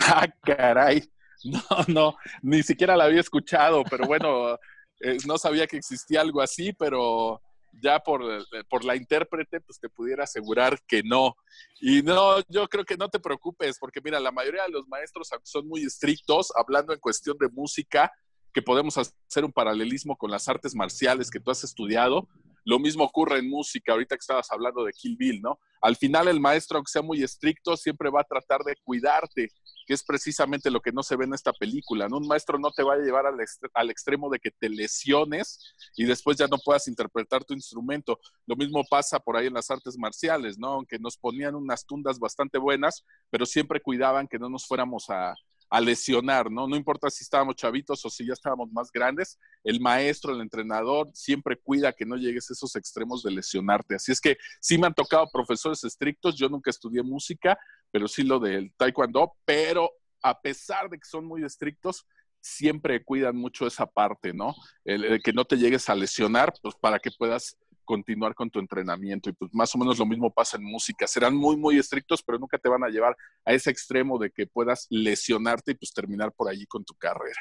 Ah, 0.00 0.28
caray. 0.44 1.08
No, 1.44 1.62
no, 1.86 2.16
ni 2.42 2.64
siquiera 2.64 2.96
la 2.96 3.04
había 3.04 3.20
escuchado, 3.20 3.84
pero 3.88 4.06
bueno, 4.06 4.58
eh, 5.00 5.18
no 5.24 5.38
sabía 5.38 5.68
que 5.68 5.76
existía 5.76 6.20
algo 6.20 6.40
así, 6.40 6.72
pero 6.72 7.40
ya 7.72 8.00
por, 8.00 8.46
por, 8.68 8.84
la 8.84 8.96
intérprete, 8.96 9.60
pues 9.60 9.78
te 9.78 9.88
pudiera 9.88 10.24
asegurar 10.24 10.80
que 10.86 11.02
no. 11.02 11.36
Y 11.80 12.02
no, 12.02 12.40
yo 12.48 12.68
creo 12.68 12.84
que 12.84 12.96
no 12.96 13.08
te 13.08 13.20
preocupes, 13.20 13.78
porque 13.78 14.00
mira, 14.02 14.20
la 14.20 14.32
mayoría 14.32 14.64
de 14.64 14.70
los 14.70 14.88
maestros 14.88 15.30
son 15.42 15.68
muy 15.68 15.84
estrictos, 15.84 16.52
hablando 16.56 16.92
en 16.92 17.00
cuestión 17.00 17.36
de 17.38 17.48
música, 17.48 18.12
que 18.52 18.62
podemos 18.62 18.96
hacer 18.98 19.44
un 19.44 19.52
paralelismo 19.52 20.16
con 20.16 20.30
las 20.30 20.48
artes 20.48 20.74
marciales 20.74 21.30
que 21.30 21.40
tú 21.40 21.50
has 21.50 21.64
estudiado. 21.64 22.28
Lo 22.64 22.78
mismo 22.78 23.04
ocurre 23.04 23.38
en 23.38 23.48
música, 23.48 23.92
ahorita 23.92 24.16
que 24.16 24.20
estabas 24.20 24.50
hablando 24.50 24.84
de 24.84 24.92
Kill 24.92 25.16
Bill, 25.16 25.40
¿no? 25.42 25.58
Al 25.80 25.96
final 25.96 26.28
el 26.28 26.40
maestro, 26.40 26.78
aunque 26.78 26.90
sea 26.90 27.02
muy 27.02 27.22
estricto, 27.22 27.76
siempre 27.76 28.10
va 28.10 28.20
a 28.22 28.24
tratar 28.24 28.62
de 28.62 28.76
cuidarte, 28.82 29.48
que 29.86 29.94
es 29.94 30.02
precisamente 30.02 30.70
lo 30.70 30.80
que 30.80 30.92
no 30.92 31.02
se 31.02 31.16
ve 31.16 31.24
en 31.24 31.34
esta 31.34 31.52
película, 31.52 32.08
¿no? 32.08 32.18
Un 32.18 32.26
maestro 32.26 32.58
no 32.58 32.70
te 32.70 32.82
va 32.82 32.94
a 32.94 32.98
llevar 32.98 33.26
al, 33.26 33.36
al 33.74 33.90
extremo 33.90 34.28
de 34.28 34.38
que 34.38 34.50
te 34.50 34.68
lesiones 34.68 35.74
y 35.96 36.04
después 36.04 36.36
ya 36.36 36.46
no 36.46 36.58
puedas 36.58 36.88
interpretar 36.88 37.44
tu 37.44 37.54
instrumento. 37.54 38.18
Lo 38.46 38.56
mismo 38.56 38.84
pasa 38.84 39.18
por 39.18 39.36
ahí 39.36 39.46
en 39.46 39.54
las 39.54 39.70
artes 39.70 39.96
marciales, 39.96 40.58
¿no? 40.58 40.68
Aunque 40.68 40.98
nos 40.98 41.16
ponían 41.16 41.54
unas 41.54 41.86
tundas 41.86 42.18
bastante 42.18 42.58
buenas, 42.58 43.04
pero 43.30 43.46
siempre 43.46 43.80
cuidaban 43.80 44.26
que 44.28 44.38
no 44.38 44.48
nos 44.48 44.66
fuéramos 44.66 45.08
a, 45.10 45.34
a 45.70 45.80
lesionar, 45.80 46.50
¿no? 46.50 46.66
No 46.66 46.76
importa 46.76 47.10
si 47.10 47.22
estábamos 47.22 47.56
chavitos 47.56 48.04
o 48.04 48.10
si 48.10 48.26
ya 48.26 48.32
estábamos 48.32 48.70
más 48.72 48.90
grandes, 48.90 49.38
el 49.64 49.80
maestro, 49.80 50.32
el 50.32 50.40
entrenador 50.40 51.10
siempre 51.12 51.58
cuida 51.58 51.92
que 51.92 52.06
no 52.06 52.16
llegues 52.16 52.48
a 52.50 52.54
esos 52.54 52.74
extremos 52.76 53.22
de 53.22 53.32
lesionarte. 53.32 53.96
Así 53.96 54.12
es 54.12 54.20
que 54.20 54.38
sí 54.60 54.78
me 54.78 54.86
han 54.86 54.94
tocado 54.94 55.28
profesores 55.30 55.84
estrictos, 55.84 56.36
yo 56.36 56.48
nunca 56.48 56.70
estudié 56.70 57.02
música, 57.02 57.58
pero 57.90 58.08
sí 58.08 58.22
lo 58.22 58.38
del 58.40 58.72
taekwondo, 58.76 59.34
pero 59.44 59.90
a 60.22 60.40
pesar 60.40 60.88
de 60.88 60.98
que 60.98 61.08
son 61.08 61.26
muy 61.26 61.44
estrictos, 61.44 62.06
siempre 62.40 63.04
cuidan 63.04 63.36
mucho 63.36 63.66
esa 63.66 63.86
parte, 63.86 64.32
¿no? 64.32 64.54
El, 64.84 65.04
el 65.04 65.22
que 65.22 65.32
no 65.32 65.44
te 65.44 65.56
llegues 65.56 65.88
a 65.88 65.94
lesionar, 65.94 66.54
pues 66.62 66.74
para 66.76 66.98
que 66.98 67.10
puedas 67.10 67.58
continuar 67.88 68.34
con 68.34 68.50
tu 68.50 68.58
entrenamiento. 68.58 69.30
Y 69.30 69.32
pues 69.32 69.50
más 69.54 69.74
o 69.74 69.78
menos 69.78 69.98
lo 69.98 70.04
mismo 70.04 70.30
pasa 70.30 70.58
en 70.58 70.64
música. 70.64 71.06
Serán 71.06 71.34
muy, 71.34 71.56
muy 71.56 71.78
estrictos, 71.78 72.22
pero 72.22 72.38
nunca 72.38 72.58
te 72.58 72.68
van 72.68 72.84
a 72.84 72.90
llevar 72.90 73.16
a 73.46 73.54
ese 73.54 73.70
extremo 73.70 74.18
de 74.18 74.30
que 74.30 74.46
puedas 74.46 74.86
lesionarte 74.90 75.72
y 75.72 75.74
pues 75.74 75.90
terminar 75.94 76.30
por 76.32 76.50
allí 76.50 76.66
con 76.66 76.84
tu 76.84 76.92
carrera. 76.94 77.40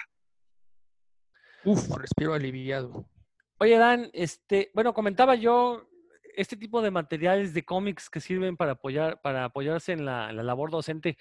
Uf, 1.66 1.90
respiro 1.98 2.34
aliviado. 2.34 3.06
Oye, 3.60 3.78
Dan, 3.78 4.10
este, 4.14 4.72
bueno, 4.74 4.94
comentaba 4.94 5.36
yo 5.36 5.86
este 6.34 6.56
tipo 6.56 6.82
de 6.82 6.92
materiales 6.92 7.54
de 7.54 7.66
cómics 7.66 8.10
que 8.10 8.22
sirven 8.22 8.56
para 8.56 8.74
apoyar, 8.74 9.20
para 9.22 9.44
apoyarse 9.44 9.92
en 9.92 10.06
la, 10.06 10.30
en 10.30 10.38
la 10.38 10.44
labor 10.44 10.72
docente. 10.72 11.18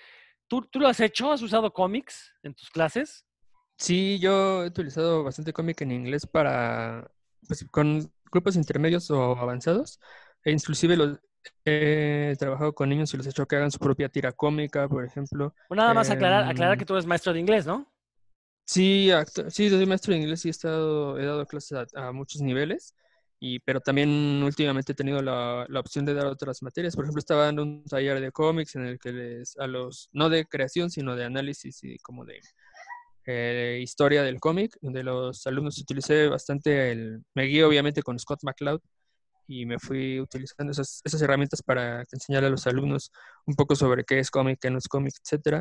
¿Tú, 0.47 0.63
¿Tú 0.71 0.79
lo 0.79 0.87
has 0.87 1.01
hecho? 1.01 1.33
¿Has 1.33 1.43
usado 1.43 1.73
cómics 1.73 2.33
en 2.45 2.55
tus 2.55 2.71
clases? 2.71 3.27
Sí, 3.77 4.21
yo 4.21 4.63
he 4.63 4.69
utilizado 4.69 5.25
bastante 5.25 5.53
cómic 5.53 5.81
en 5.81 5.91
inglés 5.91 6.27
para, 6.27 7.11
pues, 7.49 7.67
con 7.73 8.09
grupos 8.31 8.57
intermedios 8.57 9.11
o 9.11 9.37
avanzados. 9.37 10.01
E 10.45 10.53
inclusive 10.53 10.97
los, 10.97 11.19
he 11.65 12.35
trabajado 12.39 12.73
con 12.75 12.89
niños 12.89 13.13
y 13.13 13.17
los 13.17 13.27
he 13.27 13.31
hecho 13.31 13.47
que 13.47 13.57
hagan 13.57 13.71
su 13.71 13.79
propia 13.79 14.09
tira 14.09 14.33
cómica, 14.33 14.89
por 14.89 15.05
ejemplo. 15.05 15.55
Bueno, 15.69 15.83
nada 15.83 15.95
más 15.95 16.11
aclarar, 16.11 16.47
eh, 16.47 16.51
aclarar 16.51 16.79
que 16.79 16.85
tú 16.85 16.95
eres 16.95 17.07
maestro 17.07 17.33
de 17.33 17.41
inglés, 17.41 17.67
¿no? 17.67 17.93
Sí, 18.65 19.11
sí, 19.49 19.71
soy 19.71 19.87
maestro 19.87 20.13
de 20.13 20.21
inglés 20.21 20.45
y 20.45 20.49
he, 20.49 20.51
estado, 20.51 21.19
he 21.19 21.25
dado 21.25 21.47
clases 21.47 21.79
a, 21.95 22.09
a 22.09 22.13
muchos 22.13 22.43
niveles. 22.43 22.95
Y, 23.39 23.59
pero 23.61 23.81
también 23.81 24.43
últimamente 24.43 24.93
he 24.93 24.95
tenido 24.95 25.21
la, 25.21 25.67
la, 25.69 25.81
opción 25.81 26.07
de 26.07 26.15
dar 26.15 26.27
otras 26.27 26.63
materias. 26.63 26.97
Por 26.97 27.05
ejemplo, 27.05 27.19
estaba 27.19 27.45
dando 27.45 27.63
un 27.63 27.85
taller 27.85 28.19
de 28.19 28.33
cómics 28.33 28.75
en 28.77 28.87
el 28.87 28.99
que 28.99 29.13
les, 29.13 29.59
a 29.59 29.67
los, 29.67 30.09
no 30.13 30.31
de 30.31 30.47
creación, 30.47 30.91
sino 30.91 31.15
de 31.15 31.25
análisis 31.25 31.85
y 31.85 31.99
como 31.99 32.25
de 32.25 32.41
eh, 33.27 33.81
historia 33.83 34.23
del 34.23 34.41
cómic, 34.41 34.77
donde 34.81 35.03
los 35.03 35.47
alumnos 35.47 35.79
utilicé 35.79 36.29
bastante 36.29 36.93
el, 36.93 37.23
me 37.35 37.45
guío 37.45 37.69
obviamente 37.69 38.03
con 38.03 38.19
Scott 38.19 38.41
McCloud 38.45 38.81
y 39.49 39.67
me 39.67 39.79
fui 39.79 40.21
utilizando 40.21 40.73
esas, 40.73 41.01
esas 41.05 41.23
herramientas 41.23 41.63
para 41.63 42.03
enseñar 42.13 42.45
a 42.45 42.51
los 42.51 42.67
alumnos 42.67 43.11
un 43.47 43.55
poco 43.55 43.75
sobre 43.77 44.05
qué 44.05 44.19
es 44.19 44.31
cómic, 44.31 44.59
qué 44.61 44.71
no 44.71 44.79
es 44.79 44.89
cómic, 44.89 45.15
etcétera. 45.23 45.61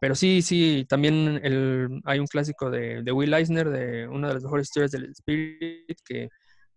Pero 0.00 0.14
sí, 0.14 0.42
sí, 0.42 0.84
también 0.88 1.40
el, 1.42 2.00
hay 2.04 2.18
un 2.18 2.26
clásico 2.26 2.70
de, 2.70 3.02
de, 3.02 3.12
Will 3.12 3.32
Eisner, 3.32 3.70
de 3.70 4.06
una 4.08 4.28
de 4.28 4.34
las 4.34 4.42
mejores 4.42 4.66
historias 4.66 4.90
del 4.90 5.10
Spirit, 5.12 5.98
que 6.04 6.28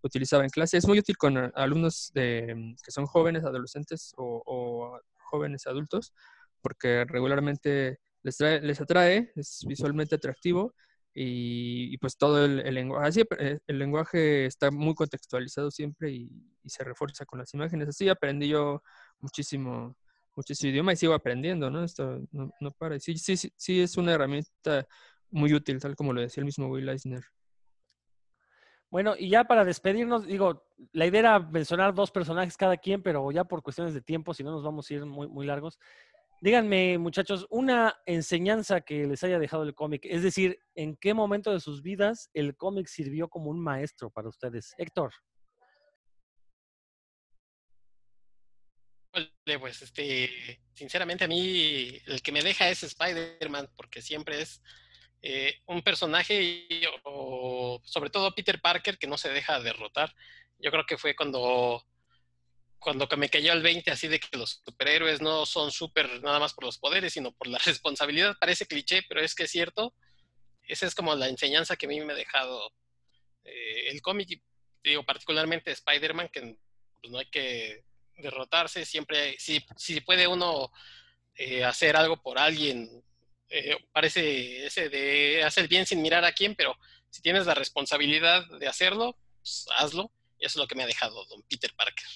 utilizaba 0.01 0.43
en 0.43 0.49
clase. 0.49 0.77
Es 0.77 0.87
muy 0.87 0.99
útil 0.99 1.17
con 1.17 1.37
alumnos 1.55 2.11
de, 2.13 2.75
que 2.83 2.91
son 2.91 3.05
jóvenes, 3.05 3.43
adolescentes 3.43 4.13
o, 4.17 4.41
o 4.45 4.99
jóvenes 5.17 5.67
adultos, 5.67 6.13
porque 6.61 7.03
regularmente 7.05 7.99
les, 8.23 8.37
trae- 8.37 8.61
les 8.61 8.81
atrae, 8.81 9.31
es 9.35 9.63
visualmente 9.67 10.15
atractivo 10.15 10.73
y, 11.13 11.97
pues 11.97 12.17
todo 12.17 12.45
el, 12.45 12.73
lenguaje, 12.73 13.25
eh, 13.39 13.59
el 13.67 13.79
lenguaje 13.79 14.45
está 14.45 14.71
muy 14.71 14.95
contextualizado 14.95 15.71
siempre 15.71 16.11
y, 16.11 16.29
se 16.65 16.83
refuerza 16.83 17.25
con 17.25 17.39
las 17.39 17.51
imágenes. 17.55 17.89
Así 17.89 18.07
aprendí 18.09 18.49
yo 18.49 18.83
muchísimo, 19.19 19.97
muchísimo 20.35 20.71
idioma 20.71 20.93
y 20.93 20.95
sigo 20.95 21.15
aprendiendo, 21.15 21.71
¿no? 21.71 21.83
Esto 21.83 22.21
no, 22.31 22.71
para. 22.77 22.99
Sí, 22.99 23.17
sí, 23.17 23.35
sí, 23.37 23.51
sí 23.57 23.81
es 23.81 23.97
una 23.97 24.13
herramienta 24.13 24.87
muy 25.31 25.51
útil, 25.53 25.79
tal 25.79 25.95
como 25.95 26.13
lo 26.13 26.21
decía 26.21 26.41
el 26.41 26.45
mismo 26.45 26.67
Will 26.67 26.87
Eisner. 26.89 27.23
Bueno, 28.91 29.13
y 29.17 29.29
ya 29.29 29.43
para 29.43 29.65
despedirnos, 29.65 30.25
digo, 30.25 30.63
la 30.93 31.05
idea 31.05 31.19
era 31.19 31.39
mencionar 31.39 31.93
dos 31.93 32.09
personajes 32.09 32.57
cada 32.57 32.77
quien, 32.77 33.03
pero 33.03 33.31
ya 33.31 33.43
por 33.43 33.61
cuestiones 33.61 33.93
de 33.93 34.01
tiempo, 34.01 34.33
si 34.33 34.43
no 34.43 34.51
nos 34.51 34.63
vamos 34.63 34.89
a 34.89 34.93
ir 34.93 35.05
muy, 35.05 35.27
muy 35.27 35.45
largos. 35.45 35.79
Díganme, 36.41 36.97
muchachos, 36.97 37.45
una 37.49 37.99
enseñanza 38.05 38.79
que 38.79 39.05
les 39.05 39.21
haya 39.25 39.39
dejado 39.39 39.63
el 39.63 39.75
cómic, 39.75 40.05
es 40.05 40.23
decir, 40.23 40.57
¿en 40.73 40.95
qué 40.95 41.13
momento 41.13 41.51
de 41.51 41.59
sus 41.59 41.81
vidas 41.81 42.29
el 42.33 42.55
cómic 42.55 42.87
sirvió 42.87 43.27
como 43.27 43.49
un 43.49 43.59
maestro 43.59 44.09
para 44.09 44.29
ustedes? 44.29 44.73
Héctor. 44.77 45.11
Híjole, 49.13 49.59
Pues 49.59 49.81
este, 49.81 50.61
sinceramente 50.73 51.25
a 51.25 51.27
mí 51.27 51.99
el 52.05 52.21
que 52.21 52.31
me 52.31 52.41
deja 52.41 52.69
es 52.69 52.83
Spider-Man, 52.83 53.71
porque 53.75 54.01
siempre 54.01 54.41
es 54.41 54.61
eh, 55.21 55.55
un 55.65 55.81
personaje, 55.81 56.41
y- 56.41 56.83
sobre 57.83 58.09
todo 58.09 58.33
Peter 58.33 58.61
Parker, 58.61 58.97
que 58.97 59.07
no 59.07 59.17
se 59.17 59.27
deja 59.29 59.59
derrotar. 59.59 60.15
Yo 60.57 60.71
creo 60.71 60.85
que 60.85 60.97
fue 60.97 61.17
cuando, 61.17 61.83
cuando 62.79 63.07
me 63.17 63.29
cayó 63.29 63.53
el 63.53 63.61
20 63.61 63.91
así 63.91 64.07
de 64.07 64.19
que 64.19 64.37
los 64.37 64.61
superhéroes 64.65 65.21
no 65.21 65.45
son 65.45 65.71
súper 65.71 66.23
nada 66.23 66.39
más 66.39 66.53
por 66.53 66.63
los 66.63 66.77
poderes, 66.77 67.13
sino 67.13 67.31
por 67.31 67.47
la 67.47 67.57
responsabilidad. 67.65 68.37
Parece 68.39 68.65
cliché, 68.65 69.03
pero 69.07 69.21
es 69.21 69.35
que 69.35 69.43
es 69.43 69.51
cierto. 69.51 69.93
Esa 70.67 70.85
es 70.85 70.95
como 70.95 71.15
la 71.15 71.27
enseñanza 71.27 71.75
que 71.75 71.85
a 71.85 71.89
mí 71.89 71.99
me 71.99 72.13
ha 72.13 72.15
dejado 72.15 72.71
eh, 73.43 73.89
el 73.89 74.01
cómic, 74.01 74.41
digo, 74.83 75.03
particularmente 75.03 75.71
Spider-Man, 75.71 76.29
que 76.29 76.57
pues, 77.01 77.11
no 77.11 77.17
hay 77.17 77.25
que 77.25 77.83
derrotarse, 78.17 78.85
siempre, 78.85 79.35
si, 79.39 79.65
si 79.77 80.01
puede 80.01 80.27
uno 80.27 80.71
eh, 81.35 81.63
hacer 81.63 81.95
algo 81.95 82.21
por 82.21 82.37
alguien, 82.37 83.03
eh, 83.49 83.77
parece 83.91 84.65
ese 84.65 84.89
de 84.89 85.43
hacer 85.43 85.67
bien 85.67 85.85
sin 85.85 86.01
mirar 86.01 86.23
a 86.23 86.33
quién, 86.33 86.53
pero 86.53 86.77
si 87.09 87.21
tienes 87.21 87.45
la 87.45 87.55
responsabilidad 87.55 88.45
de 88.59 88.67
hacerlo, 88.67 89.17
pues 89.37 89.65
hazlo. 89.77 90.11
Y 90.37 90.45
eso 90.45 90.59
es 90.59 90.63
lo 90.63 90.67
que 90.67 90.75
me 90.75 90.83
ha 90.83 90.87
dejado 90.87 91.25
don 91.25 91.41
Peter 91.43 91.73
Parker. 91.75 92.07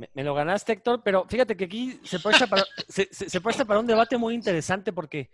Me, 0.00 0.08
me 0.14 0.24
lo 0.24 0.34
ganaste, 0.34 0.72
Héctor, 0.72 1.02
pero 1.04 1.26
fíjate 1.28 1.54
que 1.58 1.64
aquí 1.66 2.00
se 2.04 2.18
presta 2.20 2.46
para, 2.46 2.64
se, 2.88 3.06
se- 3.12 3.28
se 3.28 3.40
presta 3.42 3.66
para 3.66 3.80
un 3.80 3.86
debate 3.86 4.16
muy 4.16 4.34
interesante 4.34 4.94
porque 4.94 5.30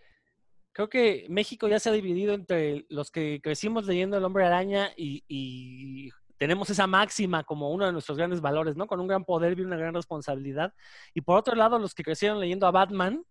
creo 0.73 0.89
que 0.89 1.25
México 1.29 1.69
ya 1.69 1.79
se 1.79 1.89
ha 1.89 1.93
dividido 1.93 2.35
entre 2.35 2.85
los 2.89 3.13
que 3.13 3.41
crecimos 3.41 3.87
leyendo 3.87 4.17
El 4.17 4.25
Hombre 4.25 4.45
Araña 4.45 4.91
y, 4.97 5.23
y 5.29 6.11
tenemos 6.37 6.69
esa 6.69 6.89
máxima 6.89 7.45
como 7.45 7.71
uno 7.71 7.87
de 7.87 7.93
nuestros 7.93 8.19
grandes 8.19 8.41
valores, 8.41 8.77
¿no? 8.77 8.89
Con 8.89 8.99
un 9.01 9.07
gran 9.07 9.25
poder 9.25 9.55
viene 9.55 9.69
una 9.69 9.79
gran 9.79 9.95
responsabilidad. 9.95 10.75
Y 11.15 11.21
por 11.21 11.39
otro 11.39 11.55
lado, 11.55 11.79
los 11.79 11.95
que 11.95 12.03
crecieron 12.03 12.41
leyendo 12.41 12.67
a 12.67 12.73
Batman, 12.73 13.25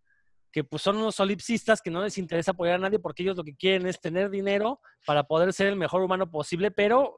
que 0.51 0.63
pues 0.63 0.81
son 0.81 0.95
unos 0.95 1.15
solipsistas 1.15 1.81
que 1.81 1.91
no 1.91 2.01
les 2.01 2.17
interesa 2.17 2.51
apoyar 2.51 2.75
a 2.75 2.79
nadie 2.79 2.97
porque 2.97 3.23
ellos 3.23 3.35
lo 3.35 3.43
que 3.43 3.55
quieren 3.57 3.85
es 3.87 3.99
tener 3.99 4.29
dinero 4.29 4.79
para 5.05 5.23
poder 5.25 5.51
ser 5.51 5.67
el 5.67 5.75
mejor 5.75 6.01
humano 6.01 6.31
posible, 6.31 6.71
pero 6.71 7.13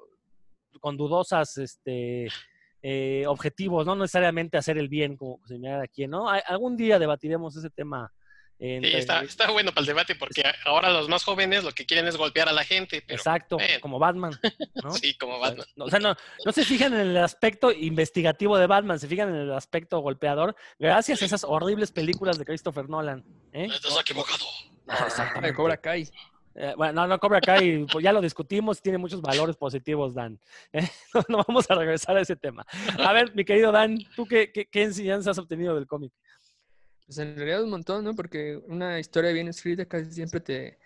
con 0.82 0.98
dudosas 0.98 1.56
este, 1.60 2.28
eh, 2.82 3.26
objetivos, 3.28 3.86
no 3.86 3.96
necesariamente 3.96 4.58
hacer 4.58 4.78
el 4.78 4.88
bien, 4.88 5.18
como 5.18 5.40
señalar 5.48 5.82
aquí, 5.82 6.08
¿no? 6.08 6.30
Algún 6.30 6.78
día 6.78 7.00
debatiremos 7.00 7.56
ese 7.56 7.70
tema. 7.70 8.12
Sí, 8.60 8.80
está, 8.82 9.22
está 9.22 9.52
bueno 9.52 9.72
para 9.72 9.82
el 9.82 9.86
debate 9.86 10.16
porque 10.16 10.44
ahora 10.66 10.90
los 10.90 11.08
más 11.08 11.24
jóvenes 11.24 11.64
lo 11.64 11.72
que 11.74 11.86
quieren 11.86 12.08
es 12.08 12.18
golpear 12.18 12.50
a 12.50 12.54
la 12.54 12.64
gente, 12.64 13.04
pero 13.06 13.18
Exacto, 13.18 13.60
como 13.82 14.00
Batman, 14.00 14.32
¿no? 14.84 14.92
sí, 14.94 15.16
como 15.16 15.40
Batman. 15.40 15.68
O 15.78 15.90
sea, 15.92 16.00
no, 16.00 16.16
no 16.44 16.52
se 16.52 16.66
fijan 16.66 16.92
en 16.96 17.02
el 17.02 17.18
aspecto 17.18 17.72
investigativo 17.72 18.58
de 18.58 18.66
Batman, 18.66 19.00
se 19.00 19.08
fijan 19.08 19.30
en 19.30 19.36
el 19.36 19.54
aspecto 19.54 20.00
golpeador, 20.00 20.56
gracias 20.80 21.22
a 21.22 21.26
esas 21.26 21.44
horribles 21.44 21.92
películas 21.92 22.40
de 22.40 22.46
Christopher 22.46 22.90
Nolan. 22.90 23.24
¿eh? 23.54 23.68
Estás 23.72 24.00
equivocado. 24.00 24.46
Ah, 24.88 25.54
Cobra 25.56 25.78
Kai. 25.78 26.10
Eh, 26.60 26.74
bueno, 26.76 26.94
no, 26.94 27.08
no, 27.08 27.20
Cobra 27.20 27.40
Kai, 27.40 27.86
pues 27.86 28.04
ya 28.04 28.12
lo 28.12 28.20
discutimos, 28.20 28.82
tiene 28.82 28.98
muchos 28.98 29.22
valores 29.22 29.56
positivos, 29.56 30.16
Dan. 30.16 30.40
¿eh? 30.74 30.88
No, 31.30 31.44
vamos 31.48 31.70
a 31.70 31.76
regresar 31.76 32.18
a 32.18 32.22
ese 32.22 32.36
tema. 32.36 32.66
A 32.98 33.14
ver, 33.14 33.34
mi 33.36 33.46
querido 33.46 33.72
Dan, 33.72 34.00
¿tú 34.16 34.26
qué, 34.26 34.52
qué, 34.52 34.66
qué 34.66 34.84
enseñanza 34.84 35.30
has 35.32 35.38
obtenido 35.38 35.76
del 35.76 35.86
cómic? 35.86 36.12
Pues 37.06 37.20
en 37.20 37.36
realidad 37.36 37.64
un 37.64 37.70
montón, 37.70 38.04
¿no? 38.04 38.16
Porque 38.16 38.60
una 38.68 39.00
historia 39.00 39.32
bien 39.32 39.48
escrita 39.48 39.86
casi 39.86 40.12
siempre 40.12 40.40
te, 40.40 40.80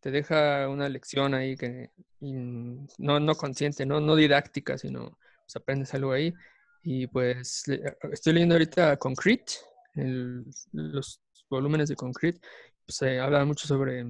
te 0.00 0.10
deja 0.10 0.68
una 0.68 0.88
lección 0.88 1.34
ahí 1.34 1.56
que 1.56 1.90
no, 2.20 3.20
no 3.20 3.34
consciente, 3.36 3.86
¿no? 3.86 4.00
No 4.00 4.16
didáctica, 4.16 4.76
sino 4.76 5.18
pues, 5.44 5.54
aprendes 5.54 5.94
algo 5.94 6.10
ahí. 6.12 6.34
Y 6.82 7.06
pues 7.06 7.62
estoy 8.10 8.32
leyendo 8.32 8.56
ahorita 8.56 8.96
Concrete, 8.96 9.52
el- 9.94 10.44
los 10.72 11.20
volúmenes 11.48 11.88
de 11.88 11.94
Concrete, 11.94 12.40
pues 12.84 12.96
se 12.96 13.20
habla 13.20 13.44
mucho 13.44 13.68
sobre 13.68 14.04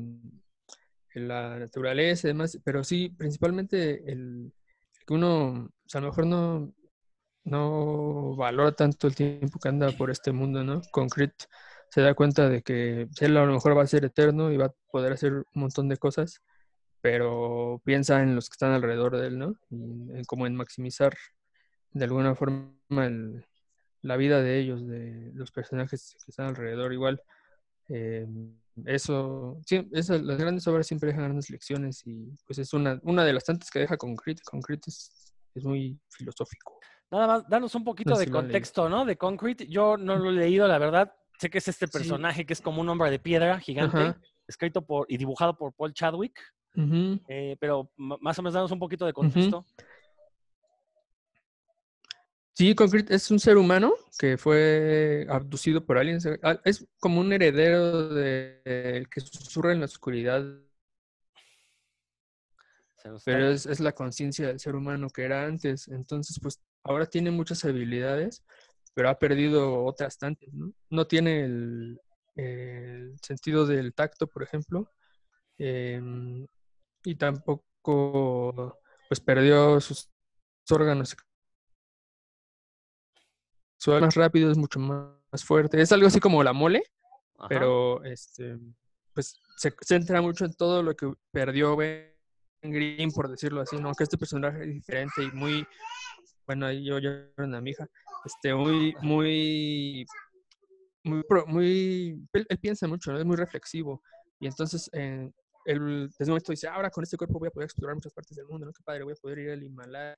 la 1.21 1.59
naturaleza 1.59 2.27
y 2.29 2.31
demás, 2.33 2.59
pero 2.65 2.85
sí, 2.85 3.11
principalmente 3.11 4.11
el 4.11 4.53
que 5.07 5.15
uno, 5.15 5.71
a 5.95 6.01
lo 6.01 6.07
mejor 6.09 6.27
no, 6.27 6.73
no 7.45 8.37
valora 8.37 8.73
tanto 8.73 9.07
el 9.09 9.15
tiempo 9.15 9.59
que 9.61 9.69
anda 9.69 9.91
por 9.93 10.11
este 10.11 10.33
mundo, 10.33 10.65
¿no? 10.65 10.81
Concrete 10.93 11.47
se 11.91 12.01
da 12.01 12.15
cuenta 12.15 12.49
de 12.49 12.63
que 12.63 13.09
él 13.21 13.37
a 13.37 13.45
lo 13.47 13.53
mejor 13.55 13.77
va 13.77 13.83
a 13.83 13.87
ser 13.87 14.05
eterno 14.05 14.51
y 14.53 14.57
va 14.57 14.67
a 14.67 14.75
poder 14.91 15.13
hacer 15.13 15.33
un 15.35 15.45
montón 15.55 15.89
de 15.89 15.97
cosas, 15.99 16.41
pero 17.01 17.83
piensa 17.85 18.23
en 18.23 18.35
los 18.35 18.49
que 18.49 18.55
están 18.55 18.73
alrededor 18.73 19.19
de 19.19 19.27
él, 19.29 19.39
¿no? 19.39 19.57
Y 19.71 19.77
en 20.19 20.25
como 20.27 20.47
en 20.47 20.55
maximizar 20.57 21.15
de 21.93 22.05
alguna 22.05 22.35
forma 22.35 22.73
el- 23.07 23.45
la 24.03 24.17
vida 24.17 24.43
de 24.43 24.59
ellos, 24.59 24.87
de 24.87 25.33
los 25.35 25.53
personajes 25.53 26.17
que 26.25 26.31
están 26.31 26.47
alrededor. 26.49 26.93
Igual, 26.93 27.23
eh, 27.89 28.27
eso, 28.87 29.59
sí, 29.67 29.89
esas, 29.93 30.23
las 30.23 30.39
grandes 30.39 30.67
obras 30.67 30.87
siempre 30.87 31.09
dejan 31.09 31.25
grandes 31.25 31.51
lecciones 31.51 32.03
y 32.07 32.35
pues 32.47 32.59
es 32.59 32.73
una, 32.73 32.99
una 33.03 33.25
de 33.25 33.33
las 33.33 33.45
tantas 33.45 33.71
que 33.71 33.81
deja 33.81 33.97
Concrete. 33.97 34.43
Concrete 34.45 34.91
es, 34.91 35.35
es 35.55 35.65
muy 35.65 35.99
filosófico. 36.11 36.79
Nada 37.11 37.27
más, 37.27 37.49
danos 37.49 37.75
un 37.75 37.85
poquito 37.85 38.11
No 38.15 38.19
de 38.19 38.29
contexto, 38.31 38.89
¿no? 38.89 39.05
De 39.05 39.17
Concrete. 39.17 39.67
Yo 39.69 39.97
no 39.99 40.17
lo 40.17 40.31
he 40.31 40.33
leído, 40.33 40.67
la 40.67 40.79
verdad. 40.79 41.13
Sé 41.39 41.51
que 41.51 41.59
es 41.59 41.69
este 41.69 41.87
Sí. 41.87 41.93
personaje 41.93 42.47
que 42.47 42.55
es 42.55 42.61
como 42.61 42.81
un 42.81 42.89
hombre 42.89 43.11
de 43.11 43.19
piedra 43.19 43.59
gigante, 43.61 43.99
Ajá. 43.99 44.21
escrito 44.47 44.87
por 44.87 45.07
y 45.11 45.19
dibujado 45.19 45.57
por 45.57 45.75
Paul 45.75 45.93
Chadwick. 45.93 46.39
Eh, 47.29 47.57
pero 47.61 47.91
más 47.97 48.39
o 48.39 48.43
menos 48.43 48.55
danos 48.55 48.71
un 48.73 48.79
poquito 48.79 49.05
de 49.05 49.13
contexto. 49.13 49.67
Sí, 52.55 52.75
Concrete 52.75 53.15
es 53.15 53.31
un 53.31 53.39
ser 53.41 53.57
humano 53.57 53.95
que 54.19 54.37
fue 54.37 55.27
abducido 55.29 55.85
por 55.85 55.99
aliens. 55.99 56.27
ah, 56.43 56.61
Es 56.65 56.87
como 57.01 57.21
un 57.21 57.33
heredero 57.33 58.09
del 58.09 59.09
que 59.09 59.21
susurra 59.21 59.73
en 59.73 59.81
la 59.81 59.87
oscuridad, 59.87 60.45
pero 63.25 63.49
es, 63.51 63.67
es 63.67 63.81
la 63.81 63.93
conciencia 63.93 64.49
del 64.49 64.61
ser 64.61 64.75
humano 64.77 65.09
que 65.11 65.25
era 65.25 65.45
antes. 65.47 65.89
Entonces, 65.89 66.39
pues 66.41 66.61
ahora 66.85 67.07
tiene 67.07 67.31
muchas 67.31 67.65
habilidades, 67.65 68.45
pero 68.95 69.09
ha 69.09 69.19
perdido 69.19 69.85
otras 69.85 70.19
tantas, 70.19 70.49
¿no? 70.53 70.73
No 70.91 71.07
tiene 71.07 71.45
el, 71.45 72.01
el 72.37 73.17
sentido 73.23 73.67
del 73.67 73.95
tacto, 73.95 74.27
por 74.27 74.43
ejemplo, 74.43 74.91
em, 75.59 76.47
y 77.05 77.17
tampoco, 77.17 78.79
pues 79.09 79.21
perdió 79.21 79.81
sus 79.81 80.11
órganos 80.71 81.17
su 83.83 83.91
más 83.91 84.15
rápido, 84.15 84.51
es 84.51 84.57
mucho 84.57 84.79
más 84.79 85.45
fuerte. 85.45 85.81
Es 85.81 85.91
algo 85.91 86.07
así 86.07 86.21
como 86.21 86.43
la 86.45 86.53
mole, 86.53 86.85
Ajá. 87.37 87.49
pero 87.49 88.05
este, 88.05 88.57
pues 89.13 89.41
se 89.57 89.75
centra 89.81 90.23
mucho 90.23 90.45
en 90.45 90.55
todo 90.55 90.85
lo 90.85 90.95
que 90.95 91.13
perdió 91.33 91.75
Ben 91.75 92.15
Green, 92.63 93.11
por 93.11 93.29
decirlo 93.29 93.61
así, 93.61 93.77
¿no? 93.79 93.93
Que 93.95 94.05
este 94.05 94.17
personaje 94.17 94.63
es 94.63 94.73
diferente 94.73 95.25
y 95.25 95.33
muy, 95.33 95.67
bueno, 96.47 96.71
yo 96.71 97.01
lloro 97.01 97.33
en 97.39 97.61
mi 97.61 97.71
hija, 97.71 97.89
este, 98.25 98.55
muy, 98.55 98.95
muy, 99.03 100.07
muy, 101.03 102.25
él, 102.35 102.47
él 102.49 102.59
piensa 102.59 102.87
mucho, 102.87 103.11
¿no? 103.11 103.19
Es 103.19 103.25
muy 103.25 103.37
reflexivo. 103.37 104.01
Y 104.39 104.47
entonces, 104.47 104.89
eh, 104.93 105.29
él 105.65 106.09
desde 106.17 106.31
un 106.31 106.35
momento 106.35 106.53
dice, 106.53 106.69
ahora 106.69 106.89
con 106.89 107.03
este 107.03 107.17
cuerpo 107.17 107.41
voy 107.41 107.49
a 107.49 107.51
poder 107.51 107.65
explorar 107.65 107.97
muchas 107.97 108.13
partes 108.13 108.37
del 108.37 108.47
mundo, 108.47 108.65
¿no? 108.67 108.73
Qué 108.73 108.85
padre, 108.85 109.03
voy 109.03 109.15
a 109.15 109.21
poder 109.21 109.41
ir 109.41 109.51
al 109.51 109.63
Himalaya. 109.65 110.17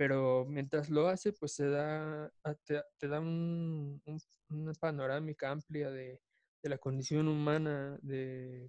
Pero 0.00 0.46
mientras 0.48 0.88
lo 0.88 1.08
hace, 1.08 1.30
pues 1.34 1.52
se 1.52 1.68
da, 1.68 2.32
te, 2.64 2.80
te 2.96 3.06
da 3.06 3.20
un- 3.20 4.00
un- 4.06 4.20
una 4.48 4.72
panorámica 4.72 5.50
amplia 5.50 5.90
de, 5.90 6.18
de 6.62 6.68
la 6.70 6.78
condición 6.78 7.28
humana, 7.28 7.98
de, 8.00 8.66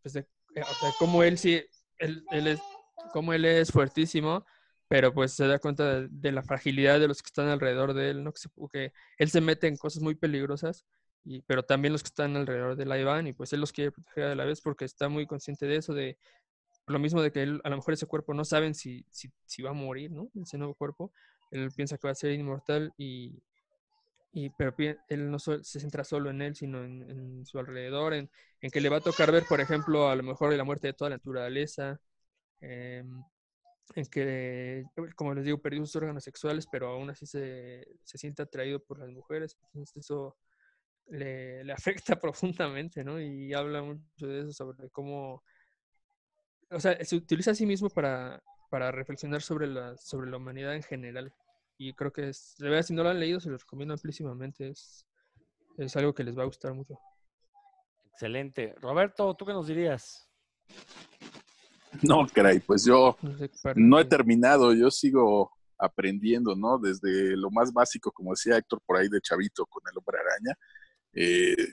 pues 0.00 0.14
eh, 0.14 0.28
o 0.54 0.74
sea, 0.78 0.92
cómo 0.96 1.24
él 1.24 1.38
sí, 1.38 1.60
él, 1.98 2.24
él 2.30 2.46
es, 2.46 2.60
cómo 3.12 3.32
él 3.32 3.46
es 3.46 3.72
fuertísimo, 3.72 4.46
pero 4.86 5.12
pues 5.12 5.32
se 5.32 5.48
da 5.48 5.58
cuenta 5.58 6.02
de, 6.08 6.30
la 6.30 6.44
fragilidad 6.44 7.00
de 7.00 7.08
los 7.08 7.20
que 7.20 7.26
están 7.30 7.48
alrededor 7.48 7.92
de 7.92 8.10
él, 8.10 8.22
¿no? 8.22 8.32
Que, 8.32 8.38
se- 8.38 8.50
que 8.72 8.92
él 9.18 9.30
se 9.30 9.40
mete 9.40 9.66
en 9.66 9.76
cosas 9.76 10.04
muy 10.04 10.14
peligrosas, 10.14 10.84
y, 11.24 11.42
pero 11.42 11.64
también 11.64 11.90
los 11.92 12.04
que 12.04 12.10
están 12.10 12.36
alrededor 12.36 12.76
de 12.76 12.86
la 12.86 12.96
Iván, 12.96 13.26
y 13.26 13.32
pues 13.32 13.52
él 13.52 13.58
los 13.58 13.72
quiere 13.72 13.90
proteger 13.90 14.26
a 14.26 14.34
la 14.36 14.44
vez 14.44 14.60
porque 14.60 14.84
está 14.84 15.08
muy 15.08 15.26
consciente 15.26 15.66
de 15.66 15.74
eso, 15.78 15.94
de 15.94 16.16
lo 16.86 16.98
mismo 16.98 17.22
de 17.22 17.32
que 17.32 17.42
él, 17.42 17.60
a 17.64 17.70
lo 17.70 17.76
mejor 17.76 17.94
ese 17.94 18.06
cuerpo 18.06 18.34
no 18.34 18.44
saben 18.44 18.74
si, 18.74 19.04
si, 19.10 19.30
si 19.46 19.62
va 19.62 19.70
a 19.70 19.72
morir, 19.74 20.10
¿no? 20.10 20.30
Ese 20.42 20.58
nuevo 20.58 20.74
cuerpo, 20.74 21.12
él 21.50 21.70
piensa 21.74 21.98
que 21.98 22.06
va 22.08 22.12
a 22.12 22.14
ser 22.14 22.32
inmortal 22.32 22.92
y, 22.98 23.42
y 24.32 24.50
pero 24.50 24.74
él 25.08 25.30
no 25.30 25.38
se 25.38 25.62
centra 25.62 26.04
solo 26.04 26.30
en 26.30 26.42
él, 26.42 26.56
sino 26.56 26.84
en, 26.84 27.08
en 27.08 27.46
su 27.46 27.58
alrededor, 27.58 28.14
en, 28.14 28.30
en 28.60 28.70
que 28.70 28.80
le 28.80 28.88
va 28.88 28.96
a 28.98 29.00
tocar 29.00 29.30
ver, 29.32 29.44
por 29.48 29.60
ejemplo, 29.60 30.08
a 30.08 30.16
lo 30.16 30.22
mejor 30.24 30.52
la 30.54 30.64
muerte 30.64 30.88
de 30.88 30.92
toda 30.94 31.10
la 31.10 31.16
naturaleza, 31.16 32.00
em, 32.60 33.22
en 33.94 34.06
que, 34.06 34.84
como 35.16 35.34
les 35.34 35.44
digo, 35.44 35.58
perdió 35.60 35.84
sus 35.86 35.96
órganos 35.96 36.24
sexuales, 36.24 36.66
pero 36.70 36.88
aún 36.88 37.10
así 37.10 37.26
se, 37.26 37.86
se 38.04 38.18
siente 38.18 38.42
atraído 38.42 38.80
por 38.82 38.98
las 38.98 39.10
mujeres. 39.10 39.56
Entonces 39.62 39.96
eso 39.98 40.36
le, 41.08 41.64
le 41.64 41.72
afecta 42.12 42.18
profundamente, 42.18 43.04
¿no? 43.04 43.20
Y 43.20 43.54
habla 43.54 43.82
mucho 43.82 44.26
de 44.26 44.40
eso, 44.40 44.52
sobre 44.52 44.90
cómo, 44.90 45.44
o 46.70 46.80
sea, 46.80 47.02
se 47.04 47.16
utiliza 47.16 47.52
a 47.52 47.54
sí 47.54 47.66
mismo 47.66 47.88
para, 47.88 48.42
para 48.70 48.90
reflexionar 48.90 49.42
sobre 49.42 49.66
la, 49.66 49.96
sobre 49.96 50.30
la 50.30 50.36
humanidad 50.36 50.74
en 50.74 50.82
general. 50.82 51.32
Y 51.78 51.92
creo 51.94 52.12
que 52.12 52.28
es, 52.28 52.54
de 52.58 52.68
verdad, 52.68 52.86
si 52.86 52.94
no 52.94 53.02
lo 53.02 53.10
han 53.10 53.20
leído, 53.20 53.40
se 53.40 53.50
los 53.50 53.62
recomiendo 53.62 53.94
amplísimamente. 53.94 54.68
Es, 54.68 55.06
es 55.78 55.96
algo 55.96 56.14
que 56.14 56.24
les 56.24 56.38
va 56.38 56.42
a 56.42 56.46
gustar 56.46 56.72
mucho. 56.72 56.98
Excelente. 58.12 58.74
Roberto, 58.80 59.34
¿tú 59.34 59.44
qué 59.44 59.52
nos 59.52 59.66
dirías? 59.66 60.28
No, 62.02 62.26
caray, 62.32 62.60
pues 62.60 62.84
yo 62.84 63.16
No, 63.76 64.00
he 64.00 64.04
terminado, 64.04 64.72
yo 64.72 64.90
sigo 64.90 65.52
aprendiendo, 65.78 66.54
¿no? 66.54 66.78
Desde 66.78 67.36
lo 67.36 67.50
más 67.50 67.72
básico, 67.72 68.10
como 68.12 68.32
decía 68.32 68.56
Héctor 68.56 68.80
por 68.86 68.96
ahí 68.96 69.08
de 69.08 69.20
Chavito 69.20 69.66
con 69.66 69.82
el 69.90 69.98
hombre 69.98 70.18
araña, 70.18 70.58
eh, 71.12 71.72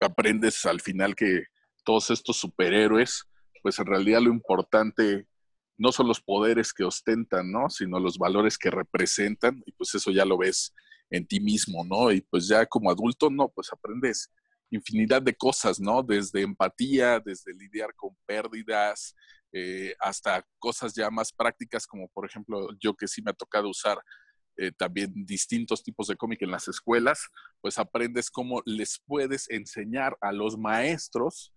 aprendes 0.00 0.64
al 0.66 0.80
final 0.80 1.14
que 1.14 1.44
todos 1.84 2.10
estos 2.10 2.36
superhéroes, 2.36 3.24
pues 3.62 3.78
en 3.78 3.86
realidad 3.86 4.20
lo 4.20 4.30
importante 4.30 5.26
no 5.76 5.92
son 5.92 6.08
los 6.08 6.20
poderes 6.20 6.72
que 6.72 6.84
ostentan, 6.84 7.50
¿no? 7.52 7.70
Sino 7.70 8.00
los 8.00 8.18
valores 8.18 8.58
que 8.58 8.70
representan, 8.70 9.62
y 9.64 9.72
pues 9.72 9.94
eso 9.94 10.10
ya 10.10 10.24
lo 10.24 10.38
ves 10.38 10.74
en 11.10 11.26
ti 11.26 11.40
mismo, 11.40 11.84
¿no? 11.84 12.10
Y 12.12 12.20
pues 12.20 12.48
ya 12.48 12.66
como 12.66 12.90
adulto, 12.90 13.30
no, 13.30 13.48
pues 13.48 13.72
aprendes 13.72 14.30
infinidad 14.70 15.22
de 15.22 15.34
cosas, 15.34 15.80
¿no? 15.80 16.02
Desde 16.02 16.42
empatía, 16.42 17.20
desde 17.20 17.54
lidiar 17.54 17.94
con 17.94 18.16
pérdidas, 18.26 19.14
eh, 19.52 19.94
hasta 20.00 20.44
cosas 20.58 20.94
ya 20.94 21.10
más 21.10 21.32
prácticas, 21.32 21.86
como 21.86 22.08
por 22.08 22.26
ejemplo 22.26 22.68
yo 22.78 22.94
que 22.94 23.08
sí 23.08 23.22
me 23.22 23.30
ha 23.30 23.34
tocado 23.34 23.70
usar 23.70 23.98
eh, 24.58 24.72
también 24.72 25.12
distintos 25.24 25.82
tipos 25.82 26.08
de 26.08 26.16
cómic 26.16 26.42
en 26.42 26.50
las 26.50 26.68
escuelas, 26.68 27.28
pues 27.60 27.78
aprendes 27.78 28.30
cómo 28.30 28.60
les 28.66 29.00
puedes 29.06 29.48
enseñar 29.48 30.18
a 30.20 30.32
los 30.32 30.58
maestros 30.58 31.52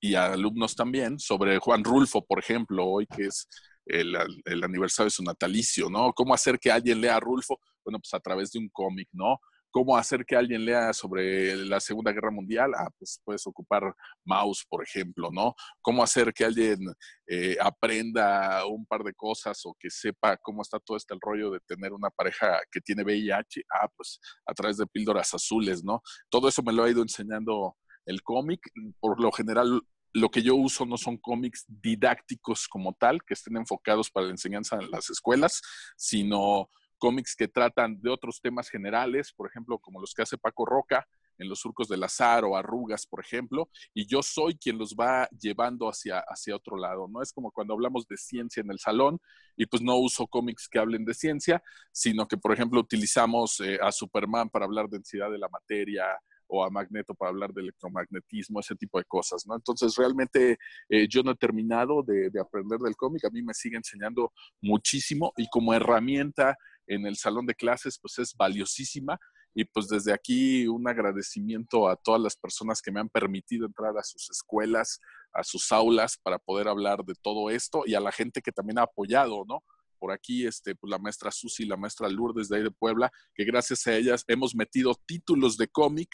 y 0.00 0.14
a 0.14 0.32
alumnos 0.32 0.74
también 0.74 1.18
sobre 1.18 1.58
Juan 1.58 1.84
Rulfo, 1.84 2.24
por 2.24 2.38
ejemplo, 2.38 2.86
hoy 2.86 3.06
que 3.06 3.26
es 3.26 3.48
el, 3.86 4.16
el 4.44 4.64
aniversario 4.64 5.06
de 5.06 5.10
su 5.10 5.22
natalicio, 5.22 5.88
¿no? 5.90 6.12
¿Cómo 6.12 6.34
hacer 6.34 6.58
que 6.58 6.70
alguien 6.70 7.00
lea 7.00 7.16
a 7.16 7.20
Rulfo? 7.20 7.58
Bueno, 7.84 7.98
pues 7.98 8.12
a 8.14 8.20
través 8.20 8.52
de 8.52 8.58
un 8.58 8.68
cómic, 8.68 9.08
¿no? 9.12 9.38
¿Cómo 9.70 9.96
hacer 9.96 10.24
que 10.24 10.34
alguien 10.34 10.64
lea 10.64 10.92
sobre 10.94 11.54
la 11.56 11.78
Segunda 11.78 12.12
Guerra 12.12 12.30
Mundial? 12.30 12.72
Ah, 12.74 12.88
pues 12.98 13.20
puedes 13.22 13.46
ocupar 13.46 13.94
Mouse, 14.24 14.64
por 14.68 14.82
ejemplo, 14.82 15.28
¿no? 15.30 15.54
¿Cómo 15.82 16.02
hacer 16.02 16.32
que 16.32 16.44
alguien 16.44 16.78
eh, 17.26 17.56
aprenda 17.60 18.64
un 18.66 18.86
par 18.86 19.02
de 19.04 19.12
cosas 19.12 19.60
o 19.64 19.76
que 19.78 19.90
sepa 19.90 20.38
cómo 20.38 20.62
está 20.62 20.78
todo 20.80 20.96
este 20.96 21.14
rollo 21.20 21.50
de 21.50 21.60
tener 21.60 21.92
una 21.92 22.08
pareja 22.08 22.60
que 22.72 22.80
tiene 22.80 23.02
VIH? 23.04 23.62
Ah, 23.70 23.88
pues 23.94 24.18
a 24.46 24.54
través 24.54 24.78
de 24.78 24.86
píldoras 24.86 25.34
azules, 25.34 25.84
¿no? 25.84 26.02
Todo 26.30 26.48
eso 26.48 26.62
me 26.62 26.72
lo 26.72 26.84
ha 26.84 26.90
ido 26.90 27.02
enseñando 27.02 27.76
el 28.08 28.22
cómic. 28.22 28.60
Por 28.98 29.20
lo 29.20 29.30
general, 29.30 29.82
lo 30.12 30.30
que 30.30 30.42
yo 30.42 30.56
uso 30.56 30.86
no 30.86 30.96
son 30.96 31.18
cómics 31.18 31.64
didácticos 31.68 32.66
como 32.66 32.94
tal, 32.94 33.22
que 33.24 33.34
estén 33.34 33.56
enfocados 33.56 34.10
para 34.10 34.26
la 34.26 34.32
enseñanza 34.32 34.76
en 34.76 34.90
las 34.90 35.10
escuelas, 35.10 35.62
sino 35.96 36.70
cómics 36.98 37.36
que 37.36 37.46
tratan 37.46 38.00
de 38.00 38.10
otros 38.10 38.40
temas 38.40 38.68
generales, 38.68 39.32
por 39.32 39.48
ejemplo, 39.48 39.78
como 39.78 40.00
los 40.00 40.14
que 40.14 40.22
hace 40.22 40.36
Paco 40.36 40.66
Roca 40.66 41.06
en 41.38 41.48
Los 41.48 41.60
Surcos 41.60 41.86
del 41.86 42.02
Azar 42.02 42.44
o 42.44 42.56
Arrugas, 42.56 43.06
por 43.06 43.20
ejemplo, 43.20 43.70
y 43.94 44.06
yo 44.06 44.22
soy 44.22 44.56
quien 44.56 44.76
los 44.76 44.94
va 44.94 45.28
llevando 45.40 45.88
hacia, 45.88 46.18
hacia 46.18 46.56
otro 46.56 46.76
lado, 46.76 47.06
¿no? 47.08 47.22
Es 47.22 47.32
como 47.32 47.52
cuando 47.52 47.74
hablamos 47.74 48.08
de 48.08 48.16
ciencia 48.16 48.60
en 48.60 48.72
el 48.72 48.80
salón 48.80 49.20
y 49.56 49.66
pues 49.66 49.80
no 49.80 49.96
uso 49.98 50.26
cómics 50.26 50.68
que 50.68 50.80
hablen 50.80 51.04
de 51.04 51.14
ciencia, 51.14 51.62
sino 51.92 52.26
que, 52.26 52.36
por 52.36 52.52
ejemplo, 52.52 52.80
utilizamos 52.80 53.60
eh, 53.60 53.78
a 53.80 53.92
Superman 53.92 54.50
para 54.50 54.64
hablar 54.64 54.88
de 54.88 54.98
densidad 54.98 55.30
de 55.30 55.38
la 55.38 55.48
materia, 55.48 56.06
o 56.48 56.64
a 56.64 56.70
Magneto 56.70 57.14
para 57.14 57.30
hablar 57.30 57.52
de 57.52 57.62
electromagnetismo, 57.62 58.60
ese 58.60 58.74
tipo 58.74 58.98
de 58.98 59.04
cosas, 59.04 59.46
¿no? 59.46 59.54
Entonces, 59.54 59.94
realmente 59.96 60.58
eh, 60.88 61.06
yo 61.08 61.22
no 61.22 61.32
he 61.32 61.36
terminado 61.36 62.02
de, 62.02 62.30
de, 62.30 62.40
aprender 62.40 62.78
del 62.78 62.96
cómic, 62.96 63.24
a 63.24 63.30
mí 63.30 63.42
me 63.42 63.54
sigue 63.54 63.76
enseñando 63.76 64.32
muchísimo 64.60 65.32
y 65.36 65.48
como 65.48 65.74
herramienta 65.74 66.56
en 66.86 67.06
el 67.06 67.16
salón 67.16 67.46
de 67.46 67.54
clases, 67.54 67.98
pues 68.00 68.18
es 68.18 68.34
valiosísima. 68.36 69.18
Y 69.54 69.64
pues 69.64 69.88
desde 69.88 70.12
aquí 70.12 70.68
un 70.68 70.86
agradecimiento 70.88 71.88
a 71.88 71.96
todas 71.96 72.20
las 72.20 72.36
personas 72.36 72.80
que 72.80 72.92
me 72.92 73.00
han 73.00 73.08
permitido 73.08 73.66
entrar 73.66 73.96
a 73.98 74.04
sus 74.04 74.30
escuelas, 74.30 75.00
a 75.32 75.42
sus 75.42 75.72
aulas 75.72 76.16
para 76.22 76.38
poder 76.38 76.68
hablar 76.68 77.04
de 77.04 77.14
todo 77.20 77.50
esto 77.50 77.82
y 77.84 77.94
a 77.94 78.00
la 78.00 78.12
gente 78.12 78.40
que 78.40 78.52
también 78.52 78.78
ha 78.78 78.82
apoyado, 78.82 79.44
¿no? 79.46 79.62
por 79.98 80.12
aquí, 80.12 80.46
este, 80.46 80.74
pues 80.74 80.90
la 80.90 80.98
maestra 80.98 81.30
Susi, 81.30 81.66
la 81.66 81.76
maestra 81.76 82.08
Lourdes 82.08 82.48
de 82.48 82.58
ahí 82.58 82.62
de 82.62 82.70
Puebla, 82.70 83.10
que 83.34 83.44
gracias 83.44 83.86
a 83.86 83.96
ellas 83.96 84.24
hemos 84.28 84.54
metido 84.54 84.94
títulos 85.06 85.56
de 85.56 85.68
cómic 85.68 86.08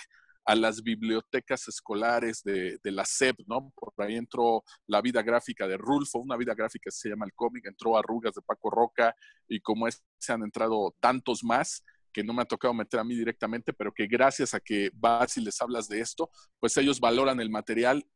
a 0.45 0.55
las 0.55 0.83
bibliotecas 0.83 1.69
escolares 1.69 2.43
de, 2.43 2.79
la 2.85 3.05
SEP, 3.05 3.41
¿no? 3.47 3.73
Por 3.75 3.93
ahí 3.99 4.17
entró 4.17 4.63
la 4.87 5.01
vida 5.01 5.23
gráfica 5.23 5.67
de 5.67 5.77
Rulfo, 5.77 6.19
una 6.19 6.37
vida 6.37 6.55
gráfica 6.55 6.85
que 6.85 6.91
se 6.91 7.09
llama 7.09 7.27
el 7.27 7.33
cómic, 7.35 7.67
entró 7.67 7.97
Arrugas 7.97 8.35
de 8.35 8.43
Paco 8.43 8.71
Roca, 8.71 9.15
y 9.49 9.61
como 9.61 9.89
es, 9.89 10.05
se 10.19 10.33
han 10.33 10.43
entrado 10.43 10.95
tantos 11.01 11.43
más 11.43 11.83
que 12.13 12.23
no 12.23 12.33
me 12.33 12.43
ha 12.43 12.47
tocado 12.47 12.73
meter 12.73 13.01
a 13.01 13.05
mí 13.05 13.15
directamente, 13.17 13.73
pero 13.73 13.93
que 13.93 14.07
gracias 14.07 14.55
a 14.55 14.61
que 14.61 14.91
vas 14.95 15.37
y 15.37 15.41
les 15.41 15.61
hablas 15.61 15.89
de 15.89 16.01
esto, 16.01 16.31
pues 16.61 16.77
ellos 16.77 17.01
valoran 17.01 17.41
el 17.41 17.51
material 17.51 18.07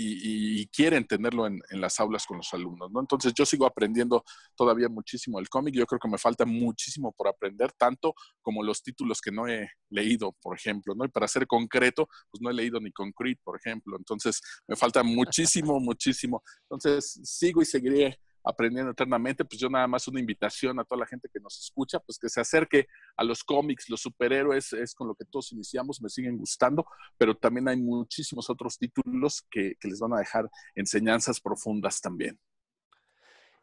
y, 0.00 0.60
y, 0.60 0.66
quieren 0.68 1.04
tenerlo 1.04 1.46
en, 1.46 1.60
en, 1.70 1.80
las 1.80 1.98
aulas 1.98 2.24
con 2.24 2.36
los 2.36 2.54
alumnos, 2.54 2.88
¿no? 2.92 3.00
Entonces 3.00 3.34
yo 3.34 3.44
sigo 3.44 3.66
aprendiendo 3.66 4.24
todavía 4.54 4.88
muchísimo 4.88 5.40
el 5.40 5.48
cómic, 5.48 5.74
yo 5.74 5.86
creo 5.86 5.98
que 5.98 6.08
me 6.08 6.18
falta 6.18 6.44
muchísimo 6.46 7.12
por 7.12 7.26
aprender, 7.26 7.72
tanto 7.72 8.14
como 8.40 8.62
los 8.62 8.80
títulos 8.80 9.20
que 9.20 9.32
no 9.32 9.48
he 9.48 9.68
leído, 9.90 10.36
por 10.40 10.56
ejemplo, 10.56 10.94
¿no? 10.94 11.04
Y 11.04 11.08
para 11.08 11.26
ser 11.26 11.48
concreto, 11.48 12.08
pues 12.30 12.40
no 12.40 12.50
he 12.50 12.54
leído 12.54 12.78
ni 12.80 12.92
Concrete, 12.92 13.40
por 13.42 13.58
ejemplo, 13.58 13.96
entonces 13.96 14.40
me 14.68 14.76
falta 14.76 15.02
muchísimo, 15.02 15.80
muchísimo. 15.80 16.42
Entonces 16.62 17.20
sigo 17.24 17.60
y 17.60 17.64
seguiré 17.64 18.20
aprendiendo 18.44 18.92
eternamente, 18.92 19.44
pues 19.44 19.60
yo 19.60 19.68
nada 19.68 19.86
más 19.86 20.08
una 20.08 20.20
invitación 20.20 20.78
a 20.78 20.84
toda 20.84 21.00
la 21.00 21.06
gente 21.06 21.28
que 21.32 21.40
nos 21.40 21.58
escucha, 21.58 21.98
pues 22.00 22.18
que 22.18 22.28
se 22.28 22.40
acerque 22.40 22.86
a 23.16 23.24
los 23.24 23.44
cómics, 23.44 23.88
los 23.88 24.00
superhéroes, 24.00 24.72
es 24.72 24.94
con 24.94 25.08
lo 25.08 25.14
que 25.14 25.24
todos 25.24 25.52
iniciamos, 25.52 26.00
me 26.00 26.08
siguen 26.08 26.38
gustando, 26.38 26.86
pero 27.16 27.36
también 27.36 27.68
hay 27.68 27.76
muchísimos 27.76 28.48
otros 28.50 28.78
títulos 28.78 29.42
que, 29.50 29.74
que 29.78 29.88
les 29.88 30.00
van 30.00 30.14
a 30.14 30.18
dejar 30.18 30.48
enseñanzas 30.74 31.40
profundas 31.40 32.00
también. 32.00 32.38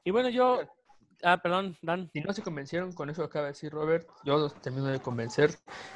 Y 0.03 0.11
bueno, 0.11 0.29
yo... 0.29 0.59
Ah, 1.23 1.41
perdón, 1.41 1.77
Dan. 1.81 2.09
Si 2.13 2.19
no 2.19 2.33
se 2.33 2.43
convencieron 2.43 2.91
con 2.91 3.09
eso 3.09 3.21
que 3.21 3.27
acaba 3.27 3.45
de 3.45 3.53
decir 3.53 3.71
Robert, 3.71 4.07
yo 4.25 4.37
los 4.37 4.61
termino 4.61 4.85
de 4.87 4.99
convencer. 4.99 5.51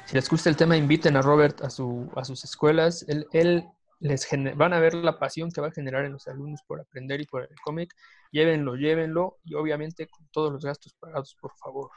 Si 0.06 0.16
les 0.16 0.28
gusta 0.28 0.48
el 0.48 0.56
tema, 0.56 0.76
inviten 0.76 1.14
a 1.16 1.22
Robert 1.22 1.60
a, 1.60 1.70
su, 1.70 2.10
a 2.16 2.24
sus 2.24 2.42
escuelas. 2.42 3.04
Él, 3.06 3.26
él 3.32 3.68
les 4.00 4.26
van 4.56 4.72
a 4.72 4.80
ver 4.80 4.94
la 4.94 5.18
pasión 5.18 5.50
que 5.52 5.60
va 5.60 5.68
a 5.68 5.72
generar 5.72 6.06
en 6.06 6.12
los 6.12 6.26
alumnos 6.26 6.62
por 6.66 6.80
aprender 6.80 7.20
y 7.20 7.26
por 7.26 7.42
el 7.42 7.60
cómic. 7.62 7.94
Llévenlo, 8.30 8.76
llévenlo 8.76 9.38
y 9.44 9.54
obviamente 9.54 10.06
con 10.06 10.26
todos 10.30 10.52
los 10.52 10.64
gastos 10.64 10.94
pagados, 10.94 11.36
por 11.40 11.52
favor. 11.56 11.90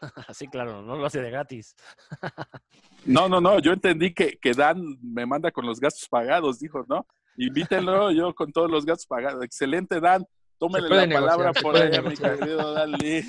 Sí, 0.34 0.48
claro, 0.48 0.82
no 0.82 0.96
lo 0.96 1.06
hace 1.06 1.22
de 1.22 1.30
gratis. 1.30 1.74
No, 3.06 3.28
no, 3.28 3.38
no, 3.38 3.58
yo 3.58 3.72
entendí 3.72 4.14
que, 4.14 4.38
que 4.38 4.54
Dan 4.54 4.82
me 5.02 5.26
manda 5.26 5.50
con 5.50 5.66
los 5.66 5.78
gastos 5.78 6.08
pagados, 6.08 6.58
dijo, 6.58 6.86
¿no? 6.88 7.06
Invítenlo 7.36 8.10
yo 8.12 8.34
con 8.34 8.50
todos 8.50 8.70
los 8.70 8.86
gastos 8.86 9.06
pagados. 9.06 9.44
Excelente, 9.44 10.00
Dan. 10.00 10.24
Tómele 10.56 10.88
la 10.88 11.06
negociar, 11.06 11.20
palabra 11.20 11.52
por 11.52 11.76
allá, 11.76 12.00
mi 12.00 12.16
querido 12.16 12.72
Dan 12.72 12.92
Lee. 12.92 13.24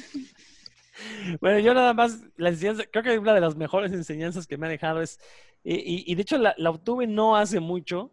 Bueno, 1.41 1.59
yo 1.59 1.73
nada 1.73 1.93
más, 1.93 2.21
la 2.37 2.49
enseñanza, 2.49 2.83
creo 2.89 3.03
que 3.03 3.19
una 3.19 3.33
de 3.33 3.41
las 3.41 3.57
mejores 3.57 3.91
enseñanzas 3.91 4.47
que 4.47 4.57
me 4.57 4.67
ha 4.67 4.69
dejado 4.69 5.01
es, 5.01 5.19
y, 5.61 5.75
y, 5.75 6.03
y 6.07 6.15
de 6.15 6.21
hecho 6.21 6.37
la, 6.37 6.55
la, 6.57 6.69
obtuve 6.69 7.05
no 7.05 7.35
hace 7.35 7.59
mucho, 7.59 8.11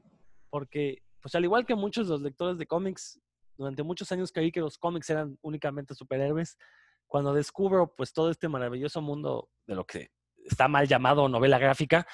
porque, 0.50 1.02
pues 1.20 1.34
al 1.36 1.44
igual 1.44 1.64
que 1.64 1.76
muchos 1.76 2.08
de 2.08 2.14
los 2.14 2.22
lectores 2.22 2.58
de 2.58 2.66
cómics, 2.66 3.20
durante 3.56 3.82
muchos 3.82 4.10
años 4.12 4.32
creí 4.32 4.50
que 4.50 4.60
los 4.60 4.78
cómics 4.78 5.10
eran 5.10 5.38
únicamente 5.42 5.94
superhéroes. 5.94 6.58
Cuando 7.06 7.34
descubro, 7.34 7.94
pues, 7.94 8.12
todo 8.12 8.30
este 8.30 8.48
maravilloso 8.48 9.00
mundo 9.00 9.50
de 9.66 9.74
lo 9.74 9.84
que 9.84 10.10
está 10.44 10.68
mal 10.68 10.88
llamado 10.88 11.28
novela 11.28 11.58
gráfica, 11.58 12.06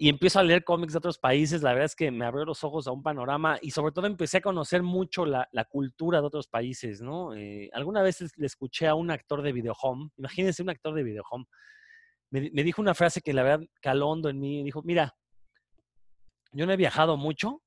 y 0.00 0.08
empiezo 0.08 0.38
a 0.38 0.44
leer 0.44 0.62
cómics 0.62 0.92
de 0.92 0.98
otros 0.98 1.18
países, 1.18 1.60
la 1.60 1.72
verdad 1.72 1.86
es 1.86 1.96
que 1.96 2.12
me 2.12 2.24
abrió 2.24 2.44
los 2.44 2.62
ojos 2.62 2.86
a 2.86 2.92
un 2.92 3.02
panorama 3.02 3.58
y 3.60 3.72
sobre 3.72 3.90
todo 3.90 4.06
empecé 4.06 4.36
a 4.36 4.40
conocer 4.40 4.84
mucho 4.84 5.26
la, 5.26 5.48
cultura 5.68 6.20
de 6.20 6.26
otros 6.26 6.46
países, 6.46 7.02
¿no? 7.02 7.34
Eh, 7.34 7.68
alguna 7.72 8.00
vez 8.00 8.32
le 8.36 8.46
escuché 8.46 8.86
a 8.86 8.94
un 8.94 9.10
actor 9.10 9.42
de 9.42 9.50
videohome, 9.50 10.10
imagínense 10.16 10.62
un 10.62 10.70
actor 10.70 10.94
de 10.94 11.02
videohome, 11.02 11.46
me, 12.30 12.62
dijo 12.62 12.80
una 12.80 12.94
frase 12.94 13.22
que 13.22 13.32
la 13.32 13.42
verdad 13.42 13.66
caló 13.80 14.16
en 14.28 14.38
mí, 14.38 14.62
dijo, 14.62 14.82
mira, 14.84 15.16
yo 16.52 16.64
no 16.64 16.72
he 16.72 16.76
viajado 16.76 17.16
mucho, 17.16 17.62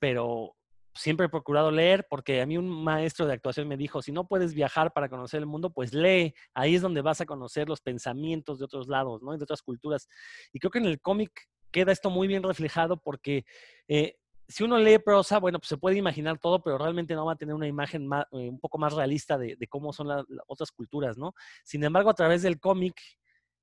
pero 0.00 0.56
siempre 0.94 1.26
he 1.26 1.28
procurado 1.28 1.70
leer 1.70 2.06
porque 2.08 2.40
a 2.40 2.46
mí 2.46 2.58
un 2.58 2.68
maestro 2.68 3.26
de 3.26 3.34
actuación 3.34 3.68
me 3.68 3.76
dijo, 3.76 4.02
si 4.02 4.12
no 4.12 4.26
puedes 4.26 4.54
viajar 4.54 4.92
para 4.92 5.08
conocer 5.08 5.40
el 5.40 5.46
mundo, 5.46 5.70
pues 5.70 5.94
lee, 5.94 6.34
ahí 6.54 6.74
es 6.74 6.82
donde 6.82 7.02
vas 7.02 7.20
a 7.20 7.26
conocer 7.26 7.68
los 7.68 7.80
pensamientos 7.80 8.58
de 8.58 8.64
otros 8.64 8.88
lados, 8.88 9.22
¿no? 9.22 9.36
de 9.36 9.42
otras 9.42 9.62
culturas. 9.62 10.08
Y 10.52 10.58
creo 10.58 10.70
que 10.70 10.78
en 10.78 10.86
el 10.86 11.00
cómic 11.00 11.30
queda 11.70 11.92
esto 11.92 12.10
muy 12.10 12.26
bien 12.26 12.42
reflejado 12.42 12.96
porque 12.96 13.44
eh, 13.88 14.16
si 14.48 14.64
uno 14.64 14.78
lee 14.78 14.98
prosa, 14.98 15.38
bueno, 15.38 15.60
pues 15.60 15.68
se 15.68 15.76
puede 15.76 15.96
imaginar 15.96 16.38
todo, 16.38 16.60
pero 16.62 16.76
realmente 16.76 17.14
no 17.14 17.24
va 17.24 17.34
a 17.34 17.36
tener 17.36 17.54
una 17.54 17.68
imagen 17.68 18.08
eh, 18.12 18.26
un 18.32 18.58
poco 18.58 18.78
más 18.78 18.92
realista 18.92 19.38
de, 19.38 19.56
cómo 19.68 19.92
son 19.92 20.08
las 20.08 20.24
otras 20.48 20.72
culturas, 20.72 21.16
¿no? 21.16 21.34
Sin 21.64 21.84
embargo, 21.84 22.10
a 22.10 22.14
través 22.14 22.42
del 22.42 22.58
cómic 22.58 23.00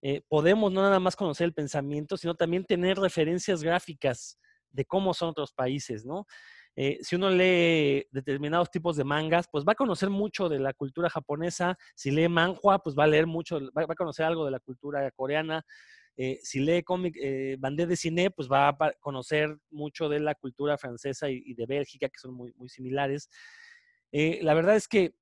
eh, 0.02 0.22
podemos 0.30 0.72
no 0.72 0.82
nada 0.82 1.00
más 1.02 1.18
conocer 1.18 1.46
el 1.46 1.54
pensamiento, 1.54 2.16
sino 2.16 2.36
también 2.36 2.64
tener 2.64 2.98
referencias 2.98 3.64
gráficas 3.64 4.40
de 4.72 4.86
cómo 4.86 5.14
son 5.14 5.30
otros 5.30 5.52
países, 5.52 6.06
¿no? 6.06 6.26
Si 7.02 7.16
uno 7.16 7.32
lee 7.32 8.06
determinados 8.12 8.70
tipos 8.70 8.96
de 8.96 9.04
mangas, 9.04 9.48
pues 9.52 9.66
va 9.68 9.72
a 9.72 9.76
conocer 9.76 10.12
mucho 10.12 10.48
de 10.48 10.60
la 10.60 10.74
cultura 10.74 11.10
japonesa. 11.10 11.76
Si 11.96 12.12
lee 12.12 12.30
manhua, 12.30 12.80
pues 12.84 12.96
va 12.96 13.06
a 13.06 13.08
leer 13.08 13.26
mucho, 13.26 13.60
va, 13.76 13.84
a 13.84 13.96
conocer 13.96 14.26
algo 14.26 14.46
de 14.46 14.52
la 14.52 14.60
cultura 14.60 15.10
coreana. 15.12 15.66
Eh, 16.20 16.40
si 16.42 16.60
lee 16.60 16.82
cómic, 16.82 17.16
eh, 17.22 17.58
bandé 17.60 17.86
de 17.86 17.96
cine, 17.96 18.32
pues 18.32 18.50
va 18.52 18.70
a 18.70 18.92
conocer 19.00 19.56
mucho 19.70 20.10
de 20.10 20.20
la 20.20 20.34
cultura 20.34 20.76
francesa 20.78 21.30
y, 21.30 21.54
de 21.54 21.66
Bélgica, 21.68 22.10
que 22.10 22.20
son 22.20 22.34
muy, 22.34 22.54
muy 22.58 22.70
similares. 22.70 23.30
Eh, 24.12 24.40
la 24.42 24.56
verdad 24.56 24.76
es 24.76 24.88
que 24.88 25.14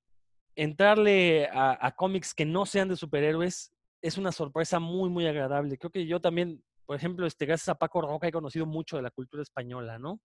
entrarle 0.54 1.50
a, 1.52 1.94
cómics 1.96 2.32
que 2.32 2.46
no 2.46 2.64
sean 2.64 2.88
de 2.88 2.96
superhéroes 2.96 3.74
es 4.00 4.16
una 4.16 4.32
sorpresa 4.32 4.80
muy, 4.80 5.10
muy 5.10 5.26
agradable. 5.26 5.76
Creo 5.76 5.90
que 5.90 6.06
yo 6.06 6.18
también, 6.18 6.62
por 6.86 6.96
ejemplo, 6.96 7.26
este, 7.26 7.44
gracias 7.44 7.68
a 7.68 7.78
Paco 7.78 8.00
Roca 8.00 8.28
he 8.28 8.32
conocido 8.32 8.64
mucho 8.64 8.96
de 8.96 9.02
la 9.02 9.10
cultura 9.10 9.42
española, 9.42 9.98
¿no? 9.98 10.22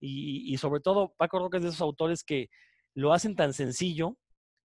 Y, 0.00 0.52
y 0.52 0.56
sobre 0.58 0.80
todo, 0.80 1.14
Paco 1.16 1.38
Roca 1.38 1.58
es 1.58 1.62
de 1.62 1.68
esos 1.70 1.80
autores 1.80 2.24
que 2.24 2.48
lo 2.94 3.12
hacen 3.12 3.36
tan 3.36 3.52
sencillo 3.52 4.16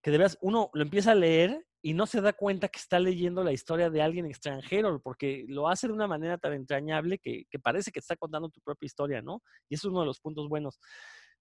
que 0.02 0.12
de 0.12 0.18
verdad 0.18 0.38
uno 0.42 0.70
lo 0.74 0.82
empieza 0.82 1.12
a 1.12 1.16
leer 1.16 1.66
y 1.82 1.94
no 1.94 2.06
se 2.06 2.22
da 2.22 2.34
cuenta 2.34 2.68
que 2.68 2.80
está 2.80 3.00
leyendo 3.00 3.44
la 3.44 3.54
historia 3.54 3.90
de 3.90 4.02
alguien 4.02 4.26
extranjero, 4.26 5.02
porque 5.02 5.46
lo 5.48 5.70
hace 5.70 5.88
de 5.88 5.94
una 5.94 6.08
manera 6.08 6.38
tan 6.38 6.54
entrañable 6.54 7.20
que, 7.20 7.46
parece 7.64 7.92
que 7.92 8.00
está 8.00 8.18
contando 8.18 8.50
tu 8.50 8.60
propia 8.62 8.86
historia, 8.86 9.22
¿no? 9.22 9.42
Y 9.70 9.76
eso 9.76 9.88
es 9.88 9.92
uno 9.92 10.02
de 10.02 10.08
los 10.08 10.20
puntos 10.20 10.50
buenos 10.50 10.80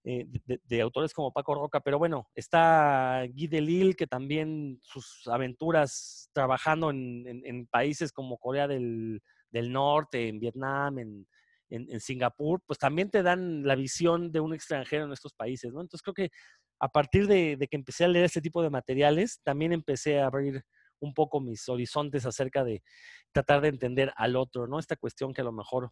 eh, 0.05 0.27
de, 0.45 0.81
autores 0.81 1.13
como 1.13 1.33
Paco 1.33 1.55
Roca. 1.55 1.81
Pero 1.81 1.99
bueno, 1.99 2.29
está 2.35 3.25
Guy 3.33 3.47
Delisle, 3.47 3.95
que 3.95 4.07
también 4.07 4.79
sus 4.81 5.27
aventuras 5.27 6.29
trabajando 6.31 6.89
en, 6.89 7.67
países 7.67 8.13
como 8.13 8.37
Corea 8.37 8.65
del, 8.67 9.21
Norte, 9.51 10.29
en 10.29 10.39
Vietnam, 10.39 10.99
en, 10.99 11.27
en, 11.69 11.99
Singapur, 11.99 12.61
pues 12.65 12.79
también 12.79 13.09
te 13.09 13.23
dan 13.23 13.63
la 13.63 13.75
visión 13.75 14.31
de 14.31 14.39
un 14.39 14.53
extranjero 14.53 15.05
en 15.05 15.11
estos 15.11 15.33
países, 15.33 15.71
¿no? 15.71 15.81
Entonces 15.81 16.01
creo 16.01 16.13
que 16.13 16.31
a 16.79 16.89
partir 16.89 17.27
de, 17.27 17.57
que 17.69 17.75
empecé 17.75 18.05
a 18.05 18.07
leer 18.07 18.25
este 18.25 18.41
tipo 18.41 18.63
de 18.63 18.69
materiales, 18.69 19.41
también 19.43 19.73
empecé 19.73 20.19
a 20.19 20.27
abrir 20.27 20.63
un 20.99 21.13
poco 21.13 21.39
mis 21.39 21.67
horizontes 21.69 22.25
acerca 22.25 22.63
de 22.63 22.83
tratar 23.31 23.61
de 23.61 23.69
entender 23.69 24.11
al 24.15 24.35
otro, 24.35 24.67
¿no? 24.67 24.79
Esta 24.79 24.95
cuestión 24.95 25.33
que 25.33 25.41
a 25.41 25.45
lo 25.45 25.51
mejor 25.51 25.91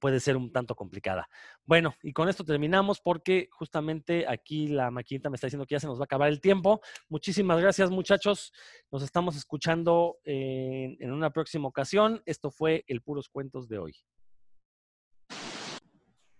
puede 0.00 0.20
ser 0.20 0.36
un 0.36 0.52
tanto 0.52 0.74
complicada. 0.74 1.28
Bueno, 1.64 1.94
y 2.02 2.12
con 2.12 2.28
esto 2.28 2.44
terminamos 2.44 3.00
porque 3.00 3.48
justamente 3.50 4.26
aquí 4.28 4.68
la 4.68 4.90
maquinita 4.90 5.30
me 5.30 5.36
está 5.36 5.46
diciendo 5.46 5.66
que 5.66 5.74
ya 5.74 5.80
se 5.80 5.86
nos 5.86 5.98
va 5.98 6.02
a 6.02 6.04
acabar 6.04 6.28
el 6.28 6.40
tiempo. 6.40 6.80
Muchísimas 7.08 7.60
gracias 7.60 7.90
muchachos. 7.90 8.52
Nos 8.90 9.02
estamos 9.02 9.36
escuchando 9.36 10.18
en 10.24 11.12
una 11.12 11.30
próxima 11.30 11.68
ocasión. 11.68 12.22
Esto 12.26 12.50
fue 12.50 12.84
el 12.86 13.02
Puros 13.02 13.28
Cuentos 13.28 13.68
de 13.68 13.78
hoy. 13.78 13.94